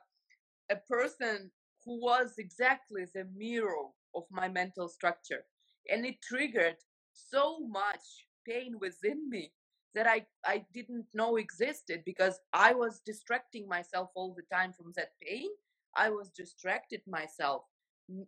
a 0.71 0.77
person 0.77 1.51
who 1.85 2.01
was 2.01 2.35
exactly 2.39 3.05
the 3.15 3.27
mirror 3.37 3.89
of 4.15 4.25
my 4.31 4.49
mental 4.49 4.89
structure 4.89 5.45
and 5.91 6.07
it 6.07 6.23
triggered 6.23 6.77
so 7.13 7.61
much 7.61 8.27
pain 8.49 8.75
within 8.81 9.29
me 9.29 9.53
that 9.95 10.07
I, 10.07 10.27
I 10.45 10.65
didn't 10.73 11.07
know 11.15 11.37
existed 11.37 12.03
because 12.05 12.41
I 12.53 12.75
was 12.75 13.01
distracting 13.05 13.69
myself 13.69 14.11
all 14.15 14.35
the 14.35 14.55
time 14.55 14.73
from 14.73 14.93
that 14.97 15.13
pain. 15.23 15.49
I 15.97 16.11
was 16.11 16.31
distracted 16.31 17.03
myself 17.07 17.63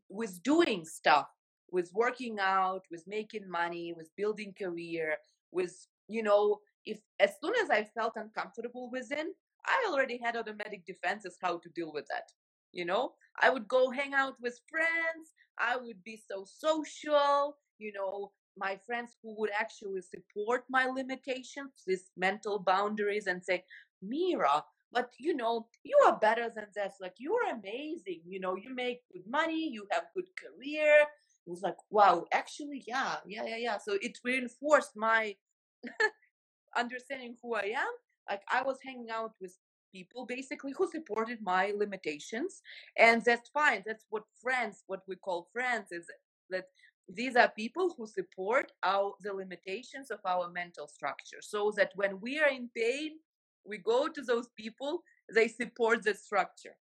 with 0.08 0.42
doing 0.42 0.84
stuff, 0.84 1.28
with 1.70 1.90
working 1.92 2.38
out, 2.40 2.84
with 2.90 3.04
making 3.06 3.50
money, 3.50 3.92
with 3.96 4.14
building 4.16 4.54
career, 4.56 5.16
with, 5.52 5.86
you 6.08 6.22
know, 6.22 6.60
if 6.84 7.00
as 7.18 7.32
soon 7.42 7.54
as 7.62 7.70
I 7.70 7.84
felt 7.84 8.12
uncomfortable 8.16 8.88
within, 8.90 9.32
I 9.66 9.86
already 9.90 10.18
had 10.22 10.36
automatic 10.36 10.86
defenses 10.86 11.36
how 11.42 11.58
to 11.58 11.68
deal 11.70 11.92
with 11.92 12.06
that. 12.08 12.30
You 12.72 12.84
know, 12.84 13.14
I 13.40 13.50
would 13.50 13.66
go 13.66 13.90
hang 13.90 14.14
out 14.14 14.34
with 14.40 14.60
friends. 14.68 15.34
I 15.58 15.76
would 15.76 16.02
be 16.04 16.20
so 16.28 16.44
social, 16.46 17.56
you 17.78 17.92
know, 17.92 18.32
my 18.56 18.78
friends 18.86 19.16
who 19.22 19.34
would 19.38 19.50
actually 19.58 20.00
support 20.02 20.64
my 20.68 20.86
limitations, 20.86 21.82
these 21.86 22.10
mental 22.16 22.58
boundaries, 22.58 23.26
and 23.26 23.42
say, 23.44 23.64
Mira, 24.02 24.64
but 24.92 25.12
you 25.18 25.34
know, 25.34 25.66
you 25.84 25.98
are 26.06 26.18
better 26.18 26.50
than 26.54 26.66
this. 26.74 26.94
Like, 27.00 27.14
you're 27.18 27.48
amazing. 27.50 28.22
You 28.26 28.40
know, 28.40 28.56
you 28.56 28.74
make 28.74 29.02
good 29.12 29.26
money, 29.28 29.68
you 29.68 29.86
have 29.90 30.04
good 30.14 30.28
career. 30.36 31.02
It 31.46 31.50
was 31.50 31.62
like, 31.62 31.76
wow, 31.90 32.24
actually, 32.32 32.82
yeah, 32.86 33.16
yeah, 33.26 33.44
yeah, 33.46 33.56
yeah. 33.56 33.78
So 33.78 33.98
it 34.00 34.18
reinforced 34.24 34.96
my 34.96 35.36
understanding 36.76 37.36
who 37.42 37.54
I 37.54 37.72
am. 37.76 37.92
Like, 38.28 38.42
I 38.50 38.62
was 38.62 38.78
hanging 38.84 39.10
out 39.10 39.32
with 39.40 39.56
people 39.92 40.26
basically 40.26 40.72
who 40.76 40.88
supported 40.90 41.38
my 41.40 41.72
limitations 41.76 42.60
and 42.98 43.24
that's 43.24 43.48
fine 43.48 43.82
that's 43.86 44.04
what 44.10 44.24
friends 44.42 44.82
what 44.88 45.02
we 45.08 45.16
call 45.16 45.48
friends 45.52 45.90
is 45.90 46.06
that 46.50 46.66
these 47.08 47.36
are 47.36 47.48
people 47.56 47.94
who 47.96 48.06
support 48.06 48.72
our 48.82 49.14
the 49.22 49.32
limitations 49.32 50.10
of 50.10 50.20
our 50.24 50.50
mental 50.50 50.88
structure. 50.88 51.38
So 51.40 51.72
that 51.76 51.92
when 51.94 52.20
we 52.20 52.38
are 52.38 52.48
in 52.48 52.68
pain 52.74 53.18
we 53.64 53.78
go 53.78 54.08
to 54.08 54.22
those 54.22 54.48
people 54.56 55.02
they 55.34 55.48
support 55.48 56.04
the 56.04 56.14
structure. 56.14 56.76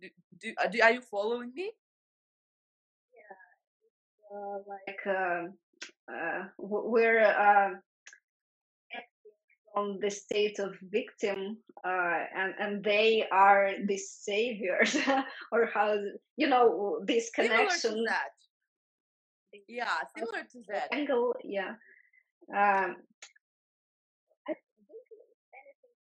Do, 0.00 0.08
do, 0.40 0.52
uh, 0.62 0.84
are 0.84 0.92
you 0.92 1.00
following 1.00 1.52
me? 1.54 1.70
Yeah 3.14 3.36
uh, 4.34 4.58
like 4.68 5.06
uh, 5.06 6.12
uh, 6.12 6.44
we're 6.58 7.24
uh, 7.24 7.70
from 9.72 9.98
the 10.00 10.10
state 10.10 10.58
of 10.58 10.74
victim 10.82 11.58
uh, 11.84 12.24
and 12.34 12.54
and 12.58 12.84
they 12.84 13.26
are 13.30 13.72
the 13.86 13.96
saviors 13.96 14.96
or 15.52 15.70
how 15.72 15.96
you 16.36 16.48
know 16.48 17.00
this 17.04 17.30
connection 17.30 18.04
that 18.04 18.35
yeah 19.68 19.96
similar 20.16 20.44
to 20.52 20.62
that 20.68 20.92
angle 20.92 21.34
yeah. 21.44 21.74
Um 22.54 22.96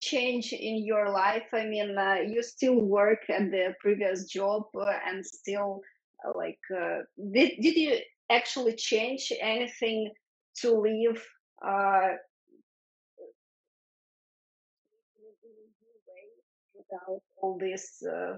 change 0.01 0.53
in 0.53 0.85
your 0.85 1.09
life 1.09 1.47
i 1.53 1.65
mean 1.65 1.97
uh, 1.97 2.17
you 2.31 2.43
still 2.43 2.79
work 2.79 3.21
at 3.29 3.49
the 3.49 3.73
previous 3.79 4.25
job 4.25 4.63
uh, 4.79 4.85
and 5.07 5.25
still 5.25 5.81
uh, 6.25 6.31
like 6.37 6.59
uh, 6.79 6.99
did, 7.33 7.51
did 7.59 7.75
you 7.75 7.97
actually 8.29 8.75
change 8.75 9.31
anything 9.41 10.11
to 10.55 10.79
leave 10.79 11.23
uh, 11.65 12.09
without 16.75 17.21
all 17.41 17.57
this 17.57 18.03
uh, 18.03 18.37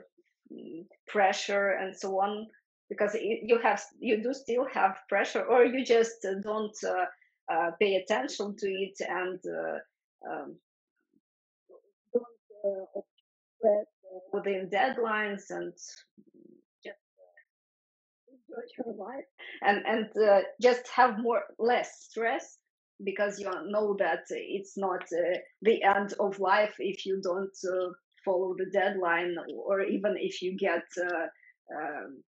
pressure 1.08 1.72
and 1.72 1.96
so 1.96 2.20
on 2.22 2.48
because 2.90 3.16
you 3.22 3.60
have 3.60 3.82
you 4.00 4.22
do 4.22 4.34
still 4.34 4.66
have 4.74 4.98
pressure 5.10 5.44
or 5.44 5.66
you 5.66 5.84
just 5.86 6.26
uh, 6.26 6.40
don't 6.42 6.76
uh, 6.84 7.06
uh, 7.54 7.72
pay 7.80 7.96
attention 7.96 8.56
to 8.58 8.68
it 8.68 8.96
and 9.08 9.40
uh, 9.46 10.32
um, 10.32 10.56
don't 12.14 12.26
uh, 12.66 13.00
within 14.34 14.70
deadlines 14.70 15.50
and 15.50 15.74
just 16.84 16.98
your 18.78 18.96
life 18.96 19.26
and 19.62 19.86
and 19.86 20.10
just 20.62 20.88
have 20.88 21.20
more 21.20 21.44
less 21.60 22.06
stress 22.10 22.58
because 23.04 23.40
you 23.40 23.52
know 23.68 23.96
that 24.00 24.24
it's 24.30 24.78
not 24.78 25.04
the 25.62 25.84
end 25.84 26.14
of 26.20 26.40
life 26.40 26.74
if 26.80 27.06
you 27.06 27.22
don't 27.22 27.56
follow 28.26 28.56
the 28.58 28.66
deadline 28.74 29.36
or 29.66 29.82
even 29.82 30.16
if 30.18 30.42
you 30.42 30.58
get 30.58 30.84
um, 31.76 32.24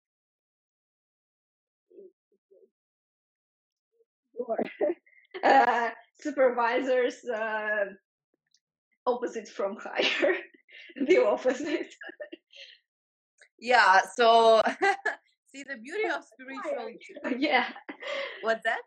uh, 5.44 5.90
supervisors 6.20 7.24
uh, 7.24 7.86
opposite 9.06 9.48
from 9.48 9.76
higher 9.76 10.36
the 11.06 11.24
opposite. 11.24 11.94
Yeah 13.58 14.00
so 14.14 14.62
see 15.54 15.62
the 15.62 15.76
beauty 15.82 16.08
of 16.08 16.22
spiritual 16.24 17.38
yeah. 17.38 17.66
What's 18.42 18.62
that? 18.64 18.80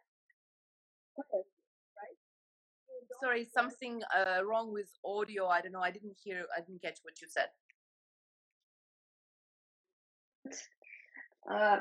Sorry 3.21 3.45
something 3.53 4.01
uh, 4.15 4.45
wrong 4.45 4.71
with 4.71 4.87
audio. 5.03 5.47
I 5.47 5.61
don't 5.61 5.73
know. 5.73 5.81
I 5.81 5.91
didn't 5.91 6.15
hear 6.23 6.45
i 6.55 6.61
didn't 6.61 6.81
catch 6.81 6.99
what 7.03 7.19
you 7.21 7.27
said. 7.29 7.47
Uh, 11.49 11.79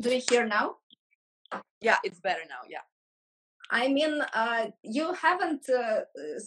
do 0.00 0.14
you 0.14 0.22
hear 0.28 0.46
now 0.46 0.76
yeah 1.80 1.98
it's 2.04 2.20
better 2.20 2.42
now 2.48 2.62
yeah 2.68 2.80
I 3.72 3.88
mean, 3.88 4.20
uh, 4.34 4.66
you 4.82 5.14
haven't 5.14 5.66
uh, 5.70 6.00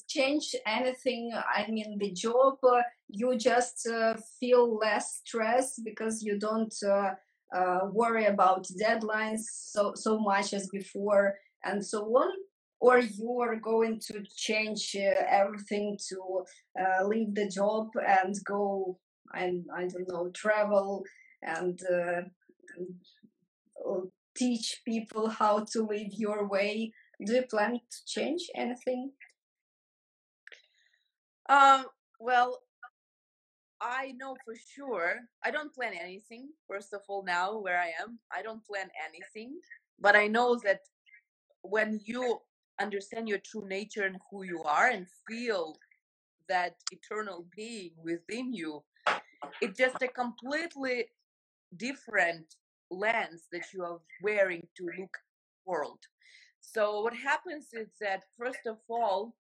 changed 0.07 0.55
anything. 0.67 1.31
I 1.33 1.65
mean, 1.71 1.97
the 1.97 2.11
job, 2.11 2.57
uh, 2.63 2.83
you 3.09 3.35
just 3.35 3.87
uh, 3.87 4.13
feel 4.39 4.77
less 4.77 5.21
stress 5.25 5.79
because 5.83 6.21
you 6.21 6.37
don't 6.37 6.75
uh, 6.87 7.13
uh, 7.55 7.79
worry 7.91 8.25
about 8.25 8.67
deadlines 8.79 9.41
so, 9.49 9.93
so 9.95 10.19
much 10.19 10.53
as 10.53 10.69
before 10.69 11.33
and 11.63 11.83
so 11.83 12.03
on. 12.15 12.29
Or 12.79 12.99
you 12.99 13.39
are 13.41 13.55
going 13.55 13.99
to 14.11 14.23
change 14.35 14.95
everything 14.95 15.97
to 16.09 16.45
leave 17.05 17.33
the 17.33 17.49
job 17.49 17.87
and 18.07 18.35
go, 18.45 18.99
I, 19.33 19.61
I 19.75 19.87
don't 19.87 20.07
know, 20.07 20.29
travel 20.35 21.03
and, 21.41 21.79
and 21.81 22.93
teach 24.35 24.81
people 24.85 25.29
how 25.29 25.65
to 25.71 25.85
live 25.85 26.13
your 26.13 26.47
way. 26.47 26.93
Do 27.25 27.33
you 27.33 27.43
plan 27.43 27.79
to 27.79 28.05
change 28.05 28.49
anything? 28.55 29.11
Um, 31.47 31.85
well, 32.19 32.61
I 33.81 34.13
know 34.17 34.35
for 34.43 34.55
sure. 34.75 35.19
I 35.43 35.51
don't 35.51 35.73
plan 35.73 35.93
anything. 35.93 36.49
First 36.67 36.93
of 36.93 37.01
all, 37.07 37.23
now 37.23 37.57
where 37.59 37.79
I 37.79 37.91
am, 38.01 38.19
I 38.31 38.41
don't 38.41 38.65
plan 38.65 38.89
anything. 39.07 39.59
But 39.99 40.15
I 40.15 40.27
know 40.27 40.59
that 40.63 40.81
when 41.61 41.99
you 42.03 42.39
understand 42.79 43.29
your 43.29 43.39
true 43.39 43.67
nature 43.67 44.03
and 44.03 44.17
who 44.29 44.43
you 44.43 44.63
are 44.63 44.87
and 44.87 45.07
feel 45.27 45.77
that 46.49 46.75
eternal 46.91 47.45
being 47.55 47.91
within 48.03 48.53
you, 48.53 48.83
it's 49.61 49.77
just 49.77 50.01
a 50.01 50.07
completely 50.07 51.05
different 51.75 52.55
lens 52.91 53.43
that 53.51 53.65
you 53.73 53.83
are 53.83 53.99
wearing 54.21 54.67
to 54.77 54.85
look 54.99 55.17
world. 55.65 55.99
So 56.61 57.01
what 57.01 57.15
happens 57.15 57.67
is 57.73 57.89
that 58.01 58.23
first 58.37 58.65
of 58.67 58.77
all 58.89 59.35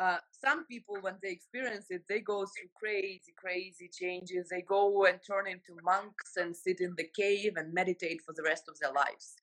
uh, 0.00 0.16
some 0.32 0.64
people 0.66 0.96
when 1.02 1.14
they 1.22 1.30
experience 1.30 1.86
it 1.90 2.02
they 2.08 2.20
go 2.20 2.46
through 2.46 2.70
crazy 2.74 3.32
crazy 3.36 3.90
changes. 3.92 4.48
They 4.50 4.62
go 4.62 5.04
and 5.06 5.18
turn 5.26 5.46
into 5.46 5.76
monks 5.84 6.36
and 6.36 6.56
sit 6.56 6.80
in 6.80 6.94
the 6.96 7.08
cave 7.14 7.54
and 7.56 7.74
meditate 7.74 8.22
for 8.24 8.32
the 8.34 8.42
rest 8.42 8.64
of 8.68 8.78
their 8.80 8.92
lives. 8.92 9.34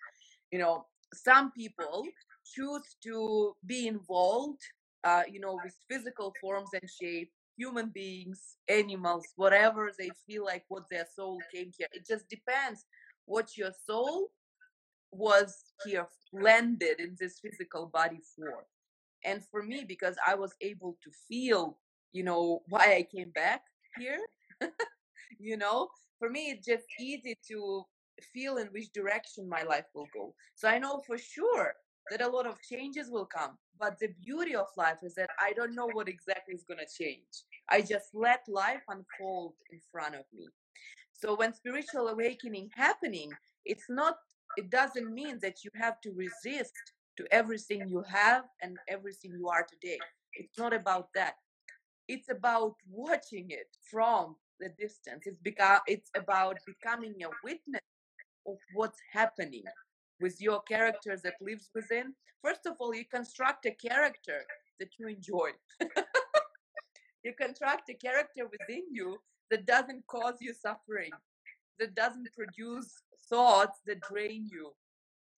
You 0.51 0.59
know 0.59 0.85
some 1.13 1.51
people 1.51 2.03
choose 2.45 2.95
to 3.03 3.55
be 3.65 3.87
involved 3.87 4.61
uh, 5.03 5.23
you 5.31 5.39
know 5.39 5.59
with 5.63 5.75
physical 5.89 6.33
forms 6.41 6.69
and 6.73 6.89
shape 6.89 7.31
human 7.57 7.89
beings 7.89 8.55
animals 8.69 9.25
whatever 9.35 9.91
they 9.99 10.09
feel 10.25 10.45
like 10.45 10.63
what 10.69 10.83
their 10.89 11.05
soul 11.15 11.39
came 11.53 11.71
here. 11.77 11.87
It 11.91 12.07
just 12.07 12.27
depends 12.29 12.85
what 13.29 13.55
your 13.55 13.71
soul 13.85 14.31
was 15.11 15.55
here 15.85 16.07
landed 16.33 16.99
in 16.99 17.15
this 17.19 17.39
physical 17.39 17.85
body 17.85 18.19
for. 18.35 18.65
And 19.23 19.43
for 19.51 19.61
me 19.63 19.83
because 19.87 20.15
i 20.25 20.33
was 20.33 20.53
able 20.61 20.97
to 21.03 21.11
feel 21.27 21.77
you 22.13 22.23
know 22.23 22.61
why 22.69 22.85
i 22.95 23.03
came 23.15 23.31
back 23.31 23.61
here 23.97 24.21
you 25.39 25.57
know 25.57 25.89
for 26.17 26.29
me 26.29 26.51
it's 26.51 26.65
just 26.65 26.85
easy 26.99 27.37
to 27.49 27.83
feel 28.33 28.57
in 28.57 28.67
which 28.67 28.91
direction 28.93 29.47
my 29.47 29.63
life 29.63 29.85
will 29.93 30.07
go. 30.13 30.33
So 30.55 30.69
i 30.69 30.79
know 30.79 31.01
for 31.05 31.17
sure 31.17 31.73
that 32.09 32.21
a 32.21 32.29
lot 32.29 32.47
of 32.47 32.61
changes 32.61 33.09
will 33.09 33.25
come 33.25 33.57
but 33.77 33.99
the 33.99 34.09
beauty 34.25 34.55
of 34.55 34.67
life 34.77 34.99
is 35.03 35.15
that 35.15 35.29
i 35.39 35.51
don't 35.51 35.75
know 35.75 35.89
what 35.91 36.07
exactly 36.07 36.55
is 36.55 36.63
going 36.63 36.79
to 36.79 37.03
change. 37.03 37.33
I 37.69 37.81
just 37.81 38.09
let 38.13 38.41
life 38.47 38.83
unfold 38.87 39.53
in 39.71 39.79
front 39.91 40.15
of 40.15 40.25
me 40.33 40.47
so 41.21 41.35
when 41.35 41.53
spiritual 41.53 42.07
awakening 42.07 42.69
happening 42.75 43.31
it's 43.65 43.89
not 43.89 44.15
it 44.57 44.69
doesn't 44.69 45.13
mean 45.13 45.39
that 45.41 45.63
you 45.63 45.71
have 45.75 46.01
to 46.01 46.11
resist 46.11 46.73
to 47.19 47.25
everything 47.31 47.87
you 47.87 48.01
have 48.09 48.45
and 48.61 48.77
everything 48.87 49.31
you 49.37 49.49
are 49.49 49.65
today. 49.69 49.99
It's 50.33 50.57
not 50.57 50.73
about 50.73 51.09
that. 51.15 51.35
It's 52.07 52.29
about 52.29 52.75
watching 52.89 53.47
it 53.49 53.67
from 53.91 54.37
the 54.59 54.69
distance. 54.79 55.23
It's 55.25 55.39
because 55.43 55.81
it's 55.87 56.09
about 56.15 56.57
becoming 56.65 57.15
a 57.23 57.29
witness 57.43 57.81
of 58.47 58.55
what's 58.73 58.99
happening 59.11 59.63
with 60.21 60.41
your 60.41 60.61
character 60.61 61.17
that 61.23 61.33
lives 61.41 61.69
within. 61.75 62.13
First 62.41 62.65
of 62.65 62.75
all, 62.79 62.95
you 62.95 63.03
construct 63.05 63.65
a 63.65 63.71
character 63.71 64.39
that 64.79 64.89
you 64.97 65.07
enjoy. 65.09 65.49
you 67.23 67.33
construct 67.39 67.89
a 67.89 67.93
character 67.93 68.47
within 68.49 68.85
you 68.91 69.17
that 69.51 69.65
doesn't 69.65 70.05
cause 70.07 70.35
you 70.39 70.53
suffering, 70.53 71.11
that 71.79 71.95
doesn't 71.95 72.29
produce 72.33 72.91
thoughts 73.29 73.79
that 73.87 74.01
drain 74.01 74.47
you. 74.51 74.71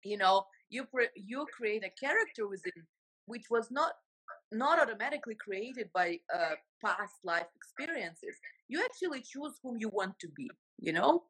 You 0.04 0.18
know, 0.18 0.46
you 0.70 0.86
pre- 0.86 1.10
you 1.16 1.46
create 1.56 1.84
a 1.86 1.92
character 2.00 2.48
within 2.48 2.84
which 3.26 3.46
was 3.50 3.70
not 3.72 3.94
not 4.52 4.80
automatically 4.80 5.36
created 5.36 5.90
by 5.94 6.20
uh, 6.34 6.56
past 6.84 7.16
life 7.24 7.48
experiences. 7.56 8.36
You 8.68 8.84
actually 8.84 9.22
choose 9.22 9.60
whom 9.64 9.78
you 9.80 9.90
want 9.90 10.18
to 10.20 10.28
be 10.30 10.50
you 10.82 10.92
know? 10.92 11.24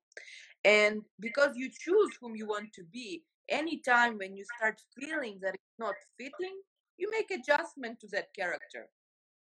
And 0.63 1.01
because 1.19 1.55
you 1.55 1.69
choose 1.69 2.11
whom 2.19 2.35
you 2.35 2.47
want 2.47 2.71
to 2.73 2.83
be 2.91 3.23
anytime 3.49 4.17
when 4.17 4.35
you 4.35 4.45
start 4.57 4.81
feeling 4.99 5.39
that 5.41 5.55
it's 5.55 5.79
not 5.79 5.95
fitting 6.17 6.55
you 6.97 7.09
make 7.11 7.31
adjustment 7.31 7.99
to 7.99 8.07
that 8.11 8.33
character 8.35 8.87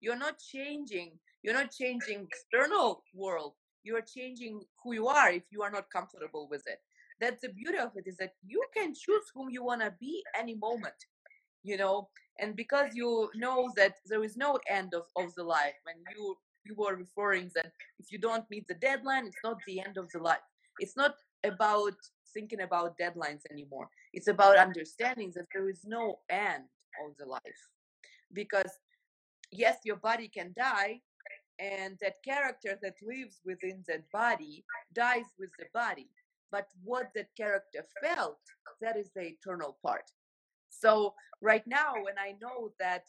you're 0.01 0.19
not 0.19 0.39
changing 0.39 1.13
you're 1.43 1.55
not 1.55 1.71
changing 1.71 2.27
external 2.27 3.03
world 3.15 3.55
you're 3.83 4.03
changing 4.03 4.61
who 4.83 4.95
you 4.95 5.07
are 5.07 5.31
if 5.31 5.45
you 5.51 5.63
are 5.63 5.71
not 5.71 5.89
comfortable 5.91 6.49
with 6.51 6.63
it. 6.67 6.81
That's 7.21 7.41
the 7.41 7.51
beauty 7.51 7.79
of 7.79 7.93
it 7.97 8.07
is 8.07 8.17
that 8.17 8.33
you 8.45 8.63
can 8.77 8.93
choose 8.95 9.23
whom 9.33 9.49
you 9.49 9.65
want 9.65 9.81
to 9.81 9.95
be 10.01 10.23
any 10.37 10.57
moment 10.57 10.95
you 11.67 11.77
know? 11.77 12.09
And 12.39 12.55
because 12.55 12.91
you 12.95 13.29
know 13.35 13.71
that 13.77 13.95
there 14.07 14.23
is 14.23 14.37
no 14.37 14.59
end 14.71 14.95
of, 14.95 15.03
of 15.17 15.35
the 15.35 15.43
life 15.43 15.75
when 15.83 15.97
you 16.15 16.37
you 16.65 16.75
were 16.77 16.97
referring 16.97 17.51
that 17.55 17.71
if 18.01 18.11
you 18.11 18.19
don't 18.19 18.45
meet 18.51 18.67
the 18.67 18.75
deadline 18.75 19.25
it's 19.27 19.45
not 19.45 19.59
the 19.67 19.81
end 19.81 19.97
of 19.97 20.11
the 20.13 20.19
life. 20.19 20.47
It's 20.81 20.97
not 20.97 21.15
about 21.45 21.95
thinking 22.35 22.63
about 22.63 22.99
deadlines 22.99 23.43
anymore. 23.51 23.89
It's 24.13 24.29
about 24.29 24.57
understanding 24.59 25.33
that 25.37 25.47
there 25.55 25.69
is 25.71 25.83
no 25.87 26.19
end 26.29 26.65
of 27.05 27.17
the 27.19 27.27
life. 27.27 27.63
Because 28.33 28.73
yes 29.51 29.79
your 29.85 29.97
body 29.97 30.29
can 30.29 30.53
die 30.57 31.01
and 31.59 31.97
that 32.01 32.23
character 32.25 32.79
that 32.83 32.95
lives 33.03 33.41
within 33.45 33.83
that 33.89 34.11
body 34.13 34.65
dies 34.95 35.25
with 35.39 35.51
the 35.59 35.67
body. 35.73 36.09
But 36.53 36.67
what 36.85 37.11
that 37.15 37.29
character 37.37 37.85
felt 38.03 38.39
that 38.81 38.97
is 38.97 39.11
the 39.15 39.23
eternal 39.23 39.79
part. 39.85 40.05
So 40.69 41.15
right 41.43 41.67
now 41.67 41.93
when 41.95 42.15
i 42.19 42.35
know 42.41 42.73
that 42.81 43.05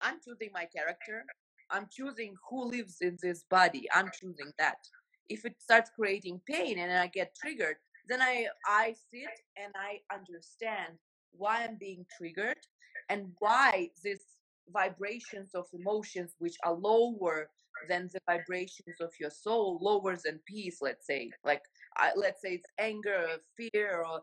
i'm 0.00 0.18
choosing 0.24 0.50
my 0.54 0.64
character 0.64 1.24
i'm 1.70 1.88
choosing 1.90 2.34
who 2.48 2.64
lives 2.66 2.98
in 3.00 3.18
this 3.22 3.44
body 3.50 3.88
i'm 3.94 4.10
choosing 4.20 4.52
that. 4.58 4.78
If 5.28 5.44
it 5.44 5.56
starts 5.60 5.90
creating 5.94 6.40
pain 6.48 6.78
and 6.78 6.92
i 6.92 7.06
get 7.08 7.34
triggered 7.34 7.76
then 8.08 8.20
i 8.20 8.46
i 8.66 8.94
sit 9.12 9.30
and 9.56 9.72
i 9.76 10.00
understand 10.14 10.94
why 11.32 11.64
i'm 11.64 11.76
being 11.78 12.04
triggered 12.16 12.58
and 13.08 13.32
why 13.38 13.90
these 14.04 14.24
vibrations 14.70 15.54
of 15.54 15.66
emotions 15.72 16.34
which 16.38 16.56
are 16.64 16.74
lower 16.74 17.48
than 17.88 18.08
the 18.12 18.20
vibrations 18.26 19.00
of 19.00 19.10
your 19.18 19.30
soul 19.30 19.78
lower 19.80 20.16
than 20.24 20.40
peace 20.46 20.78
let's 20.80 21.06
say. 21.06 21.30
Like 21.44 21.62
let's 22.16 22.42
say 22.42 22.54
it's 22.54 22.68
anger 22.78 23.26
or 23.30 23.70
fear 23.72 24.04
or 24.04 24.22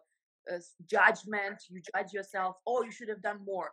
uh, 0.52 0.60
judgment 0.90 1.58
you 1.70 1.82
judge 1.94 2.14
yourself 2.14 2.56
oh 2.66 2.84
you 2.84 2.92
should 2.92 3.10
have 3.10 3.22
done 3.22 3.40
more. 3.46 3.72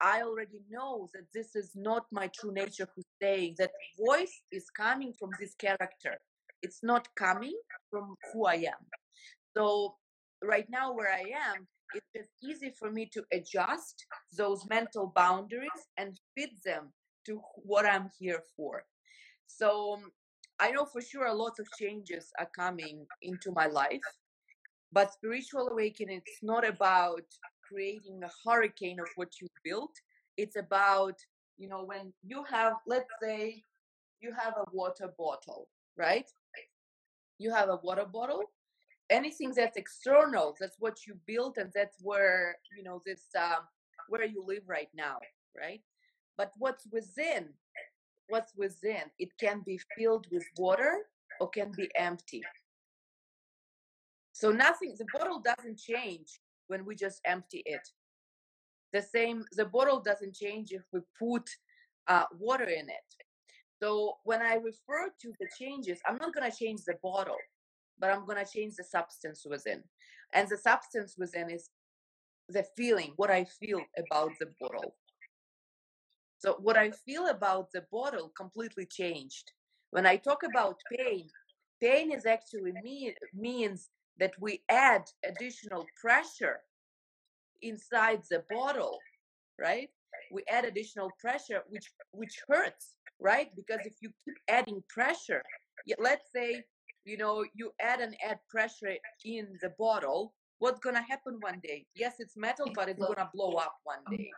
I 0.00 0.22
already 0.22 0.62
know 0.70 1.08
that 1.12 1.26
this 1.34 1.54
is 1.54 1.72
not 1.74 2.06
my 2.10 2.28
true 2.28 2.52
nature 2.52 2.88
who's 2.94 3.04
saying 3.20 3.56
that 3.58 3.70
voice 3.98 4.40
is 4.50 4.64
coming 4.70 5.12
from 5.18 5.28
this 5.38 5.54
character. 5.54 6.18
It's 6.62 6.82
not 6.82 7.06
coming 7.16 7.58
from 7.90 8.14
who 8.32 8.46
i 8.46 8.54
am. 8.54 8.82
So 9.56 9.96
right 10.42 10.66
now 10.70 10.94
where 10.94 11.12
i 11.12 11.24
am 11.50 11.66
it's 11.94 12.06
just 12.14 12.30
easy 12.42 12.72
for 12.78 12.90
me 12.90 13.06
to 13.12 13.22
adjust 13.32 14.06
those 14.36 14.66
mental 14.68 15.12
boundaries 15.14 15.82
and 15.96 16.18
fit 16.36 16.50
them 16.64 16.92
to 17.26 17.40
what 17.64 17.86
i'm 17.86 18.08
here 18.18 18.42
for 18.56 18.84
so 19.46 19.94
um, 19.94 20.12
I 20.60 20.70
know 20.70 20.84
for 20.84 21.00
sure 21.00 21.26
a 21.26 21.34
lot 21.34 21.58
of 21.58 21.66
changes 21.78 22.30
are 22.38 22.50
coming 22.54 23.06
into 23.22 23.50
my 23.52 23.66
life, 23.66 24.02
but 24.92 25.12
spiritual 25.12 25.68
awakening 25.68 26.18
it's 26.18 26.42
not 26.42 26.68
about 26.68 27.24
creating 27.66 28.20
a 28.22 28.30
hurricane 28.48 29.00
of 29.00 29.08
what 29.16 29.40
you 29.40 29.48
built. 29.64 29.92
It's 30.36 30.56
about, 30.56 31.18
you 31.56 31.68
know, 31.68 31.84
when 31.84 32.12
you 32.22 32.44
have, 32.44 32.74
let's 32.86 33.08
say, 33.22 33.62
you 34.20 34.32
have 34.38 34.54
a 34.58 34.64
water 34.72 35.10
bottle, 35.16 35.68
right? 35.96 36.28
You 37.38 37.50
have 37.54 37.70
a 37.70 37.80
water 37.82 38.04
bottle. 38.04 38.44
Anything 39.10 39.52
that's 39.54 39.76
external, 39.76 40.56
that's 40.60 40.76
what 40.78 40.98
you 41.06 41.18
built, 41.26 41.56
and 41.58 41.70
that's 41.74 41.96
where, 42.02 42.56
you 42.76 42.84
know, 42.84 43.02
this, 43.04 43.24
um, 43.36 43.66
where 44.08 44.24
you 44.24 44.44
live 44.46 44.62
right 44.66 44.88
now, 44.94 45.18
right? 45.56 45.80
But 46.36 46.52
what's 46.56 46.86
within 46.92 47.48
what's 48.30 48.54
within. 48.56 49.02
It 49.18 49.30
can 49.38 49.62
be 49.66 49.78
filled 49.98 50.26
with 50.32 50.44
water 50.56 51.06
or 51.40 51.50
can 51.50 51.72
be 51.76 51.90
empty. 51.96 52.42
So 54.32 54.50
nothing, 54.50 54.94
the 54.98 55.06
bottle 55.12 55.42
doesn't 55.44 55.78
change 55.78 56.40
when 56.68 56.86
we 56.86 56.94
just 56.94 57.20
empty 57.26 57.62
it. 57.66 57.86
The 58.92 59.02
same, 59.02 59.44
the 59.52 59.66
bottle 59.66 60.00
doesn't 60.00 60.34
change 60.34 60.72
if 60.72 60.82
we 60.92 61.00
put 61.18 61.48
uh, 62.08 62.24
water 62.38 62.64
in 62.64 62.88
it. 62.88 63.08
So 63.82 64.14
when 64.24 64.40
I 64.40 64.54
refer 64.54 65.10
to 65.22 65.32
the 65.38 65.48
changes, 65.58 65.98
I'm 66.06 66.16
not 66.16 66.34
going 66.34 66.50
to 66.50 66.56
change 66.56 66.84
the 66.84 66.94
bottle, 67.02 67.36
but 68.00 68.10
I'm 68.10 68.26
going 68.26 68.44
to 68.44 68.50
change 68.50 68.76
the 68.76 68.84
substance 68.84 69.46
within. 69.48 69.82
And 70.32 70.48
the 70.48 70.56
substance 70.56 71.16
within 71.18 71.50
is 71.50 71.70
the 72.48 72.64
feeling, 72.76 73.12
what 73.16 73.30
I 73.30 73.44
feel 73.44 73.80
about 73.98 74.32
the 74.40 74.46
bottle. 74.60 74.94
So 76.38 76.56
what 76.60 76.76
I 76.76 76.90
feel 76.90 77.28
about 77.28 77.70
the 77.72 77.84
bottle 77.92 78.32
completely 78.36 78.86
changed. 78.86 79.52
When 79.90 80.06
I 80.06 80.16
talk 80.16 80.42
about 80.42 80.76
pain, 80.96 81.28
pain 81.82 82.12
is 82.12 82.26
actually 82.26 82.72
me, 82.82 83.14
means 83.34 83.90
that 84.18 84.32
we 84.40 84.62
add 84.70 85.02
additional 85.24 85.86
pressure 86.00 86.60
inside 87.62 88.22
the 88.30 88.42
bottle, 88.48 88.98
right? 89.58 89.90
We 90.32 90.44
add 90.50 90.64
additional 90.64 91.10
pressure, 91.20 91.62
which 91.68 91.90
which 92.12 92.40
hurts, 92.48 92.94
right? 93.20 93.50
Because 93.54 93.84
if 93.84 93.94
you 94.00 94.10
keep 94.24 94.36
adding 94.48 94.82
pressure, 94.88 95.42
let's 95.98 96.30
say 96.34 96.64
you 97.04 97.16
know 97.16 97.44
you 97.54 97.72
add 97.80 98.00
and 98.00 98.14
add 98.26 98.38
pressure 98.48 98.94
in 99.24 99.58
the 99.62 99.72
bottle, 99.78 100.34
what's 100.58 100.80
gonna 100.80 101.02
happen 101.02 101.38
one 101.40 101.60
day? 101.62 101.86
Yes, 101.94 102.14
it's 102.18 102.36
metal, 102.36 102.70
but 102.74 102.88
it's 102.88 103.04
gonna 103.04 103.30
blow 103.34 103.54
up 103.54 103.76
one 103.84 103.98
oh. 104.06 104.16
day. 104.16 104.30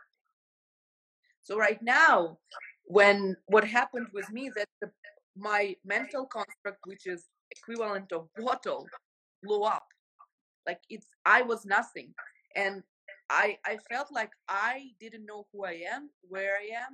So 1.43 1.57
right 1.57 1.81
now, 1.81 2.37
when 2.85 3.35
what 3.47 3.65
happened 3.65 4.07
with 4.13 4.31
me 4.31 4.49
that 4.55 4.69
the, 4.81 4.89
my 5.35 5.75
mental 5.85 6.25
construct, 6.25 6.79
which 6.85 7.05
is 7.05 7.25
equivalent 7.51 8.11
of 8.11 8.29
bottle, 8.37 8.87
blew 9.43 9.63
up. 9.63 9.85
Like 10.65 10.79
it's 10.89 11.07
I 11.25 11.41
was 11.41 11.65
nothing, 11.65 12.13
and 12.55 12.83
I 13.29 13.57
I 13.65 13.77
felt 13.91 14.07
like 14.11 14.31
I 14.47 14.91
didn't 14.99 15.25
know 15.25 15.45
who 15.51 15.65
I 15.65 15.83
am, 15.93 16.09
where 16.29 16.55
I 16.55 16.75
am, 16.75 16.93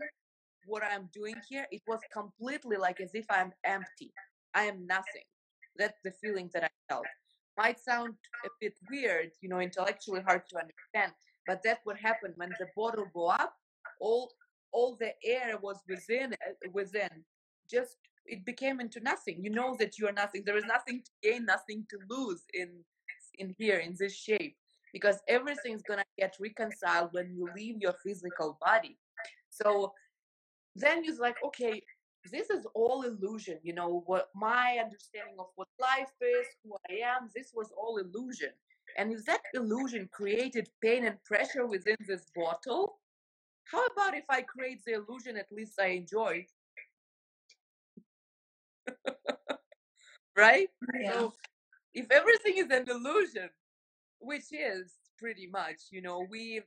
what 0.66 0.84
I'm 0.84 1.10
doing 1.14 1.36
here, 1.50 1.66
it 1.72 1.82
was 1.88 2.00
completely 2.14 2.78
like 2.78 3.00
as 3.02 3.12
if 3.14 3.26
I'm 3.30 3.52
empty. 3.64 4.14
I 4.54 4.64
am 4.64 4.86
nothing. 4.88 5.28
That's 5.80 6.00
the 6.04 6.12
feeling 6.12 6.50
that 6.54 6.66
I 6.66 6.70
felt. 6.90 7.06
Might 7.58 7.80
sound 7.80 8.14
a 8.46 8.50
bit 8.62 8.74
weird, 8.92 9.32
you 9.42 9.50
know, 9.50 9.60
intellectually 9.60 10.22
hard 10.22 10.44
to 10.50 10.58
understand, 10.58 11.14
but 11.48 11.62
that's 11.64 11.86
what 11.86 11.98
happened 11.98 12.34
when 12.38 12.54
the 12.60 12.68
bottle 12.76 13.08
go 13.14 13.28
up. 13.28 13.54
All 14.00 14.32
all 14.72 14.96
the 15.00 15.14
air 15.24 15.58
was 15.62 15.78
within 15.88 16.34
uh, 16.34 16.70
within. 16.74 17.10
Just 17.70 17.98
it 18.26 18.46
became 18.46 18.80
into 18.80 19.00
nothing. 19.00 19.44
You 19.44 19.50
know 19.50 19.76
that 19.80 19.98
you 19.98 20.08
are 20.08 20.14
nothing. 20.14 20.44
There 20.46 20.58
is 20.58 20.66
nothing 20.66 21.02
to 21.04 21.12
gain, 21.24 21.46
nothing 21.46 21.86
to 21.90 21.98
lose 22.10 22.44
in 22.54 22.70
in 23.40 23.56
here 23.58 23.80
in 23.80 23.96
this 23.98 24.16
shape 24.16 24.56
because 24.94 25.20
everything's 25.28 25.84
gonna 25.84 26.06
get 26.18 26.36
reconciled 26.40 27.10
when 27.12 27.34
you 27.36 27.50
leave 27.56 27.78
your 27.80 27.96
physical 28.04 28.58
body. 28.62 28.98
So 29.50 29.94
then 30.76 31.04
you're 31.04 31.18
like, 31.20 31.36
okay, 31.46 31.82
this 32.32 32.50
is 32.50 32.66
all 32.74 33.04
illusion. 33.04 33.60
You 33.64 33.74
know 33.74 34.04
what 34.06 34.30
my 34.36 34.78
understanding 34.82 35.36
of 35.40 35.48
what 35.56 35.68
life 35.80 36.12
is, 36.22 36.48
who 36.64 36.76
I 36.90 36.96
am. 37.06 37.30
This 37.36 37.52
was 37.56 37.72
all 37.78 37.98
illusion. 37.98 38.50
And 38.98 39.14
if 39.14 39.26
that 39.26 39.42
illusion 39.54 40.10
created 40.12 40.70
pain 40.82 41.06
and 41.06 41.24
pressure 41.24 41.66
within 41.66 41.96
this 42.08 42.26
bottle, 42.36 43.00
how 43.72 43.86
about 43.86 44.16
if 44.16 44.26
I 44.30 44.42
create 44.42 44.82
the 44.86 44.94
illusion 44.94 45.38
at 45.38 45.52
least 45.52 45.80
I 45.80 45.88
enjoy? 45.88 46.46
right? 50.36 50.70
Yeah. 51.00 51.14
So 51.14 51.34
if 51.94 52.12
everything 52.12 52.58
is 52.58 52.72
an 52.72 52.90
illusion, 52.90 53.50
which 54.20 54.52
is 54.52 54.96
pretty 55.18 55.48
much, 55.48 55.78
you 55.92 56.02
know, 56.02 56.26
we 56.30 56.62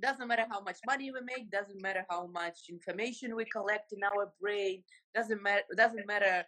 doesn't 0.00 0.26
matter 0.26 0.46
how 0.50 0.60
much 0.60 0.78
money 0.86 1.10
we 1.10 1.20
make, 1.20 1.50
doesn't 1.50 1.80
matter 1.80 2.04
how 2.10 2.26
much 2.26 2.68
information 2.68 3.36
we 3.36 3.44
collect 3.44 3.92
in 3.92 4.02
our 4.02 4.32
brain, 4.40 4.82
doesn't 5.14 5.42
matter 5.42 5.62
doesn't 5.76 6.06
matter 6.06 6.44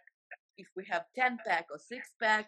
if 0.57 0.67
we 0.75 0.83
have 0.89 1.05
10 1.15 1.37
pack 1.45 1.67
or 1.71 1.77
6 1.77 2.09
pack, 2.21 2.47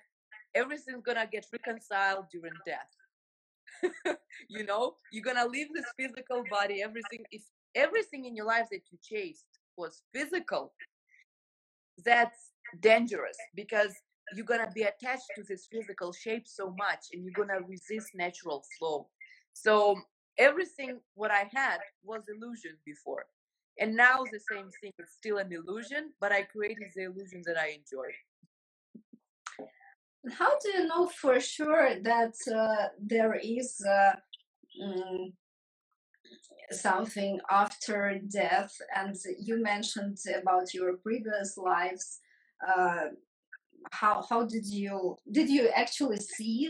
everything's 0.55 1.03
gonna 1.03 1.27
get 1.31 1.45
reconciled 1.51 2.25
during 2.31 2.53
death. 2.65 4.17
you 4.49 4.65
know, 4.65 4.95
you're 5.11 5.23
gonna 5.23 5.47
leave 5.47 5.67
this 5.73 5.85
physical 5.97 6.43
body, 6.49 6.81
everything 6.81 7.23
if 7.31 7.43
everything 7.75 8.25
in 8.25 8.35
your 8.35 8.45
life 8.45 8.67
that 8.71 8.81
you 8.91 8.97
chased 9.01 9.45
was 9.77 10.01
physical, 10.13 10.73
that's 12.05 12.51
dangerous 12.81 13.37
because 13.55 13.93
you're 14.35 14.45
gonna 14.45 14.71
be 14.73 14.83
attached 14.83 15.29
to 15.35 15.43
this 15.47 15.67
physical 15.71 16.11
shape 16.13 16.47
so 16.47 16.73
much 16.77 17.05
and 17.13 17.23
you're 17.23 17.33
gonna 17.33 17.61
resist 17.67 18.09
natural 18.13 18.63
flow 18.77 19.07
so 19.53 19.95
everything 20.39 20.99
what 21.15 21.31
i 21.31 21.49
had 21.53 21.79
was 22.03 22.23
illusion 22.33 22.75
before 22.85 23.25
and 23.79 23.95
now 23.95 24.17
the 24.31 24.39
same 24.51 24.69
thing 24.81 24.91
it's 24.97 25.13
still 25.13 25.37
an 25.37 25.51
illusion 25.51 26.11
but 26.19 26.31
i 26.31 26.41
created 26.41 26.87
the 26.95 27.03
illusion 27.03 27.41
that 27.45 27.57
i 27.57 27.67
enjoy 27.67 28.09
how 30.31 30.51
do 30.59 30.69
you 30.69 30.87
know 30.87 31.07
for 31.07 31.39
sure 31.39 31.95
that 32.01 32.33
uh, 32.53 32.87
there 32.99 33.39
is 33.41 33.81
uh, 33.87 34.11
mm, 34.81 35.31
something 36.71 37.39
after 37.49 38.19
death? 38.29 38.75
And 38.95 39.15
you 39.39 39.61
mentioned 39.61 40.17
about 40.41 40.73
your 40.73 40.97
previous 40.97 41.57
lives 41.57 42.19
uh, 42.67 43.05
how 43.91 44.23
how 44.29 44.43
did 44.43 44.65
you 44.65 45.15
did 45.31 45.49
you 45.49 45.69
actually 45.69 46.17
see 46.17 46.69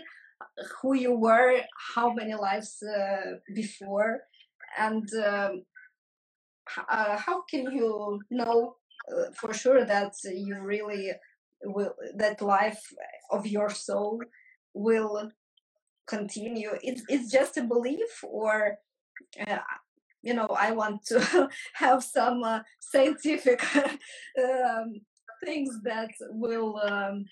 who 0.82 0.94
you 0.94 1.14
were 1.14 1.62
how 1.96 2.14
many 2.14 2.34
lives 2.34 2.82
uh, 2.84 3.38
before 3.54 4.22
and 4.78 5.08
um, 5.26 5.64
uh, 6.90 7.18
how 7.18 7.42
can 7.50 7.72
you 7.72 8.20
know 8.30 8.76
uh, 9.12 9.32
for 9.36 9.54
sure 9.54 9.86
that 9.86 10.14
you 10.24 10.60
really 10.62 11.12
will 11.64 11.94
that 12.16 12.42
life 12.42 12.82
of 13.32 13.48
your 13.48 13.70
soul 13.70 14.22
will 14.74 15.32
continue? 16.08 16.72
It's, 16.82 17.04
it's 17.10 17.32
just 17.32 17.58
a 17.58 17.64
belief 17.64 18.24
or 18.24 18.78
uh, 19.48 19.58
you 20.22 20.34
know 20.34 20.48
i 20.58 20.72
want 20.72 21.06
to 21.06 21.50
have 21.74 22.04
some 22.04 22.44
uh, 22.44 22.60
scientific 22.80 23.64
um, 23.76 25.02
things 25.46 25.80
that 25.84 26.10
will 26.30 26.80
um, 26.84 27.26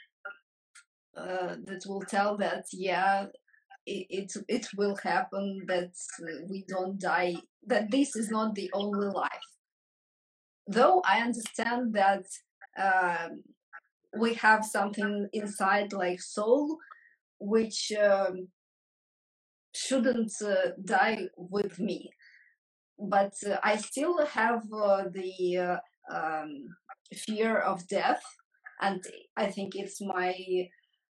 uh, 1.17 1.55
that 1.65 1.83
will 1.87 2.01
tell 2.01 2.37
that 2.37 2.65
yeah 2.71 3.25
it, 3.85 4.05
it 4.09 4.33
it 4.47 4.67
will 4.77 4.95
happen 5.03 5.63
that 5.67 5.93
we 6.49 6.65
don't 6.67 6.99
die 6.99 7.35
that 7.65 7.89
this 7.89 8.15
is 8.15 8.29
not 8.29 8.55
the 8.55 8.69
only 8.73 9.07
life. 9.07 9.49
Though 10.67 11.01
i 11.05 11.19
understand 11.21 11.93
that 11.93 12.25
um, 12.77 13.43
we 14.19 14.33
have 14.35 14.65
something 14.65 15.27
inside 15.33 15.93
like 15.93 16.21
soul 16.21 16.77
which 17.39 17.91
um, 17.99 18.47
shouldn't 19.75 20.33
uh, 20.43 20.71
die 20.83 21.27
with 21.37 21.79
me. 21.79 22.09
But 22.99 23.33
uh, 23.49 23.57
i 23.63 23.77
still 23.77 24.25
have 24.25 24.63
uh, 24.73 25.03
the 25.11 25.57
uh, 25.57 25.77
um, 26.13 26.67
fear 27.13 27.57
of 27.57 27.87
death 27.87 28.23
and 28.81 29.01
i 29.37 29.45
think 29.47 29.75
it's 29.75 30.01
my 30.01 30.35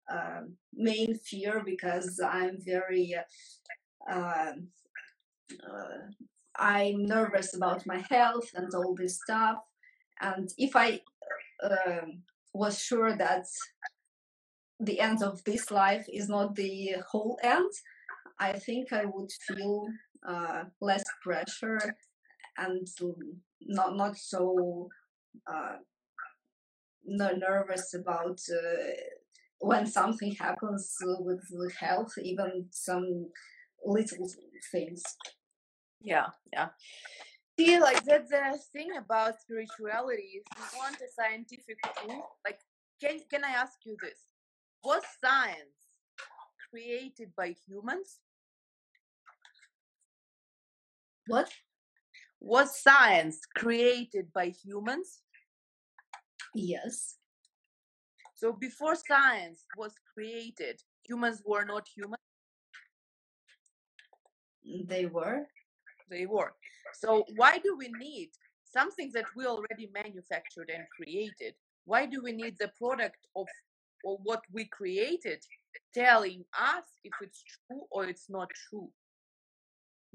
uh, 0.10 0.42
main 0.74 1.16
fear 1.16 1.62
because 1.66 2.20
i'm 2.24 2.58
very 2.62 3.16
uh, 4.10 4.54
uh, 5.70 5.98
i'm 6.58 7.06
nervous 7.06 7.56
about 7.56 7.86
my 7.86 8.04
health 8.10 8.50
and 8.56 8.74
all 8.74 8.96
this 8.96 9.20
stuff. 9.22 9.60
And 10.22 10.50
if 10.58 10.76
i 10.76 11.02
um, 11.64 12.24
was 12.54 12.80
sure 12.80 13.16
that 13.16 13.46
the 14.80 15.00
end 15.00 15.24
of 15.24 15.44
this 15.44 15.72
life 15.72 16.06
is 16.12 16.30
not 16.30 16.56
the 16.56 16.96
whole 17.10 17.40
end 17.44 17.72
i 18.40 18.54
think 18.54 18.94
i 18.94 19.06
would 19.06 19.32
feel 19.48 19.88
uh, 20.28 20.64
less 20.82 21.04
pressure 21.24 21.80
and 22.58 22.88
not 23.62 23.96
not 23.96 24.18
so 24.18 24.88
uh, 25.48 25.78
nervous 27.06 27.94
about 27.94 28.40
uh, 28.52 28.92
when 29.60 29.86
something 29.86 30.34
happens 30.36 30.96
with 31.02 31.76
health, 31.76 32.14
even 32.22 32.68
some 32.72 33.30
little 33.86 34.28
things. 34.72 35.04
Yeah, 36.02 36.28
yeah. 36.54 36.70
See, 37.60 37.80
like 37.80 38.04
that's 38.04 38.30
the 38.30 38.60
thing 38.72 38.98
about 38.98 39.40
spirituality. 39.42 40.42
If 40.42 40.44
you 40.58 40.78
want 40.78 40.96
a 40.98 41.10
scientific 41.12 41.82
proof, 41.82 42.24
like, 42.46 42.60
can 43.02 43.20
can 43.32 43.44
I 43.44 43.50
ask 43.50 43.74
you 43.84 43.98
this? 44.02 44.20
Was 44.84 45.04
science 45.24 45.90
created 46.70 47.32
by 47.36 47.56
humans? 47.68 48.20
What? 51.26 51.50
Was 52.40 52.80
science 52.80 53.40
created 53.56 54.32
by 54.34 54.50
humans? 54.50 55.24
Yes. 56.54 57.16
So 58.38 58.54
before 58.54 58.96
science 58.96 59.66
was 59.76 59.94
created, 60.14 60.80
humans 61.04 61.42
were 61.44 61.66
not 61.66 61.88
human. 61.88 62.20
They 64.86 65.08
were. 65.08 65.48
They 66.08 66.28
were. 66.28 66.54
So 66.94 67.26
why 67.36 67.58
do 67.58 67.76
we 67.76 67.88
need 68.00 68.30
something 68.64 69.10
that 69.16 69.26
we 69.36 69.48
already 69.48 69.90
manufactured 69.92 70.70
and 70.72 70.84
created? 70.96 71.56
Why 71.86 72.06
do 72.06 72.22
we 72.22 72.32
need 72.32 72.58
the 72.60 72.72
product 72.78 73.26
of 73.36 73.48
or 74.04 74.20
what 74.24 74.44
we 74.54 74.66
created 74.66 75.44
telling 75.96 76.46
us 76.54 76.84
if 77.04 77.14
it's 77.20 77.44
true 77.44 77.82
or 77.90 78.06
it's 78.06 78.30
not 78.30 78.50
true? 78.70 78.92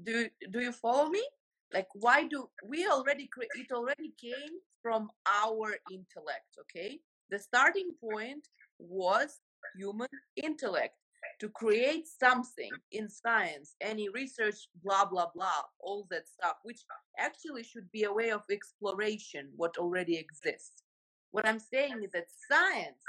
Do 0.01 0.29
do 0.49 0.61
you 0.61 0.71
follow 0.71 1.09
me? 1.09 1.27
Like 1.73 1.89
why 1.93 2.23
do 2.27 2.49
we 2.63 2.87
already 2.87 3.27
cre- 3.27 3.51
it 3.53 3.73
already 3.73 4.13
came 4.17 4.53
from 4.81 5.09
our 5.25 5.75
intellect, 5.91 6.55
okay? 6.61 7.01
The 7.29 7.39
starting 7.39 7.91
point 7.99 8.47
was 8.79 9.39
human 9.75 10.09
intellect 10.35 10.95
to 11.39 11.49
create 11.49 12.07
something 12.07 12.71
in 12.91 13.09
science, 13.09 13.75
any 13.81 14.09
research, 14.09 14.67
blah, 14.83 15.05
blah, 15.05 15.27
blah, 15.33 15.63
all 15.79 16.05
that 16.11 16.27
stuff, 16.27 16.57
which 16.63 16.81
actually 17.17 17.63
should 17.63 17.91
be 17.91 18.03
a 18.03 18.13
way 18.13 18.29
of 18.29 18.43
exploration, 18.51 19.49
what 19.55 19.77
already 19.77 20.17
exists. 20.17 20.83
What 21.31 21.47
I'm 21.47 21.59
saying 21.59 22.03
is 22.03 22.11
that 22.11 22.27
science 22.49 23.01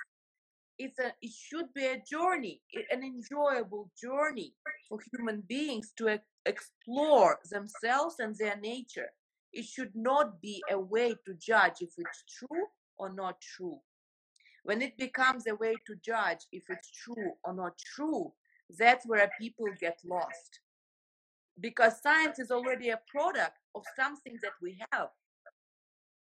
it's 0.79 0.99
a 0.99 1.13
it 1.23 1.31
should 1.31 1.73
be 1.75 1.87
a 1.87 2.03
journey 2.11 2.61
an 2.91 3.03
enjoyable 3.03 3.91
journey 4.01 4.53
for 4.89 4.99
human 5.13 5.43
beings 5.49 5.93
to 5.97 6.19
explore 6.47 7.39
themselves 7.51 8.17
and 8.19 8.35
their 8.37 8.57
nature 8.57 9.11
it 9.53 9.65
should 9.65 9.95
not 9.95 10.41
be 10.41 10.61
a 10.71 10.79
way 10.79 11.15
to 11.25 11.35
judge 11.35 11.75
if 11.81 11.91
it's 11.97 12.25
true 12.39 12.67
or 12.99 13.13
not 13.13 13.41
true 13.41 13.79
when 14.65 14.83
it 14.83 14.97
becomes 14.99 15.47
a 15.47 15.55
way 15.55 15.75
to 15.87 15.95
judge 16.05 16.41
if 16.53 16.65
it's 16.69 16.91
true 16.91 17.33
or 17.45 17.55
not 17.55 17.77
true 17.79 18.33
that's 18.79 19.07
where 19.07 19.31
people 19.41 19.67
get 19.81 19.99
lost 20.05 20.61
because 21.61 22.03
science 22.03 22.39
is 22.39 22.51
already 22.51 22.89
a 22.91 23.01
product 23.09 23.59
of 23.75 23.85
something 23.97 24.37
that 24.43 24.53
we 24.61 24.79
have 24.91 25.09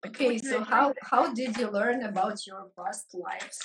Okay, 0.06 0.38
so 0.38 0.64
how 0.64 0.94
how 1.02 1.34
did 1.34 1.58
you 1.58 1.70
learn 1.70 2.04
about 2.04 2.46
your 2.46 2.70
past 2.78 3.08
lives? 3.14 3.60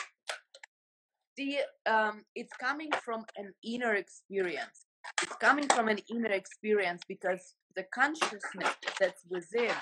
See, 1.37 1.61
um, 1.87 2.25
it's 2.35 2.57
coming 2.57 2.91
from 3.05 3.25
an 3.37 3.53
inner 3.63 3.95
experience. 3.95 4.87
It's 5.23 5.37
coming 5.37 5.69
from 5.69 5.89
an 5.89 5.99
inner 6.09 6.31
experience 6.31 7.03
because 7.07 7.55
the 7.77 7.85
consciousness 7.95 8.75
that's 8.99 9.23
within 9.29 9.75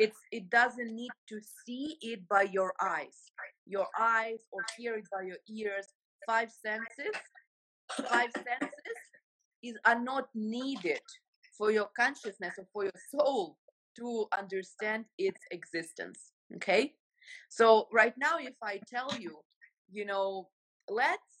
it's 0.00 0.18
it 0.32 0.50
doesn't 0.50 0.92
need 0.94 1.12
to 1.28 1.40
see 1.64 1.96
it 2.00 2.26
by 2.28 2.42
your 2.42 2.72
eyes. 2.80 3.30
Your 3.66 3.86
eyes 3.98 4.40
or 4.50 4.62
hear 4.76 4.94
it 4.94 5.06
by 5.12 5.22
your 5.22 5.38
ears. 5.48 5.86
Five 6.26 6.50
senses 6.50 7.14
five 8.08 8.30
senses 8.32 8.98
is 9.62 9.76
are 9.84 10.00
not 10.00 10.28
needed 10.34 11.00
for 11.56 11.70
your 11.70 11.88
consciousness 11.98 12.54
or 12.58 12.66
for 12.72 12.84
your 12.84 13.00
soul 13.10 13.56
to 13.96 14.26
understand 14.38 15.04
its 15.18 15.40
existence 15.50 16.32
okay? 16.54 16.94
So 17.48 17.88
right 17.92 18.14
now 18.16 18.38
if 18.38 18.54
i 18.62 18.80
tell 18.88 19.10
you 19.18 19.38
you 19.90 20.04
know 20.04 20.48
let's 20.88 21.40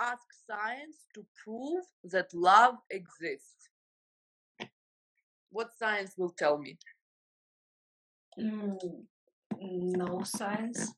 ask 0.00 0.22
science 0.46 1.04
to 1.14 1.24
prove 1.44 1.84
that 2.04 2.32
love 2.32 2.76
exists. 2.90 3.68
What 5.50 5.70
science 5.78 6.14
will 6.16 6.30
tell 6.30 6.56
me 6.56 6.78
Mm, 8.40 9.04
no 9.62 10.22
science. 10.24 10.94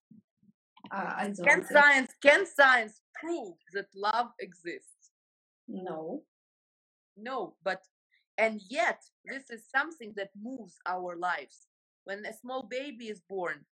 Uh, 0.91 1.15
I 1.17 1.25
don't 1.35 1.45
can 1.47 1.63
think. 1.63 1.73
science 1.73 2.13
can 2.23 2.47
science 2.47 3.01
prove 3.15 3.55
that 3.73 3.87
love 3.95 4.29
exists 4.41 5.11
No. 5.69 6.23
no 7.17 7.55
but 7.65 7.83
and 8.37 8.61
yet 8.69 9.01
this 9.25 9.49
is 9.51 9.65
something 9.75 10.13
that 10.17 10.31
moves 10.43 10.75
our 10.87 11.17
lives 11.17 11.67
when 12.05 12.25
a 12.27 12.33
small 12.33 12.63
baby 12.65 13.07
is 13.09 13.23
born 13.29 13.65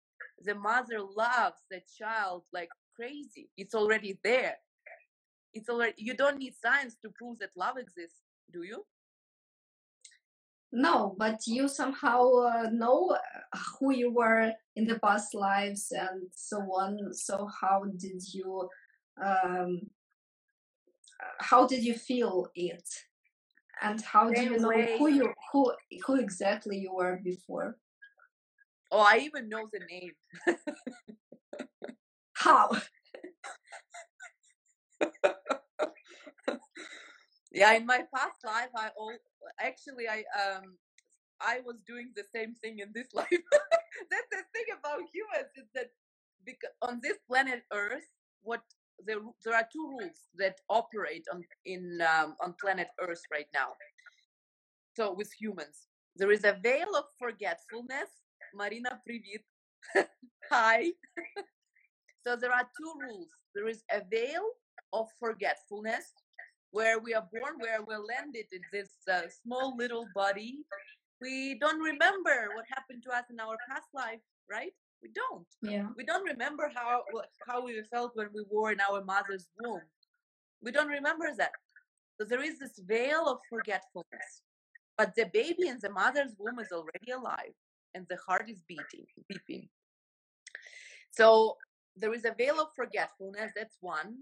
the 0.44 0.54
mother 0.54 1.00
loves 1.00 1.60
the 1.70 1.80
child 1.98 2.44
like 2.52 2.70
crazy 2.96 3.50
it's 3.56 3.74
already 3.74 4.18
there 4.24 4.56
it's 5.52 5.68
already 5.68 5.94
you 5.98 6.14
don't 6.14 6.38
need 6.38 6.54
science 6.54 6.96
to 7.02 7.10
prove 7.10 7.38
that 7.40 7.50
love 7.56 7.76
exists 7.76 8.22
do 8.52 8.62
you 8.62 8.84
No, 10.72 11.16
but 11.18 11.40
you 11.46 11.66
somehow 11.68 12.30
uh, 12.32 12.68
know 12.72 13.10
uh, 13.10 13.58
who 13.78 13.92
you 13.92 14.12
were 14.12 14.52
in 14.76 14.86
the 14.86 14.98
past 15.00 15.34
lives 15.34 15.92
and 15.92 16.22
so 16.32 16.58
on. 16.58 17.12
So 17.12 17.48
how 17.60 17.84
did 17.96 18.22
you 18.32 18.68
um, 19.22 19.80
how 21.38 21.66
did 21.66 21.82
you 21.82 21.94
feel 21.94 22.48
it? 22.54 22.88
And 23.82 24.00
how 24.00 24.30
do 24.30 24.42
you 24.42 24.58
know 24.58 24.70
who 24.98 25.08
you 25.08 25.32
who 25.52 25.72
who 26.06 26.16
exactly 26.16 26.78
you 26.78 26.94
were 26.94 27.20
before? 27.24 27.76
oh 28.92 29.06
i 29.08 29.18
even 29.18 29.48
know 29.48 29.68
the 29.72 29.80
name 29.90 30.12
How? 32.34 32.70
yeah 37.52 37.72
in 37.74 37.86
my 37.86 38.04
past 38.14 38.38
life 38.44 38.70
i 38.76 38.88
all 38.98 39.14
actually 39.60 40.08
i 40.08 40.24
um 40.42 40.74
i 41.40 41.60
was 41.66 41.76
doing 41.86 42.10
the 42.16 42.24
same 42.34 42.54
thing 42.54 42.78
in 42.80 42.90
this 42.94 43.08
life. 43.14 43.28
That's 44.10 44.30
the 44.30 44.44
thing 44.54 44.68
about 44.78 45.00
humans 45.12 45.52
is 45.56 45.68
that 45.74 45.90
because 46.46 46.70
on 46.82 47.00
this 47.02 47.18
planet 47.28 47.64
earth 47.72 48.08
what 48.42 48.62
there, 49.06 49.18
there 49.44 49.54
are 49.56 49.68
two 49.72 49.88
rules 49.88 50.28
that 50.38 50.60
operate 50.70 51.26
on 51.32 51.44
in 51.66 52.00
um, 52.02 52.36
on 52.42 52.54
planet 52.60 52.88
earth 53.00 53.22
right 53.32 53.48
now. 53.54 53.70
So 54.96 55.12
with 55.14 55.32
humans 55.40 55.88
there 56.16 56.32
is 56.32 56.44
a 56.44 56.58
veil 56.62 56.94
of 56.96 57.04
forgetfulness 57.18 58.10
marina 58.54 59.00
privit 59.06 59.44
hi. 60.50 60.92
So 62.24 62.36
there 62.36 62.52
are 62.52 62.68
two 62.78 62.92
rules. 63.00 63.28
There 63.54 63.68
is 63.68 63.84
a 63.92 64.02
veil 64.10 64.44
of 64.92 65.08
forgetfulness 65.20 66.12
where 66.72 66.98
we 66.98 67.14
are 67.14 67.26
born, 67.32 67.54
where 67.58 67.82
we're 67.82 67.98
landed 67.98 68.46
in 68.52 68.60
this 68.72 68.90
uh, 69.10 69.22
small 69.42 69.76
little 69.76 70.06
body. 70.14 70.58
We 71.20 71.58
don't 71.58 71.80
remember 71.80 72.48
what 72.54 72.64
happened 72.68 73.02
to 73.04 73.10
us 73.10 73.24
in 73.30 73.40
our 73.40 73.56
past 73.68 73.88
life, 73.92 74.20
right? 74.50 74.72
We 75.02 75.10
don't. 75.14 75.46
Yeah. 75.62 75.88
We 75.96 76.04
don't 76.04 76.24
remember 76.24 76.70
how 76.74 77.02
how 77.46 77.64
we 77.64 77.80
felt 77.90 78.12
when 78.14 78.28
we 78.34 78.44
were 78.50 78.72
in 78.72 78.80
our 78.80 79.02
mother's 79.02 79.48
womb. 79.58 79.82
We 80.62 80.70
don't 80.72 80.88
remember 80.88 81.26
that. 81.38 81.52
So 82.18 82.26
there 82.26 82.42
is 82.42 82.58
this 82.58 82.78
veil 82.86 83.26
of 83.26 83.38
forgetfulness. 83.48 84.42
But 84.98 85.14
the 85.14 85.26
baby 85.32 85.68
in 85.68 85.78
the 85.80 85.90
mother's 85.90 86.34
womb 86.38 86.58
is 86.58 86.72
already 86.72 87.12
alive, 87.12 87.54
and 87.94 88.06
the 88.10 88.18
heart 88.26 88.50
is 88.50 88.62
beating, 88.68 89.06
beeping. 89.32 89.68
So 91.10 91.56
there 91.96 92.12
is 92.12 92.26
a 92.26 92.34
veil 92.36 92.60
of 92.60 92.68
forgetfulness. 92.76 93.52
That's 93.56 93.78
one. 93.80 94.18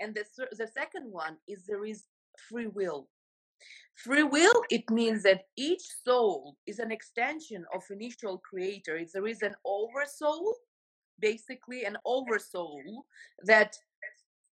And 0.00 0.14
the, 0.14 0.24
the 0.56 0.66
second 0.66 1.10
one 1.10 1.36
is 1.48 1.64
there 1.66 1.84
is 1.84 2.04
free 2.48 2.66
will. 2.66 3.08
Free 3.94 4.24
will, 4.24 4.62
it 4.70 4.90
means 4.90 5.22
that 5.22 5.44
each 5.56 5.82
soul 6.04 6.56
is 6.66 6.78
an 6.80 6.90
extension 6.90 7.64
of 7.72 7.84
initial 7.90 8.38
creator. 8.38 8.96
If 8.96 9.12
there 9.12 9.26
is 9.26 9.42
an 9.42 9.54
oversoul, 9.64 10.56
basically 11.20 11.84
an 11.84 11.96
oversoul 12.04 13.06
that 13.44 13.76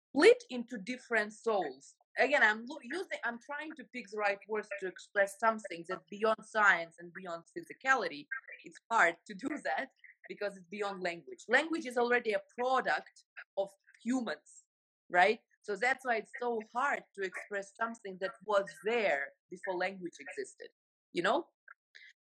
split 0.09 0.43
into 0.49 0.77
different 0.77 1.31
souls. 1.31 1.95
Again, 2.17 2.41
I'm 2.43 2.65
using, 2.83 3.19
I'm 3.23 3.39
trying 3.39 3.71
to 3.77 3.85
pick 3.93 4.09
the 4.11 4.17
right 4.17 4.39
words 4.49 4.67
to 4.81 4.87
express 4.87 5.35
something 5.39 5.85
that 5.87 5.99
beyond 6.09 6.39
science 6.43 6.97
and 6.99 7.13
beyond 7.13 7.43
physicality. 7.57 8.27
It's 8.65 8.79
hard 8.91 9.15
to 9.27 9.33
do 9.33 9.47
that 9.63 9.87
because 10.27 10.57
it's 10.57 10.67
beyond 10.69 11.01
language. 11.01 11.45
Language 11.47 11.85
is 11.85 11.97
already 11.97 12.33
a 12.33 12.41
product 12.57 13.23
of 13.57 13.69
humans 14.03 14.65
right? 15.09 15.39
So 15.61 15.75
that's 15.75 16.05
why 16.05 16.17
it's 16.17 16.31
so 16.41 16.61
hard 16.73 17.03
to 17.15 17.23
express 17.23 17.73
something 17.79 18.17
that 18.21 18.31
was 18.45 18.65
there 18.83 19.33
before 19.49 19.75
language 19.75 20.17
existed, 20.19 20.69
you 21.13 21.21
know? 21.23 21.47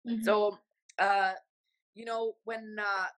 Mhm. 0.07 0.25
So, 0.25 0.59
uh, 0.99 1.35
you 1.95 2.05
know, 2.05 2.37
when 2.45 2.77
uh, 2.79 3.09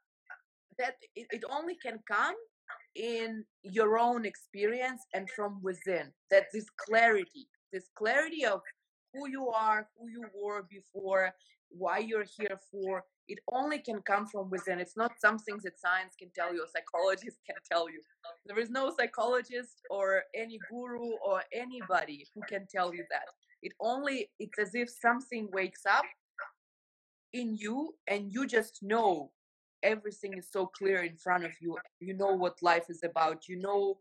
that 0.79 0.97
it, 1.15 1.27
it 1.33 1.45
only 1.51 1.77
can 1.77 1.99
come 2.09 2.35
in 2.95 3.45
your 3.63 3.99
own 3.99 4.25
experience 4.27 5.03
and 5.15 5.29
from 5.31 5.61
within. 5.63 6.13
That 6.31 6.47
this 6.53 6.69
clarity, 6.71 7.49
this 7.73 7.89
clarity 7.97 8.45
of 8.45 8.61
who 9.13 9.29
you 9.29 9.49
are, 9.49 9.89
who 9.99 10.09
you 10.09 10.25
were 10.35 10.63
before, 10.71 11.35
why 11.69 11.99
you're 11.99 12.27
here 12.39 12.59
for, 12.71 13.05
it 13.29 13.39
only 13.53 13.79
can 13.79 14.03
come 14.03 14.27
from 14.27 14.51
within. 14.51 14.79
It's 14.79 14.97
not 14.97 15.13
something 15.21 15.59
that 15.65 15.79
science 15.79 16.15
can 16.19 16.31
tell 16.35 16.53
you, 16.53 16.63
or 16.63 16.67
psychologists 16.67 17.41
can 17.47 17.57
tell 17.71 17.89
you. 17.89 18.01
There 18.47 18.59
is 18.59 18.71
no 18.71 18.93
psychologist 18.99 19.81
or 19.91 20.23
any 20.35 20.59
guru 20.71 21.13
or 21.25 21.43
anybody 21.53 22.27
who 22.35 22.43
can 22.49 22.67
tell 22.71 22.95
you 22.95 23.05
that. 23.11 23.27
It 23.63 23.73
only, 23.81 24.31
it's 24.39 24.59
as 24.59 24.75
if 24.75 24.91
something 24.91 25.49
wakes 25.53 25.87
up 25.87 26.05
in 27.33 27.57
you 27.57 27.95
and 28.09 28.33
you 28.33 28.47
just 28.47 28.83
know 28.83 29.31
everything 29.83 30.37
is 30.37 30.49
so 30.51 30.67
clear 30.67 31.03
in 31.03 31.17
front 31.17 31.45
of 31.45 31.53
you. 31.61 31.77
You 32.01 32.15
know 32.15 32.35
what 32.35 32.63
life 32.63 32.87
is 32.89 33.03
about. 33.05 33.49
You 33.49 33.61
know 33.61 33.99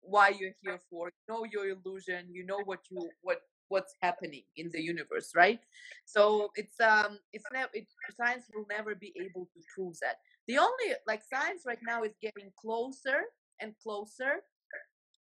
why 0.00 0.30
you're 0.30 0.54
here 0.60 0.80
for. 0.90 1.08
You 1.08 1.34
know 1.34 1.44
your 1.44 1.68
illusion. 1.68 2.26
You 2.30 2.44
know 2.44 2.60
what 2.64 2.80
you 2.90 3.08
what 3.22 3.38
what's 3.68 3.94
happening 4.02 4.42
in 4.56 4.70
the 4.72 4.80
universe, 4.80 5.32
right? 5.34 5.60
So 6.04 6.50
it's 6.56 6.80
um 6.80 7.18
it's 7.32 7.46
never 7.52 7.70
it, 7.72 7.86
science 8.16 8.44
will 8.54 8.66
never 8.70 8.94
be 8.94 9.12
able 9.20 9.46
to 9.54 9.60
prove 9.74 9.98
that. 10.00 10.16
The 10.48 10.58
only 10.58 10.94
like 11.06 11.22
science 11.22 11.62
right 11.66 11.78
now 11.86 12.02
is 12.02 12.14
getting 12.20 12.50
closer 12.60 13.22
and 13.60 13.74
closer. 13.82 14.42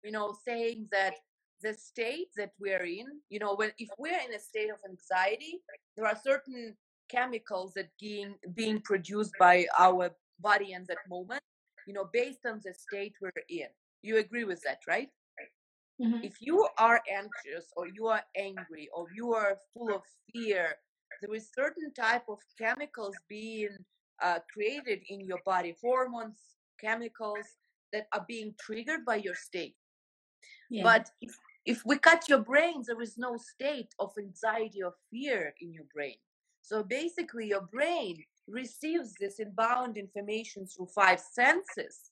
You 0.03 0.11
know, 0.11 0.35
saying 0.47 0.87
that 0.91 1.15
the 1.61 1.73
state 1.73 2.29
that 2.37 2.51
we're 2.59 2.85
in, 2.85 3.05
you 3.29 3.39
know, 3.39 3.55
when 3.55 3.71
if 3.77 3.89
we're 3.97 4.19
in 4.27 4.33
a 4.33 4.39
state 4.39 4.69
of 4.69 4.77
anxiety, 4.89 5.59
there 5.97 6.07
are 6.07 6.17
certain 6.23 6.75
chemicals 7.09 7.73
that 7.73 7.89
being 7.99 8.35
being 8.53 8.79
produced 8.81 9.33
by 9.39 9.65
our 9.77 10.11
body 10.39 10.73
in 10.73 10.85
that 10.87 10.99
moment, 11.09 11.41
you 11.85 11.93
know, 11.93 12.07
based 12.13 12.45
on 12.45 12.61
the 12.63 12.73
state 12.73 13.13
we're 13.21 13.31
in. 13.49 13.67
You 14.01 14.17
agree 14.17 14.45
with 14.45 14.61
that, 14.61 14.79
right? 14.87 15.09
Mhm. 15.99 16.23
If 16.23 16.41
you 16.41 16.67
are 16.77 17.01
anxious 17.11 17.71
or 17.75 17.87
you 17.87 18.07
are 18.07 18.23
angry 18.35 18.89
or 18.93 19.07
you 19.13 19.33
are 19.33 19.57
full 19.73 19.93
of 19.93 20.03
fear, 20.31 20.77
there 21.21 21.35
is 21.35 21.51
certain 21.53 21.93
type 21.93 22.23
of 22.29 22.39
chemicals 22.57 23.15
being 23.27 23.75
uh, 24.21 24.39
created 24.51 25.01
in 25.09 25.21
your 25.21 25.39
body, 25.45 25.75
hormones, 25.81 26.39
chemicals 26.79 27.45
that 27.91 28.07
are 28.13 28.25
being 28.27 28.55
triggered 28.59 29.03
by 29.05 29.15
your 29.15 29.35
state. 29.35 29.75
Yeah. 30.69 30.83
But 30.83 31.11
if, 31.21 31.35
if 31.65 31.85
we 31.85 31.97
cut 31.97 32.29
your 32.29 32.39
brain, 32.39 32.83
there 32.85 33.01
is 33.01 33.17
no 33.17 33.37
state 33.37 33.93
of 33.99 34.13
anxiety 34.17 34.83
or 34.83 34.93
fear 35.11 35.53
in 35.59 35.73
your 35.73 35.85
brain. 35.93 36.15
So 36.61 36.83
basically, 36.83 37.47
your 37.47 37.61
brain 37.61 38.23
receives 38.47 39.13
this 39.19 39.39
inbound 39.39 39.97
information 39.97 40.65
through 40.65 40.87
five 40.87 41.19
senses 41.19 42.11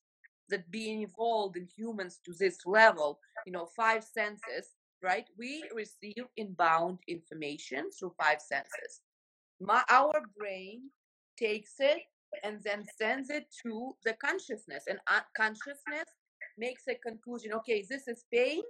that 0.50 0.70
being 0.72 1.02
evolved 1.02 1.58
in 1.58 1.68
humans 1.76 2.20
to 2.26 2.34
this 2.34 2.58
level, 2.66 3.20
you 3.46 3.52
know, 3.52 3.68
five 3.76 4.04
senses, 4.04 4.76
right? 5.04 5.26
We 5.38 5.64
receive 5.76 6.26
inbound 6.38 7.00
information 7.08 7.90
through 7.92 8.14
five 8.22 8.42
senses. 8.42 9.02
My, 9.60 9.84
our 9.90 10.22
brain 10.38 10.90
takes 11.38 11.76
it 11.80 12.02
and 12.44 12.60
then 12.64 12.86
sends 12.98 13.30
it 13.30 13.46
to 13.64 13.96
the 14.06 14.14
consciousness. 14.14 14.86
And 14.88 15.00
consciousness 15.36 16.06
makes 16.58 16.84
a 16.90 16.96
conclusion 16.96 17.54
okay, 17.54 17.86
this 17.90 18.08
is 18.08 18.26
pain. 18.34 18.62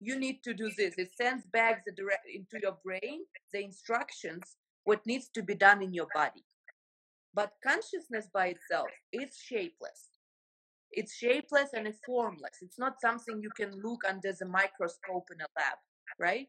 You 0.00 0.18
need 0.18 0.42
to 0.44 0.54
do 0.54 0.70
this. 0.76 0.94
It 0.98 1.10
sends 1.20 1.44
back 1.46 1.84
the 1.84 1.92
direct 1.92 2.26
into 2.32 2.58
your 2.60 2.76
brain 2.84 3.20
the 3.52 3.64
instructions 3.64 4.56
what 4.84 5.06
needs 5.06 5.28
to 5.34 5.42
be 5.42 5.54
done 5.54 5.82
in 5.82 5.94
your 5.94 6.08
body. 6.14 6.44
But 7.32 7.52
consciousness 7.64 8.28
by 8.32 8.48
itself 8.48 8.88
is 9.12 9.36
shapeless. 9.36 10.08
It's 10.96 11.14
shapeless 11.16 11.70
and 11.74 11.86
it's 11.86 12.00
formless. 12.06 12.58
It's 12.62 12.78
not 12.78 13.00
something 13.00 13.40
you 13.42 13.50
can 13.56 13.72
look 13.82 14.02
under 14.08 14.32
the 14.32 14.46
microscope 14.46 15.26
in 15.32 15.40
a 15.40 15.48
lab, 15.58 15.78
right? 16.18 16.48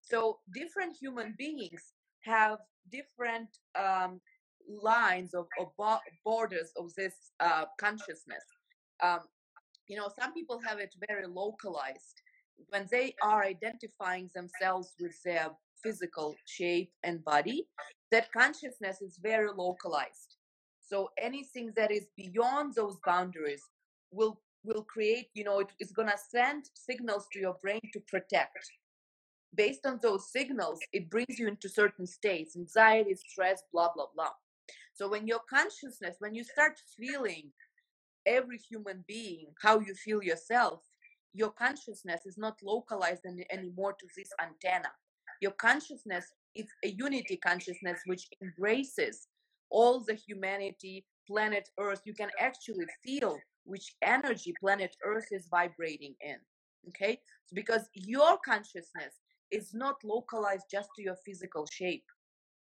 So 0.00 0.38
different 0.54 0.96
human 1.00 1.34
beings 1.38 1.82
have 2.22 2.58
different 2.90 3.48
um, 3.78 4.20
lines 4.68 5.34
of, 5.34 5.46
of 5.60 5.68
borders 6.24 6.70
of 6.76 6.94
this 6.94 7.14
uh, 7.40 7.64
consciousness. 7.78 8.44
Um, 9.02 9.20
you 9.88 9.96
know, 9.96 10.10
some 10.18 10.32
people 10.32 10.60
have 10.66 10.78
it 10.78 10.94
very 11.08 11.26
localized. 11.26 12.22
When 12.68 12.86
they 12.90 13.14
are 13.22 13.44
identifying 13.44 14.30
themselves 14.34 14.94
with 15.00 15.20
their 15.24 15.48
physical 15.82 16.34
shape 16.46 16.92
and 17.02 17.24
body, 17.24 17.66
that 18.10 18.32
consciousness 18.32 19.02
is 19.02 19.18
very 19.22 19.50
localized. 19.54 20.33
So 20.86 21.10
anything 21.18 21.72
that 21.76 21.90
is 21.90 22.06
beyond 22.16 22.74
those 22.74 22.98
boundaries 23.04 23.62
will 24.10 24.40
will 24.64 24.82
create, 24.84 25.28
you 25.34 25.44
know, 25.44 25.58
it, 25.60 25.68
it's 25.78 25.92
gonna 25.92 26.16
send 26.30 26.64
signals 26.74 27.26
to 27.32 27.38
your 27.38 27.54
brain 27.62 27.80
to 27.92 28.00
protect. 28.08 28.70
Based 29.54 29.84
on 29.86 30.00
those 30.02 30.32
signals, 30.32 30.80
it 30.92 31.10
brings 31.10 31.38
you 31.38 31.48
into 31.48 31.68
certain 31.68 32.06
states, 32.06 32.56
anxiety, 32.56 33.14
stress, 33.14 33.62
blah, 33.72 33.90
blah, 33.94 34.06
blah. 34.14 34.30
So 34.94 35.08
when 35.08 35.26
your 35.26 35.40
consciousness, 35.50 36.16
when 36.18 36.34
you 36.34 36.44
start 36.44 36.80
feeling 36.98 37.52
every 38.26 38.58
human 38.58 39.04
being, 39.06 39.48
how 39.62 39.80
you 39.80 39.94
feel 39.94 40.22
yourself, 40.22 40.80
your 41.34 41.50
consciousness 41.50 42.22
is 42.24 42.38
not 42.38 42.56
localized 42.62 43.22
any, 43.26 43.46
anymore 43.50 43.92
to 43.92 44.06
this 44.16 44.30
antenna. 44.40 44.88
Your 45.40 45.52
consciousness 45.52 46.32
is 46.54 46.66
a 46.84 46.88
unity 46.88 47.36
consciousness 47.36 48.00
which 48.06 48.28
embraces 48.42 49.28
all 49.74 50.00
the 50.00 50.14
humanity, 50.14 51.04
planet 51.26 51.68
Earth. 51.78 52.02
You 52.04 52.14
can 52.14 52.30
actually 52.40 52.86
feel 53.04 53.36
which 53.64 53.96
energy 54.02 54.54
planet 54.60 54.96
Earth 55.04 55.28
is 55.32 55.48
vibrating 55.50 56.14
in. 56.20 56.36
Okay? 56.88 57.18
So 57.46 57.54
because 57.54 57.88
your 57.94 58.38
consciousness 58.44 59.14
is 59.50 59.74
not 59.74 59.96
localized 60.04 60.66
just 60.70 60.88
to 60.96 61.02
your 61.02 61.16
physical 61.26 61.66
shape 61.66 62.04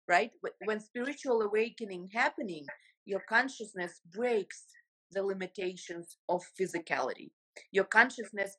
right 0.09 0.31
when 0.65 0.81
spiritual 0.81 1.43
awakening 1.43 2.09
happening 2.13 2.65
your 3.05 3.23
consciousness 3.29 4.01
breaks 4.13 4.65
the 5.13 5.23
limitations 5.23 6.19
of 6.29 6.43
physicality 6.59 7.31
your 7.73 7.85
consciousness 7.85 8.57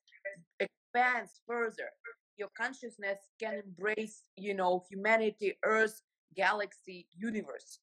expands 0.60 1.42
further 1.48 1.90
your 2.38 2.50
consciousness 2.58 3.20
can 3.40 3.62
embrace 3.66 4.24
you 4.36 4.54
know 4.54 4.84
humanity 4.90 5.54
earth 5.64 6.02
galaxy 6.36 7.08
universe 7.16 7.80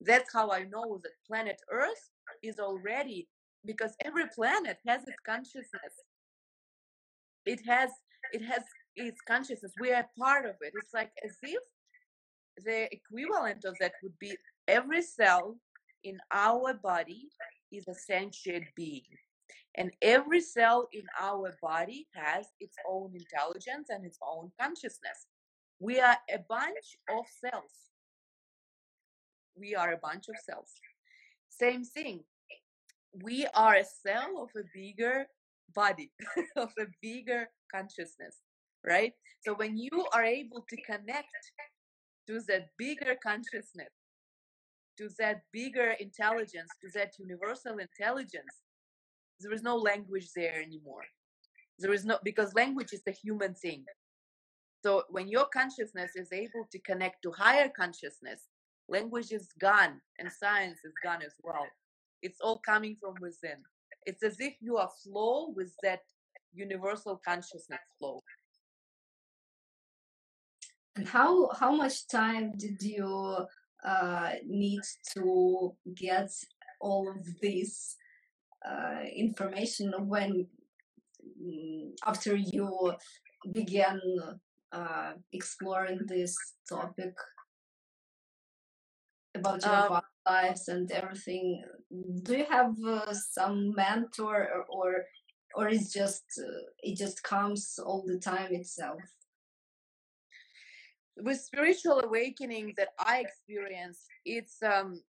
that's 0.00 0.32
how 0.32 0.50
i 0.50 0.62
know 0.64 1.00
that 1.02 1.12
planet 1.26 1.60
earth 1.70 2.10
is 2.42 2.58
already 2.58 3.28
because 3.64 3.94
every 4.04 4.26
planet 4.34 4.78
has 4.86 5.02
its 5.02 5.16
consciousness 5.24 5.94
it 7.44 7.60
has 7.66 7.90
it 8.32 8.42
has 8.42 8.62
its 8.96 9.20
consciousness 9.26 9.72
we 9.80 9.92
are 9.92 10.06
part 10.18 10.44
of 10.44 10.54
it 10.60 10.72
it's 10.74 10.94
like 10.94 11.10
as 11.24 11.36
if 11.42 11.62
the 12.64 12.88
equivalent 12.92 13.64
of 13.64 13.76
that 13.80 13.92
would 14.02 14.18
be 14.18 14.34
every 14.68 15.02
cell 15.02 15.56
in 16.04 16.18
our 16.32 16.74
body 16.74 17.28
is 17.72 17.86
a 17.88 17.94
sentient 17.94 18.64
being. 18.76 19.02
And 19.76 19.90
every 20.00 20.40
cell 20.40 20.88
in 20.92 21.02
our 21.20 21.54
body 21.60 22.06
has 22.14 22.46
its 22.60 22.76
own 22.88 23.12
intelligence 23.14 23.88
and 23.90 24.06
its 24.06 24.18
own 24.26 24.50
consciousness. 24.60 25.26
We 25.80 26.00
are 26.00 26.16
a 26.30 26.38
bunch 26.48 26.96
of 27.10 27.24
cells. 27.40 27.90
We 29.56 29.74
are 29.74 29.92
a 29.92 29.98
bunch 29.98 30.26
of 30.28 30.36
cells. 30.44 30.72
Same 31.48 31.84
thing. 31.84 32.20
We 33.22 33.46
are 33.54 33.76
a 33.76 33.84
cell 33.84 34.42
of 34.42 34.50
a 34.56 34.64
bigger 34.74 35.26
body, 35.74 36.10
of 36.56 36.70
a 36.78 36.86
bigger 37.00 37.48
consciousness, 37.74 38.36
right? 38.84 39.12
So 39.44 39.54
when 39.54 39.78
you 39.78 40.06
are 40.12 40.24
able 40.24 40.64
to 40.68 40.76
connect 40.82 41.34
to 42.28 42.40
that 42.48 42.68
bigger 42.76 43.16
consciousness, 43.22 43.92
to 44.98 45.08
that 45.18 45.42
bigger 45.52 45.94
intelligence, 46.00 46.70
to 46.82 46.88
that 46.98 47.12
universal 47.18 47.78
intelligence, 47.78 48.62
there 49.40 49.52
is 49.52 49.62
no 49.62 49.76
language 49.76 50.30
there 50.34 50.60
anymore. 50.60 51.04
There 51.78 51.92
is 51.92 52.04
no, 52.04 52.18
because 52.24 52.54
language 52.54 52.92
is 52.92 53.02
a 53.06 53.12
human 53.12 53.54
thing. 53.54 53.84
So 54.82 55.04
when 55.10 55.28
your 55.28 55.46
consciousness 55.46 56.12
is 56.16 56.32
able 56.32 56.66
to 56.70 56.78
connect 56.80 57.22
to 57.22 57.32
higher 57.32 57.68
consciousness, 57.68 58.48
language 58.88 59.32
is 59.32 59.48
gone 59.58 60.00
and 60.18 60.30
science 60.30 60.78
is 60.84 60.92
gone 61.02 61.22
as 61.22 61.34
well. 61.42 61.66
It's 62.22 62.40
all 62.40 62.60
coming 62.64 62.96
from 63.00 63.14
within. 63.20 63.58
It's 64.06 64.22
as 64.22 64.40
if 64.40 64.54
you 64.60 64.76
are 64.76 64.90
flow 65.02 65.52
with 65.54 65.72
that 65.82 66.00
universal 66.54 67.20
consciousness 67.24 67.80
flow. 67.98 68.22
And 70.96 71.06
how 71.06 71.50
how 71.52 71.72
much 71.72 72.08
time 72.08 72.52
did 72.56 72.80
you 72.80 73.46
uh, 73.84 74.30
need 74.46 74.80
to 75.14 75.74
get 75.94 76.30
all 76.80 77.10
of 77.10 77.40
this 77.42 77.96
uh, 78.66 79.02
information 79.14 79.92
when 80.06 80.46
mm, 81.42 81.90
after 82.06 82.34
you 82.34 82.94
began 83.52 84.00
uh, 84.72 85.12
exploring 85.32 86.00
this 86.06 86.34
topic 86.68 87.14
about 89.36 89.64
your 89.64 89.92
um, 89.92 90.02
lives 90.26 90.68
and 90.68 90.90
everything? 90.90 91.62
Do 92.22 92.36
you 92.36 92.46
have 92.50 92.74
uh, 92.86 93.12
some 93.12 93.74
mentor 93.74 94.48
or, 94.54 94.64
or 94.68 95.04
or 95.54 95.68
it's 95.68 95.92
just 95.92 96.24
uh, 96.38 96.64
it 96.82 96.96
just 96.96 97.22
comes 97.22 97.78
all 97.84 98.04
the 98.06 98.18
time 98.18 98.52
itself? 98.52 99.00
with 101.16 101.40
spiritual 101.40 102.00
awakening 102.00 102.74
that 102.76 102.88
I 102.98 103.20
experience, 103.20 104.06
it's 104.24 104.62
um 104.62 105.00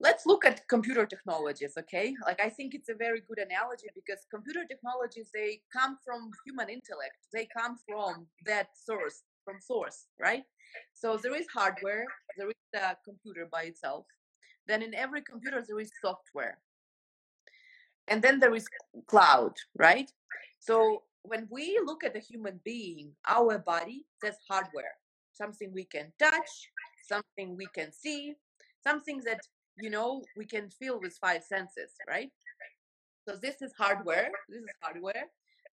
let's 0.00 0.26
look 0.26 0.44
at 0.44 0.66
computer 0.68 1.06
technologies, 1.06 1.74
okay? 1.78 2.14
Like 2.26 2.40
I 2.40 2.48
think 2.48 2.74
it's 2.74 2.88
a 2.88 2.94
very 2.94 3.22
good 3.28 3.38
analogy 3.38 3.88
because 3.94 4.26
computer 4.30 4.64
technologies 4.68 5.30
they 5.32 5.60
come 5.72 5.98
from 6.04 6.30
human 6.44 6.68
intellect. 6.68 7.18
They 7.32 7.48
come 7.56 7.76
from 7.88 8.26
that 8.46 8.68
source, 8.74 9.22
from 9.44 9.60
source, 9.60 10.06
right? 10.18 10.44
So 10.92 11.16
there 11.16 11.34
is 11.36 11.46
hardware, 11.54 12.04
there 12.36 12.48
is 12.48 12.54
a 12.74 12.96
computer 13.04 13.48
by 13.50 13.64
itself. 13.64 14.06
Then 14.66 14.82
in 14.82 14.94
every 14.94 15.22
computer 15.22 15.62
there 15.66 15.78
is 15.80 15.90
software. 16.00 16.58
And 18.08 18.22
then 18.22 18.38
there 18.38 18.54
is 18.54 18.66
cloud, 19.06 19.54
right? 19.78 20.10
So 20.60 21.02
when 21.22 21.48
we 21.50 21.80
look 21.84 22.04
at 22.04 22.16
a 22.16 22.20
human 22.20 22.60
being, 22.64 23.12
our 23.28 23.58
body, 23.58 24.06
that's 24.22 24.38
hardware, 24.48 24.96
something 25.32 25.72
we 25.72 25.84
can 25.84 26.12
touch, 26.18 26.70
something 27.08 27.56
we 27.56 27.66
can 27.74 27.92
see, 27.92 28.34
something 28.82 29.20
that 29.24 29.40
you 29.78 29.90
know 29.90 30.22
we 30.36 30.44
can 30.44 30.70
feel 30.70 31.00
with 31.00 31.16
five 31.20 31.42
senses, 31.42 31.92
right? 32.08 32.30
So 33.26 33.36
this 33.40 33.62
is 33.62 33.72
hardware. 33.78 34.30
This 34.48 34.62
is 34.62 34.70
hardware. 34.82 35.24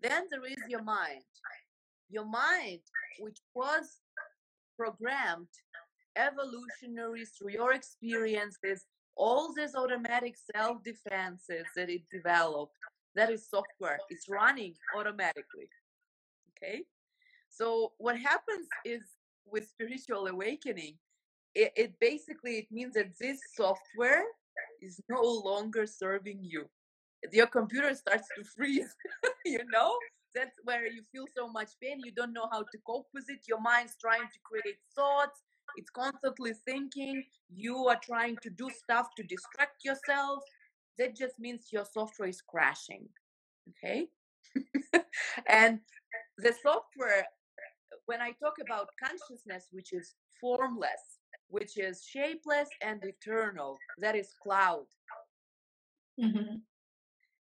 Then 0.03 0.25
there 0.31 0.45
is 0.47 0.57
your 0.69 0.83
mind. 0.83 1.25
Your 2.11 2.25
mind, 2.25 2.81
which 3.21 3.39
was 3.55 4.01
programmed 4.79 5.49
evolutionary 6.17 7.25
through 7.25 7.53
your 7.53 7.73
experiences, 7.73 8.87
all 9.17 9.53
these 9.55 9.75
automatic 9.75 10.35
self 10.55 10.83
defenses 10.83 11.65
that 11.77 11.89
it 11.91 12.03
developed 12.11 12.75
that 13.15 13.31
is 13.31 13.49
software 13.49 13.99
it's 14.09 14.29
running 14.29 14.75
automatically 14.97 15.69
okay? 16.57 16.83
So 17.49 17.93
what 17.99 18.17
happens 18.19 18.67
is 18.85 19.03
with 19.47 19.69
spiritual 19.69 20.29
awakening 20.29 20.95
it, 21.55 21.73
it 21.77 21.95
basically 22.01 22.59
it 22.59 22.67
means 22.71 22.95
that 22.95 23.11
this 23.21 23.41
software 23.57 24.25
is 24.81 25.01
no 25.09 25.23
longer 25.23 25.85
serving 25.85 26.39
you. 26.43 26.67
Your 27.33 27.49
computer 27.49 27.93
starts 27.95 28.29
to 28.37 28.45
freeze 28.45 28.95
you 29.45 29.61
know 29.73 29.93
that's 30.35 30.57
where 30.65 30.87
you 30.87 31.03
feel 31.13 31.27
so 31.37 31.49
much 31.49 31.71
pain 31.83 32.01
you 32.05 32.13
don't 32.13 32.33
know 32.33 32.49
how 32.53 32.61
to 32.61 32.79
cope 32.87 33.09
with 33.15 33.25
it 33.29 33.41
your 33.49 33.61
mind's 33.61 33.97
trying 34.01 34.29
to 34.33 34.39
create 34.45 34.79
thoughts 34.95 35.43
it's 35.77 35.91
constantly 35.91 36.53
thinking 36.67 37.23
you 37.55 37.77
are 37.87 38.01
trying 38.03 38.37
to 38.43 38.51
do 38.51 38.69
stuff 38.71 39.09
to 39.17 39.23
distract 39.25 39.85
yourself 39.85 40.43
that 41.01 41.17
just 41.17 41.39
means 41.39 41.69
your 41.73 41.87
software 41.91 42.29
is 42.29 42.43
crashing. 42.43 43.09
Okay. 43.71 44.07
and 45.49 45.81
the 46.39 46.53
software, 46.63 47.27
when 48.05 48.21
I 48.21 48.33
talk 48.33 48.55
about 48.61 48.89
consciousness, 49.03 49.69
which 49.73 49.93
is 49.93 50.15
formless, 50.41 51.19
which 51.49 51.79
is 51.79 52.05
shapeless 52.05 52.69
and 52.83 53.03
eternal. 53.03 53.79
That 53.99 54.15
is 54.15 54.29
cloud. 54.43 54.87
Mm-hmm. 56.21 56.57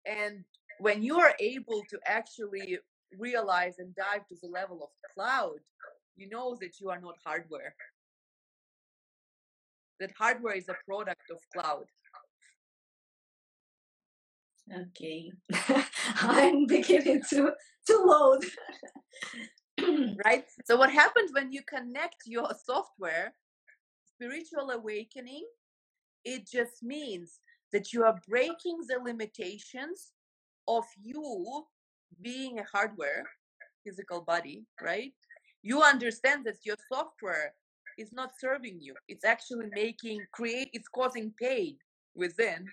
And 0.06 0.44
when 0.80 1.04
you 1.04 1.20
are 1.20 1.34
able 1.40 1.84
to 1.90 2.00
actually 2.06 2.78
realize 3.18 3.76
and 3.80 3.96
dive 3.96 4.28
to 4.28 4.36
the 4.42 4.50
level 4.50 4.84
of 4.84 4.90
cloud, 5.14 5.60
you 6.16 6.30
know 6.30 6.58
that 6.62 6.80
you 6.80 6.90
are 6.90 7.00
not 7.00 7.16
hardware. 7.26 7.76
That 10.00 10.12
hardware 10.18 10.56
is 10.56 10.70
a 10.70 10.76
product 10.86 11.32
of 11.32 11.38
cloud. 11.54 11.86
Okay, 14.90 15.32
I'm 16.22 16.66
beginning 16.68 17.22
to 17.30 17.54
to 17.88 17.98
load. 17.98 18.46
right? 20.26 20.44
So 20.66 20.76
what 20.76 20.92
happens 20.92 21.32
when 21.34 21.52
you 21.52 21.62
connect 21.68 22.24
your 22.26 22.50
software, 22.66 23.34
spiritual 24.14 24.72
awakening, 24.72 25.46
it 26.26 26.48
just 26.52 26.84
means 26.84 27.40
that 27.72 27.94
you 27.94 28.04
are 28.04 28.20
breaking 28.28 28.80
the 28.88 29.00
limitations 29.04 30.12
of 30.68 30.86
you 31.02 31.64
being 32.22 32.60
a 32.60 32.66
hardware, 32.72 33.24
physical 33.86 34.22
body, 34.22 34.66
right? 34.82 35.14
You 35.64 35.82
understand 35.82 36.46
that 36.46 36.66
your 36.66 36.78
software 36.92 37.54
is 37.98 38.14
not 38.14 38.32
serving 38.40 38.80
you. 38.80 38.94
It's 39.08 39.26
actually 39.26 39.68
making 39.74 40.22
create 40.32 40.70
it's 40.74 40.88
causing 40.88 41.34
pain 41.40 41.78
within 42.16 42.68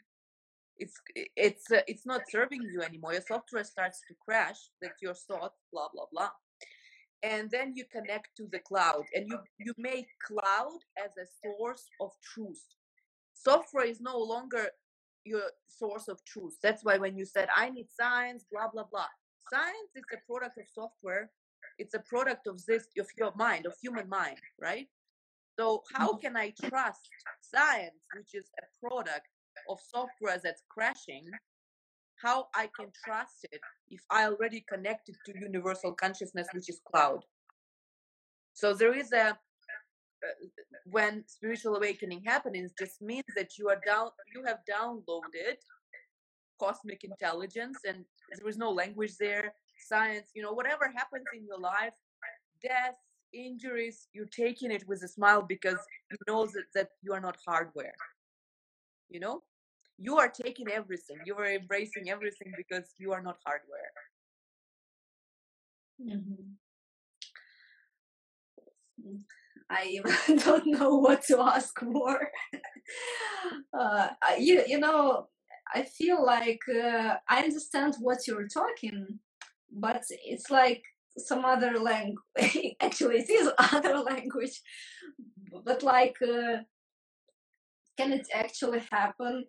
it's 0.79 1.01
it's 1.37 1.71
uh, 1.71 1.81
it's 1.87 2.07
not 2.07 2.23
serving 2.31 2.63
you 2.73 2.83
anymore 2.83 3.13
your 3.13 3.23
software 3.23 3.65
starts 3.65 4.01
to 4.09 4.15
crash 4.25 4.57
that 4.83 4.93
your 5.01 5.15
thoughts 5.15 5.61
blah 5.73 5.89
blah 5.93 6.07
blah 6.13 6.31
and 7.23 7.51
then 7.51 7.73
you 7.75 7.85
connect 7.93 8.29
to 8.37 8.47
the 8.51 8.59
cloud 8.61 9.05
and 9.15 9.27
you 9.29 9.39
you 9.59 9.73
make 9.79 10.07
cloud 10.27 10.79
as 10.99 11.11
a 11.17 11.27
source 11.43 11.85
of 12.01 12.11
truth 12.23 12.65
software 13.35 13.87
is 13.87 14.01
no 14.01 14.19
longer 14.19 14.69
your 15.25 15.43
source 15.69 16.09
of 16.09 16.23
truth 16.25 16.57
that's 16.63 16.85
why 16.85 16.97
when 16.97 17.17
you 17.17 17.25
said 17.25 17.49
i 17.57 17.71
need 17.71 17.87
science 17.91 18.45
blah 18.51 18.69
blah 18.73 18.85
blah 18.91 19.07
science 19.51 19.91
is 19.95 20.05
a 20.13 20.31
product 20.31 20.59
of 20.59 20.65
software 20.73 21.31
it's 21.79 21.95
a 21.95 22.01
product 22.01 22.47
of 22.47 22.65
this 22.67 22.87
of 22.99 23.07
your 23.19 23.33
mind 23.37 23.67
of 23.67 23.75
human 23.81 24.09
mind 24.09 24.39
right 24.61 24.89
so 25.59 25.83
how 25.95 26.09
mm-hmm. 26.09 26.21
can 26.21 26.37
i 26.37 26.53
trust 26.69 27.09
science 27.41 28.01
which 28.15 28.35
is 28.35 28.51
a 28.61 28.87
product 28.87 29.29
of 29.69 29.79
software 29.81 30.41
that's 30.43 30.63
crashing, 30.69 31.25
how 32.23 32.47
I 32.55 32.69
can 32.79 32.91
trust 33.05 33.47
it 33.51 33.61
if 33.91 34.01
I 34.11 34.27
already 34.27 34.65
connected 34.69 35.17
to 35.27 35.39
universal 35.39 35.93
consciousness, 35.93 36.49
which 36.53 36.69
is 36.69 36.81
cloud. 36.91 37.25
So 38.53 38.73
there 38.73 38.95
is 38.95 39.13
a 39.13 39.37
when 40.87 41.25
spiritual 41.27 41.77
awakening 41.77 42.23
happens, 42.25 42.73
just 42.79 43.01
means 43.03 43.25
that 43.37 43.59
you 43.59 43.69
are 43.69 43.81
down, 43.87 44.11
you 44.35 44.45
have 44.45 44.59
downloaded 44.71 45.57
cosmic 46.61 47.05
intelligence, 47.05 47.79
and 47.87 48.05
there 48.39 48.49
is 48.49 48.57
no 48.57 48.71
language 48.71 49.17
there. 49.19 49.55
Science, 49.89 50.29
you 50.35 50.43
know, 50.43 50.53
whatever 50.53 50.93
happens 50.95 51.25
in 51.37 51.45
your 51.47 51.59
life, 51.59 51.93
death, 52.63 52.95
injuries, 53.33 54.09
you're 54.13 54.27
taking 54.27 54.71
it 54.71 54.87
with 54.87 55.03
a 55.03 55.09
smile 55.09 55.43
because 55.43 55.79
you 56.11 56.17
know 56.29 56.47
that, 56.47 56.65
that 56.75 56.89
you 57.03 57.13
are 57.13 57.21
not 57.21 57.37
hardware 57.47 57.95
you 59.15 59.21
know 59.21 59.43
you 59.99 60.17
are 60.19 60.29
taking 60.29 60.69
everything 60.69 61.17
you 61.25 61.35
are 61.37 61.47
embracing 61.47 62.11
everything 62.11 62.53
because 62.57 62.95
you 62.99 63.13
are 63.13 63.23
not 63.23 63.37
hardware 63.47 63.93
mm-hmm. 66.03 66.51
I 69.71 70.01
don't 70.45 70.67
know 70.67 70.97
what 70.97 71.25
to 71.25 71.41
ask 71.41 71.83
more. 71.83 72.29
uh, 73.79 74.09
you, 74.39 74.63
you 74.67 74.79
know, 74.79 75.29
I 75.75 75.83
feel 75.83 76.25
like 76.25 76.61
uh, 76.69 77.17
I 77.29 77.43
understand 77.43 77.95
what 78.01 78.27
you're 78.27 78.49
talking, 78.49 79.19
but 79.73 80.03
it's 80.25 80.51
like 80.51 80.83
some 81.17 81.45
other 81.45 81.79
language. 81.79 82.19
Actually, 82.81 83.19
it 83.21 83.31
is 83.31 83.51
other 83.59 83.99
language, 83.99 84.61
but 85.65 85.83
like 85.83 86.17
uh, 86.23 86.59
can 87.97 88.13
it 88.13 88.27
actually 88.35 88.83
happen 88.91 89.45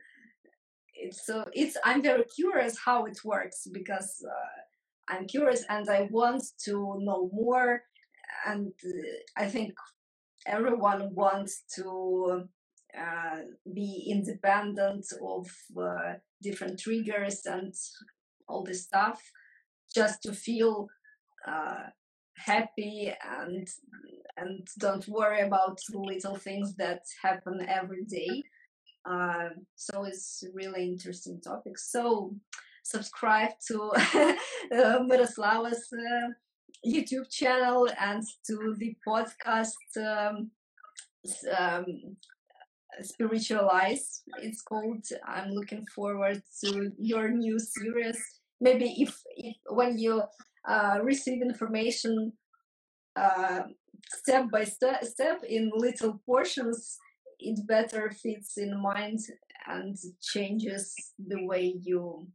it's 0.94 1.26
so 1.26 1.42
uh, 1.42 1.46
it's 1.54 1.78
i'm 1.84 2.02
very 2.02 2.24
curious 2.26 2.78
how 2.84 3.06
it 3.06 3.18
works 3.24 3.68
because 3.72 4.24
uh, 4.28 5.14
i'm 5.14 5.26
curious 5.28 5.64
and 5.70 5.90
i 5.90 6.08
want 6.12 6.44
to 6.64 6.98
know 7.00 7.30
more 7.34 7.82
and 8.48 8.72
uh, 8.86 9.44
i 9.44 9.46
think 9.46 9.74
everyone 10.46 11.14
wants 11.14 11.64
to 11.76 12.48
uh, 12.98 13.40
be 13.74 14.08
independent 14.10 15.06
of 15.22 15.48
uh, 15.80 16.14
different 16.42 16.80
triggers 16.80 17.46
and 17.46 17.74
all 18.48 18.64
this 18.64 18.84
stuff 18.84 19.22
just 19.94 20.22
to 20.24 20.34
feel 20.34 20.88
uh, 21.48 21.84
happy 22.38 23.14
and 23.40 23.68
and 24.38 24.68
don't 24.80 25.08
worry 25.08 25.42
about 25.42 25.80
little 25.94 26.36
things 26.36 26.76
that 26.76 27.02
happen 27.24 27.66
every 27.70 28.04
day. 28.04 28.44
Uh, 29.10 29.50
so 29.76 30.04
it's 30.04 30.44
really 30.54 30.84
interesting 30.84 31.40
topic. 31.40 31.78
So 31.78 32.36
subscribe 32.84 33.52
to 33.68 33.92
Miroslava's 34.74 35.88
uh, 35.94 36.30
YouTube 36.86 37.30
channel 37.32 37.90
and 38.00 38.24
to 38.48 38.76
the 38.78 38.96
podcast 39.08 39.74
um, 39.98 40.52
um, 41.58 41.86
Spiritualize. 43.02 44.24
It's 44.42 44.62
called. 44.62 45.06
I'm 45.28 45.50
looking 45.52 45.86
forward 45.94 46.42
to 46.64 46.92
your 46.98 47.30
new 47.30 47.60
series. 47.60 48.18
Maybe 48.62 48.96
if, 49.00 49.22
if 49.36 49.58
when 49.70 49.98
you 50.00 50.24
uh, 50.68 51.00
receive 51.04 51.42
information 51.42 52.32
uh, 53.18 53.64
step 54.08 54.50
by 54.50 54.64
step, 54.64 55.04
step 55.04 55.44
in 55.44 55.72
little 55.76 56.22
portions, 56.26 56.98
it 57.40 57.68
better 57.68 58.12
fits 58.12 58.58
in 58.58 58.82
mind 58.82 59.20
and 59.68 59.98
changes 60.22 60.96
the 61.20 61.46
way 61.46 61.76
you 61.82 62.28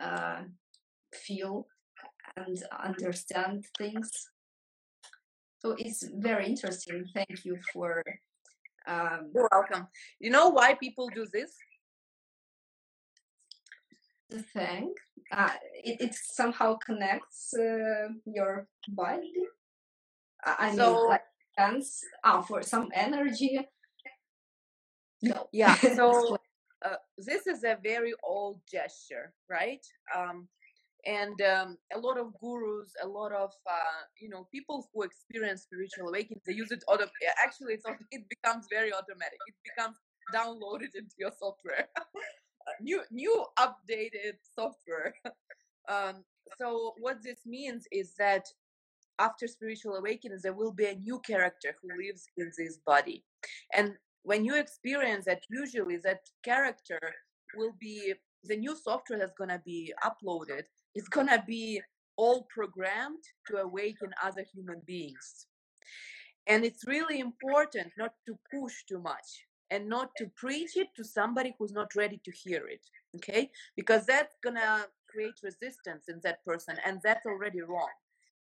uh, 0.00 0.42
feel 1.14 1.66
and 2.36 2.62
understand 2.84 3.64
things. 3.78 4.10
So 5.60 5.74
it's 5.78 6.06
very 6.14 6.46
interesting. 6.46 7.04
Thank 7.14 7.44
you 7.44 7.58
for. 7.72 8.02
Um, 8.86 9.30
You're 9.34 9.48
welcome. 9.50 9.88
You 10.20 10.30
know 10.30 10.50
why 10.50 10.74
people 10.74 11.08
do 11.08 11.26
this? 11.32 11.52
The 14.30 14.42
thing 14.42 14.94
uh, 15.32 15.50
it, 15.84 16.00
it 16.00 16.14
somehow 16.14 16.76
connects 16.76 17.54
uh, 17.54 18.08
your 18.24 18.68
body. 18.88 19.32
I 20.44 20.68
mean, 20.68 20.76
so, 20.76 21.06
like 21.08 21.22
sense 21.58 22.04
ah, 22.22 22.40
for 22.42 22.62
some 22.62 22.88
energy. 22.94 23.58
No. 25.22 25.48
Yeah. 25.52 25.74
So 25.74 26.36
uh, 26.84 26.96
this 27.18 27.46
is 27.46 27.64
a 27.64 27.78
very 27.82 28.14
old 28.22 28.60
gesture, 28.70 29.32
right? 29.50 29.84
Um, 30.14 30.48
and 31.06 31.40
um, 31.42 31.78
a 31.94 31.98
lot 31.98 32.18
of 32.18 32.32
gurus, 32.40 32.92
a 33.02 33.06
lot 33.06 33.32
of 33.32 33.52
uh, 33.70 34.02
you 34.20 34.28
know 34.28 34.46
people 34.52 34.88
who 34.92 35.02
experience 35.02 35.62
spiritual 35.62 36.08
awakening, 36.08 36.40
they 36.46 36.54
use 36.54 36.70
it. 36.72 36.82
Auto- 36.88 37.10
actually, 37.42 37.74
it's 37.74 37.84
it 38.10 38.22
becomes 38.28 38.66
very 38.70 38.92
automatic. 38.92 39.38
It 39.46 39.54
becomes 39.64 39.96
downloaded 40.34 40.94
into 40.94 41.14
your 41.18 41.32
software. 41.38 41.88
new 42.80 43.02
new 43.10 43.44
updated 43.58 44.34
software 44.42 45.14
um, 45.88 46.24
so 46.58 46.94
what 47.00 47.22
this 47.22 47.38
means 47.46 47.86
is 47.92 48.14
that 48.18 48.44
after 49.18 49.46
spiritual 49.46 49.94
awakening 49.94 50.38
there 50.42 50.52
will 50.52 50.72
be 50.72 50.86
a 50.86 50.94
new 50.96 51.18
character 51.20 51.74
who 51.80 51.88
lives 51.96 52.26
in 52.36 52.50
this 52.58 52.78
body 52.86 53.24
and 53.74 53.94
when 54.22 54.44
you 54.44 54.56
experience 54.56 55.24
that 55.24 55.42
usually 55.50 55.96
that 55.96 56.20
character 56.42 56.98
will 57.56 57.74
be 57.80 58.12
the 58.44 58.56
new 58.56 58.76
software 58.76 59.18
that's 59.18 59.32
going 59.38 59.50
to 59.50 59.62
be 59.64 59.92
uploaded 60.04 60.64
going 61.08 61.28
to 61.28 61.42
be 61.46 61.80
all 62.16 62.46
programmed 62.48 63.22
to 63.46 63.58
awaken 63.58 64.10
other 64.22 64.44
human 64.54 64.80
beings. 64.86 65.46
And 66.46 66.64
it's 66.64 66.86
really 66.86 67.20
important 67.20 67.92
not 67.98 68.12
to 68.26 68.38
push 68.50 68.84
too 68.88 69.00
much 69.00 69.46
and 69.70 69.88
not 69.88 70.10
to 70.16 70.30
preach 70.36 70.76
it 70.76 70.88
to 70.96 71.04
somebody 71.04 71.54
who's 71.58 71.72
not 71.72 71.94
ready 71.94 72.20
to 72.24 72.30
hear 72.30 72.66
it 72.68 72.80
okay? 73.16 73.50
Because 73.76 74.06
that's 74.06 74.36
gonna 74.42 74.86
create 75.10 75.34
resistance 75.42 76.04
in 76.08 76.20
that 76.22 76.44
person 76.44 76.76
and 76.84 77.00
that's 77.02 77.26
already 77.26 77.62
wrong. 77.62 77.90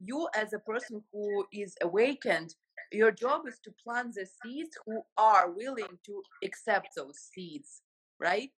You 0.00 0.28
as 0.34 0.52
a 0.52 0.58
person 0.58 1.02
who 1.12 1.46
is 1.52 1.76
awakened 1.82 2.54
your 2.90 3.10
job 3.10 3.42
is 3.46 3.58
to 3.64 3.72
plant 3.82 4.14
the 4.14 4.26
seeds 4.26 4.76
who 4.84 5.02
are 5.16 5.50
willing 5.50 5.98
to 6.04 6.22
accept 6.44 6.88
those 6.94 7.18
seeds 7.32 7.80
right 8.20 8.50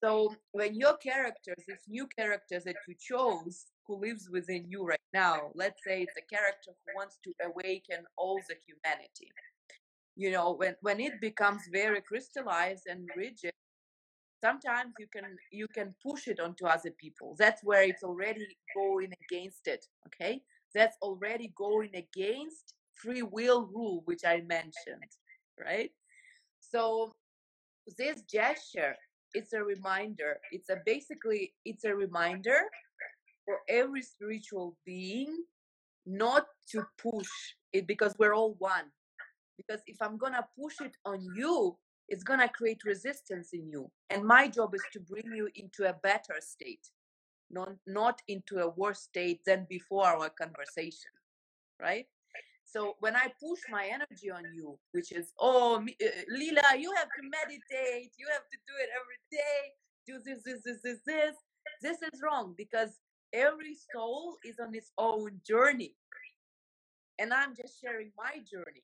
so 0.00 0.34
when 0.52 0.74
your 0.74 0.96
character 0.98 1.54
this 1.66 1.84
new 1.88 2.06
character 2.18 2.60
that 2.64 2.76
you 2.86 2.94
chose 2.98 3.66
who 3.86 4.00
lives 4.00 4.28
within 4.30 4.64
you 4.68 4.84
right 4.84 5.08
now 5.14 5.50
let's 5.54 5.80
say 5.86 6.02
it's 6.02 6.16
a 6.16 6.34
character 6.34 6.70
who 6.84 6.96
wants 6.96 7.18
to 7.24 7.32
awaken 7.44 8.04
all 8.16 8.38
the 8.48 8.56
humanity 8.66 9.30
you 10.16 10.30
know 10.30 10.52
when 10.52 10.74
when 10.80 11.00
it 11.00 11.20
becomes 11.20 11.62
very 11.72 12.00
crystallized 12.00 12.84
and 12.88 13.08
rigid 13.16 13.52
sometimes 14.42 14.92
you 14.98 15.06
can 15.14 15.36
you 15.50 15.66
can 15.68 15.94
push 16.06 16.28
it 16.28 16.40
onto 16.40 16.66
other 16.66 16.90
people. 16.90 17.34
That's 17.38 17.62
where 17.64 17.82
it's 17.82 18.02
already 18.02 18.46
going 18.74 19.12
against 19.24 19.66
it 19.66 19.84
okay? 20.06 20.42
That's 20.74 20.96
already 21.02 21.52
going 21.56 21.90
against 21.94 22.74
free 22.94 23.22
will 23.22 23.66
rule 23.74 24.02
which 24.06 24.22
i 24.26 24.40
mentioned 24.40 25.10
right? 25.58 25.90
So 26.60 27.12
this 27.98 28.22
gesture 28.22 28.96
it's 29.36 29.52
a 29.52 29.62
reminder. 29.62 30.38
It's 30.52 30.70
a 30.70 30.78
basically 30.84 31.52
it's 31.64 31.84
a 31.84 31.94
reminder 31.94 32.60
for 33.44 33.56
every 33.68 34.02
spiritual 34.02 34.76
being 34.84 35.44
not 36.06 36.46
to 36.72 36.86
push 36.98 37.32
it 37.72 37.86
because 37.86 38.14
we're 38.18 38.34
all 38.34 38.54
one. 38.58 38.86
Because 39.56 39.80
if 39.86 39.96
i'm 40.00 40.16
gonna 40.18 40.46
push 40.60 40.76
it 40.80 40.96
on 41.04 41.20
you 41.36 41.76
it's 42.08 42.22
gonna 42.22 42.48
create 42.48 42.80
resistance 42.84 43.48
in 43.52 43.68
you. 43.68 43.90
And 44.10 44.22
my 44.24 44.48
job 44.48 44.74
is 44.74 44.84
to 44.92 45.00
bring 45.00 45.28
you 45.34 45.48
into 45.56 45.88
a 45.88 45.94
better 46.08 46.36
state 46.40 46.86
not 47.50 47.70
not 47.86 48.22
into 48.28 48.58
a 48.58 48.68
worse 48.68 49.02
state 49.02 49.40
than 49.46 49.66
before 49.68 50.06
our 50.06 50.30
conversation 50.30 51.10
right 51.80 52.06
so 52.66 52.96
when 53.00 53.16
i 53.16 53.26
push 53.40 53.60
my 53.70 53.86
energy 53.86 54.30
on 54.30 54.42
you 54.54 54.78
which 54.92 55.12
is 55.12 55.32
oh 55.40 55.76
uh, 55.76 56.06
lila 56.28 56.62
you 56.78 56.92
have 56.96 57.08
to 57.16 57.22
meditate 57.22 58.12
you 58.18 58.26
have 58.30 58.46
to 58.52 58.58
do 58.66 58.74
it 58.82 58.90
every 59.00 59.20
day 59.30 59.58
do 60.06 60.18
this 60.24 60.42
this 60.44 60.62
this 60.64 60.82
this 60.82 60.98
this 61.06 61.34
this 61.82 62.02
is 62.02 62.20
wrong 62.22 62.54
because 62.56 62.98
every 63.32 63.76
soul 63.94 64.36
is 64.44 64.56
on 64.60 64.74
its 64.74 64.92
own 64.98 65.40
journey 65.46 65.94
and 67.18 67.32
i'm 67.32 67.54
just 67.56 67.80
sharing 67.80 68.10
my 68.16 68.34
journey 68.50 68.82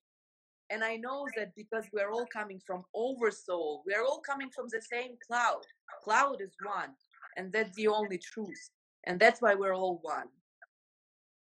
and 0.73 0.83
I 0.83 0.97
know 0.97 1.27
that 1.37 1.55
because 1.55 1.85
we're 1.93 2.11
all 2.11 2.27
coming 2.33 2.59
from 2.67 2.83
oversoul, 2.95 3.83
we're 3.87 4.03
all 4.03 4.21
coming 4.21 4.49
from 4.49 4.69
the 4.71 4.81
same 4.81 5.17
cloud. 5.27 5.61
Cloud 6.03 6.41
is 6.41 6.55
one, 6.65 6.95
and 7.37 7.53
that's 7.53 7.77
the 7.77 7.89
only 7.89 8.17
truth. 8.17 8.71
And 9.05 9.21
that's 9.21 9.43
why 9.43 9.55
we're 9.55 9.75
all 9.75 9.99
one. 10.01 10.29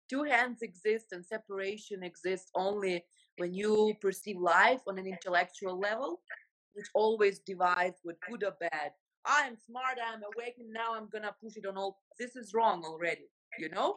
Two 0.09 0.23
hands 0.23 0.63
exist 0.63 1.07
and 1.13 1.25
separation 1.25 2.03
exists 2.03 2.51
only 2.55 3.05
when 3.39 3.53
you 3.53 3.95
perceive 4.01 4.39
life 4.39 4.81
on 4.87 4.99
an 4.99 5.07
intellectual 5.07 5.79
level, 5.79 6.21
which 6.75 6.87
always 6.95 7.41
divides 7.41 8.01
with 8.05 8.17
good 8.29 8.45
or 8.45 8.55
bad. 8.61 8.93
I 9.27 9.47
am 9.47 9.57
smart, 9.57 9.99
I 9.99 10.15
am 10.15 10.23
awake, 10.23 10.55
and 10.59 10.73
now 10.73 10.95
I'm 10.95 11.09
gonna 11.09 11.35
push 11.43 11.57
it 11.57 11.67
on 11.67 11.77
all. 11.77 11.99
This 12.19 12.37
is 12.37 12.55
wrong 12.55 12.85
already, 12.85 13.29
you 13.59 13.69
know? 13.69 13.97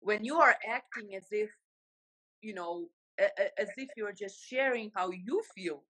When 0.00 0.24
you 0.24 0.36
are 0.36 0.56
acting 0.68 1.16
as 1.16 1.26
if, 1.30 1.50
you 2.40 2.54
know, 2.54 2.88
as 3.18 3.68
if 3.76 3.88
you're 3.96 4.12
just 4.12 4.40
sharing 4.48 4.90
how 4.94 5.10
you 5.10 5.42
feel 5.54 5.82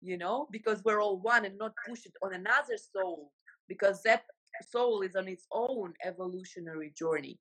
you 0.00 0.16
know 0.16 0.46
because 0.50 0.82
we're 0.84 1.02
all 1.02 1.18
one 1.18 1.44
and 1.44 1.58
not 1.58 1.72
push 1.86 2.06
it 2.06 2.12
on 2.22 2.34
another 2.34 2.76
soul 2.76 3.32
because 3.68 4.02
that 4.02 4.24
soul 4.70 5.02
is 5.02 5.16
on 5.16 5.28
its 5.28 5.46
own 5.52 5.92
evolutionary 6.04 6.92
journey 6.96 7.38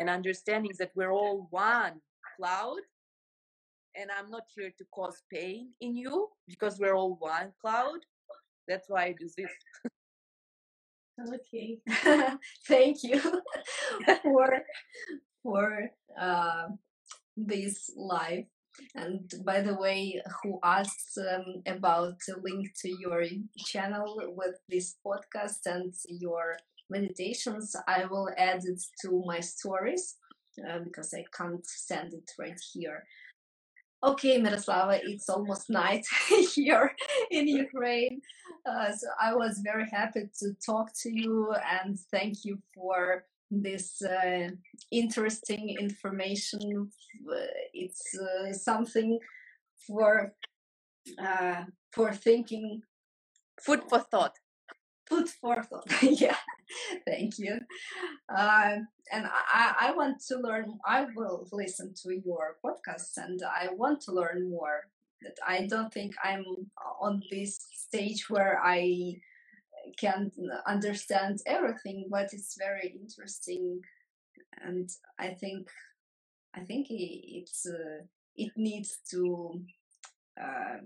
and 0.00 0.10
understanding 0.10 0.72
that 0.80 0.92
we're 0.96 1.12
all 1.12 1.48
one 1.50 2.00
cloud 2.36 2.80
and 3.96 4.10
i'm 4.18 4.30
not 4.30 4.44
here 4.54 4.72
to 4.78 4.84
cause 4.94 5.22
pain 5.32 5.70
in 5.80 5.96
you 5.96 6.28
because 6.48 6.78
we're 6.78 6.94
all 6.94 7.16
one 7.20 7.52
cloud. 7.60 8.00
That's 8.68 8.88
why 8.88 9.04
i 9.06 9.12
do 9.18 9.28
this. 9.36 9.50
Okay. 11.34 11.78
Thank 12.68 13.02
you 13.02 13.20
for 14.22 14.62
for 15.42 15.90
uh, 16.18 16.68
this 17.36 17.90
live 17.96 18.44
and 18.94 19.32
by 19.44 19.60
the 19.62 19.74
way 19.74 20.20
who 20.42 20.58
asks 20.64 21.18
um, 21.18 21.62
about 21.66 22.14
the 22.26 22.36
link 22.42 22.68
to 22.82 22.88
your 23.00 23.24
channel 23.58 24.22
with 24.36 24.56
this 24.68 24.96
podcast 25.06 25.66
and 25.66 25.94
your 26.08 26.56
meditations 26.90 27.74
i 27.86 28.04
will 28.04 28.28
add 28.36 28.60
it 28.64 28.80
to 29.00 29.22
my 29.26 29.40
stories 29.40 30.16
uh, 30.68 30.78
because 30.84 31.14
i 31.14 31.24
can't 31.36 31.66
send 31.66 32.12
it 32.12 32.30
right 32.38 32.60
here 32.72 33.04
okay 34.02 34.40
miroslava 34.40 34.98
it's 35.02 35.28
almost 35.28 35.70
night 35.70 36.06
here 36.54 36.94
in 37.30 37.46
ukraine 37.46 38.20
uh, 38.66 38.90
so 38.92 39.06
i 39.20 39.34
was 39.34 39.60
very 39.62 39.88
happy 39.90 40.22
to 40.38 40.52
talk 40.64 40.90
to 40.94 41.10
you 41.10 41.54
and 41.70 41.98
thank 42.10 42.44
you 42.44 42.58
for 42.74 43.24
this 43.50 44.00
uh, 44.02 44.48
interesting 44.90 45.76
information. 45.80 46.90
It's 47.74 48.16
uh, 48.16 48.52
something 48.52 49.18
for 49.86 50.32
uh, 51.18 51.64
for 51.92 52.12
thinking. 52.12 52.82
Food 53.60 53.82
for 53.88 53.98
thought. 53.98 54.36
Food 55.08 55.28
for 55.28 55.62
thought. 55.62 55.90
yeah, 56.02 56.36
thank 57.06 57.38
you. 57.38 57.58
Uh, 58.28 58.76
and 59.12 59.26
I, 59.26 59.74
I 59.80 59.92
want 59.92 60.20
to 60.28 60.38
learn. 60.38 60.78
I 60.86 61.06
will 61.16 61.46
listen 61.52 61.94
to 62.02 62.14
your 62.24 62.56
podcast, 62.64 63.16
and 63.16 63.40
I 63.42 63.68
want 63.72 64.00
to 64.02 64.12
learn 64.12 64.50
more. 64.50 64.86
That 65.22 65.36
I 65.46 65.66
don't 65.66 65.92
think 65.92 66.14
I'm 66.24 66.44
on 67.00 67.22
this 67.30 67.58
stage 67.72 68.30
where 68.30 68.60
I 68.64 69.16
can't 69.98 70.32
understand 70.66 71.40
everything, 71.46 72.06
but 72.10 72.32
it's 72.32 72.56
very 72.58 72.96
interesting, 73.00 73.80
and 74.62 74.88
I 75.18 75.28
think 75.28 75.68
I 76.54 76.60
think 76.60 76.86
it's 76.90 77.66
uh, 77.66 78.04
it 78.36 78.52
needs 78.56 78.98
to 79.10 79.60
uh, 80.40 80.78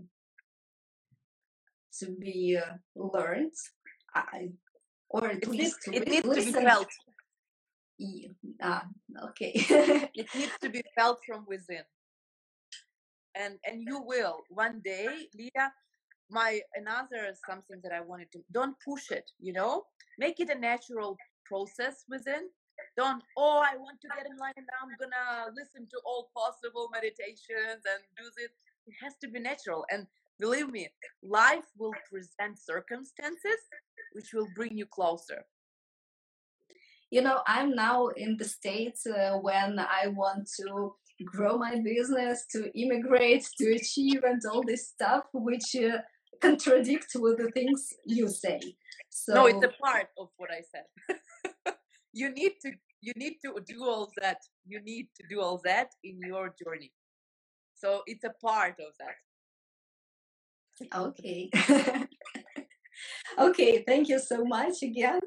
to 1.99 2.11
be 2.11 2.59
uh, 2.61 2.74
learned, 2.97 3.53
I, 4.14 4.51
or 5.15 5.31
at 5.31 5.37
it 5.37 5.49
least 5.49 5.87
needs, 5.87 6.01
it 6.01 6.09
needs 6.09 6.29
to 6.29 6.35
be 6.35 6.53
felt. 6.67 6.89
Yeah. 7.99 8.29
Ah, 8.61 8.85
okay. 9.29 9.53
it 10.21 10.29
needs 10.35 10.57
to 10.61 10.69
be 10.69 10.83
felt 10.99 11.21
from 11.25 11.47
within, 11.47 11.87
and 13.37 13.55
and 13.65 13.83
you 13.87 14.03
will 14.03 14.43
one 14.51 14.83
day, 14.85 15.29
Leah 15.39 15.71
my 16.31 16.61
another 16.75 17.33
something 17.49 17.79
that 17.83 17.93
I 17.93 18.01
wanted 18.01 18.33
to 18.33 18.41
don't 18.51 18.77
push 18.85 19.11
it, 19.11 19.31
you 19.39 19.53
know, 19.53 19.85
make 20.19 20.41
it 20.41 20.51
a 20.51 20.59
natural 20.59 21.17
process 21.45 22.05
within. 22.09 22.49
Don't 22.97 23.23
oh 23.37 23.62
I 23.62 23.77
want 23.77 24.01
to 24.03 24.09
get 24.17 24.27
in 24.27 24.37
line 24.37 24.59
now 24.59 24.81
I'm 24.83 24.97
gonna 24.99 25.55
listen 25.55 25.87
to 25.93 25.99
all 26.05 26.31
possible 26.35 26.89
meditations 26.93 27.83
and 27.87 28.01
do 28.19 28.25
this. 28.37 28.51
It 28.87 28.95
has 29.03 29.15
to 29.23 29.29
be 29.29 29.39
natural 29.39 29.85
and 29.93 30.07
believe 30.41 30.70
me, 30.70 30.89
life 31.22 31.66
will 31.78 31.95
present 32.11 32.59
circumstances 32.59 33.61
which 34.12 34.32
will 34.32 34.49
bring 34.55 34.76
you 34.76 34.87
closer. 34.87 35.45
You 37.11 37.22
know, 37.22 37.41
I'm 37.47 37.74
now 37.74 38.09
in 38.09 38.37
the 38.37 38.45
states 38.45 39.07
uh, 39.07 39.39
when 39.41 39.78
I 39.78 40.09
want 40.09 40.49
to 40.61 40.95
grow 41.24 41.57
my 41.57 41.80
business, 41.80 42.45
to 42.51 42.76
immigrate, 42.78 43.46
to 43.59 43.75
achieve, 43.75 44.25
and 44.25 44.41
all 44.50 44.63
this 44.64 44.88
stuff, 44.88 45.25
which 45.33 45.76
uh, 45.76 45.99
contradict 46.41 47.13
with 47.14 47.38
the 47.38 47.50
things 47.53 47.92
you 48.04 48.29
say. 48.29 48.61
So 49.11 49.34
no, 49.34 49.46
it's 49.46 49.64
a 49.64 49.72
part 49.83 50.09
of 50.18 50.29
what 50.37 50.50
I 50.50 50.63
said. 50.72 51.75
you 52.13 52.30
need 52.33 52.54
to 52.63 52.72
you 53.00 53.13
need 53.17 53.37
to 53.45 53.53
do 53.67 53.84
all 53.84 54.11
that. 54.21 54.38
You 54.67 54.80
need 54.83 55.09
to 55.17 55.22
do 55.29 55.41
all 55.41 55.61
that 55.64 55.91
in 56.03 56.18
your 56.26 56.54
journey. 56.63 56.91
So 57.75 58.03
it's 58.07 58.25
a 58.25 58.34
part 58.42 58.76
of 58.80 58.92
that. 58.99 59.17
Okay. 60.95 61.51
okay, 63.38 63.84
thank 63.87 64.09
you 64.09 64.18
so 64.18 64.45
much 64.45 64.83
again. 64.83 65.21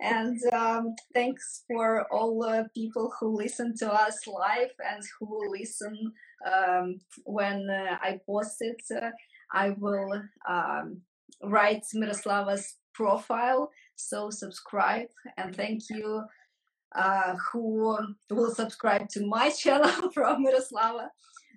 And 0.00 0.40
um, 0.52 0.94
thanks 1.14 1.62
for 1.68 2.12
all 2.12 2.40
the 2.40 2.66
people 2.74 3.12
who 3.20 3.36
listen 3.36 3.76
to 3.78 3.92
us 3.92 4.26
live 4.26 4.70
and 4.90 5.02
who 5.18 5.50
listen 5.50 6.12
um, 6.44 7.00
when 7.24 7.70
uh, 7.70 7.98
I 8.02 8.18
post 8.26 8.56
it. 8.60 8.82
Uh, 8.90 9.10
I 9.52 9.70
will 9.78 10.22
um, 10.48 11.02
write 11.44 11.84
Miroslava's 11.94 12.76
profile. 12.94 13.70
So 13.94 14.30
subscribe 14.30 15.06
and 15.36 15.54
thank 15.54 15.82
you 15.88 16.24
uh, 16.94 17.34
who 17.52 17.96
will 18.30 18.54
subscribe 18.54 19.08
to 19.10 19.26
my 19.26 19.50
channel 19.58 20.10
from 20.12 20.44
Miroslava. 20.44 21.08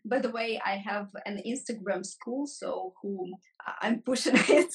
By 0.05 0.19
the 0.19 0.29
way, 0.29 0.61
I 0.65 0.75
have 0.77 1.07
an 1.25 1.41
Instagram 1.45 2.05
school, 2.05 2.45
so 2.45 2.93
who 3.01 3.33
I'm 3.81 4.01
pushing 4.01 4.35
it, 4.59 4.73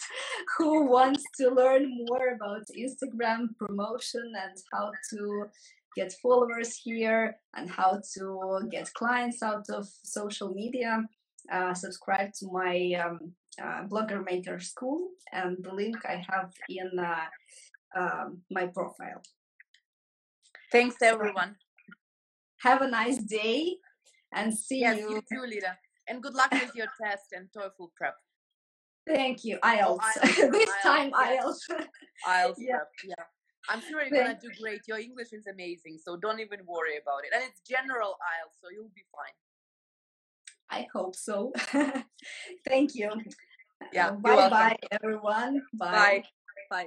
who 0.57 0.86
wants 0.86 1.23
to 1.39 1.51
learn 1.51 1.89
more 2.09 2.35
about 2.35 2.62
Instagram 2.77 3.57
promotion 3.57 4.32
and 4.44 4.57
how 4.73 4.90
to 5.11 5.44
get 5.97 6.12
followers 6.23 6.77
here 6.77 7.36
and 7.57 7.69
how 7.70 8.01
to 8.15 8.61
get 8.70 8.93
clients 8.94 9.43
out 9.43 9.69
of 9.70 9.89
social 10.05 10.55
media 10.55 11.02
uh, 11.52 11.74
subscribe 11.74 12.32
to 12.32 12.47
my 12.52 12.93
um, 13.05 13.32
uh, 13.61 13.82
blogger 13.89 14.24
maker 14.24 14.61
school 14.61 15.09
and 15.32 15.57
the 15.65 15.74
link 15.74 15.97
i 16.07 16.23
have 16.31 16.52
in 16.69 16.97
uh, 16.97 17.27
um, 17.97 18.43
my 18.51 18.66
profile. 18.66 19.23
Thanks 20.73 20.97
everyone. 21.02 21.57
Have 22.61 22.82
a 22.82 22.90
nice 22.90 23.19
day 23.19 23.77
and 24.32 24.57
see 24.57 24.81
yes, 24.81 24.98
you, 24.98 25.11
you 25.11 25.23
too 25.32 25.43
Lida. 25.47 25.77
And 26.09 26.23
good 26.23 26.35
luck 26.35 26.51
with 26.51 26.74
your 26.74 26.89
test 27.01 27.27
and 27.32 27.48
TOEFL 27.57 27.89
prep. 27.97 28.15
Thank 29.07 29.44
you. 29.44 29.59
IELTS. 29.62 29.98
IELTS, 30.01 30.51
this 30.52 30.69
IELTS, 30.69 30.82
time. 30.82 31.11
IELTS. 31.12 31.61
IELTS 32.27 32.55
Yeah. 32.59 32.77
prep. 32.77 32.89
Yeah. 33.05 33.24
I'm 33.69 33.81
sure 33.81 34.02
you're 34.02 34.24
gonna 34.24 34.39
do 34.40 34.51
great. 34.61 34.81
Your 34.89 34.98
English 34.98 35.32
is 35.32 35.47
amazing, 35.47 35.98
so 36.02 36.16
don't 36.16 36.40
even 36.40 36.61
worry 36.66 36.97
about 37.01 37.24
it. 37.24 37.31
And 37.35 37.44
it's 37.44 37.61
general 37.69 38.16
IELTS, 38.32 38.57
so 38.61 38.69
you'll 38.73 38.90
be 38.94 39.05
fine. 39.15 39.36
I 40.73 40.86
hope 40.94 41.15
so. 41.15 41.52
Thank 42.66 42.94
you. 42.94 43.11
Yeah, 43.93 44.09
uh, 44.09 44.12
Bye 44.12 44.35
welcome. 44.35 44.51
bye, 44.51 44.77
everyone. 44.93 45.62
Bye. 45.74 46.24
Bye. 46.70 46.86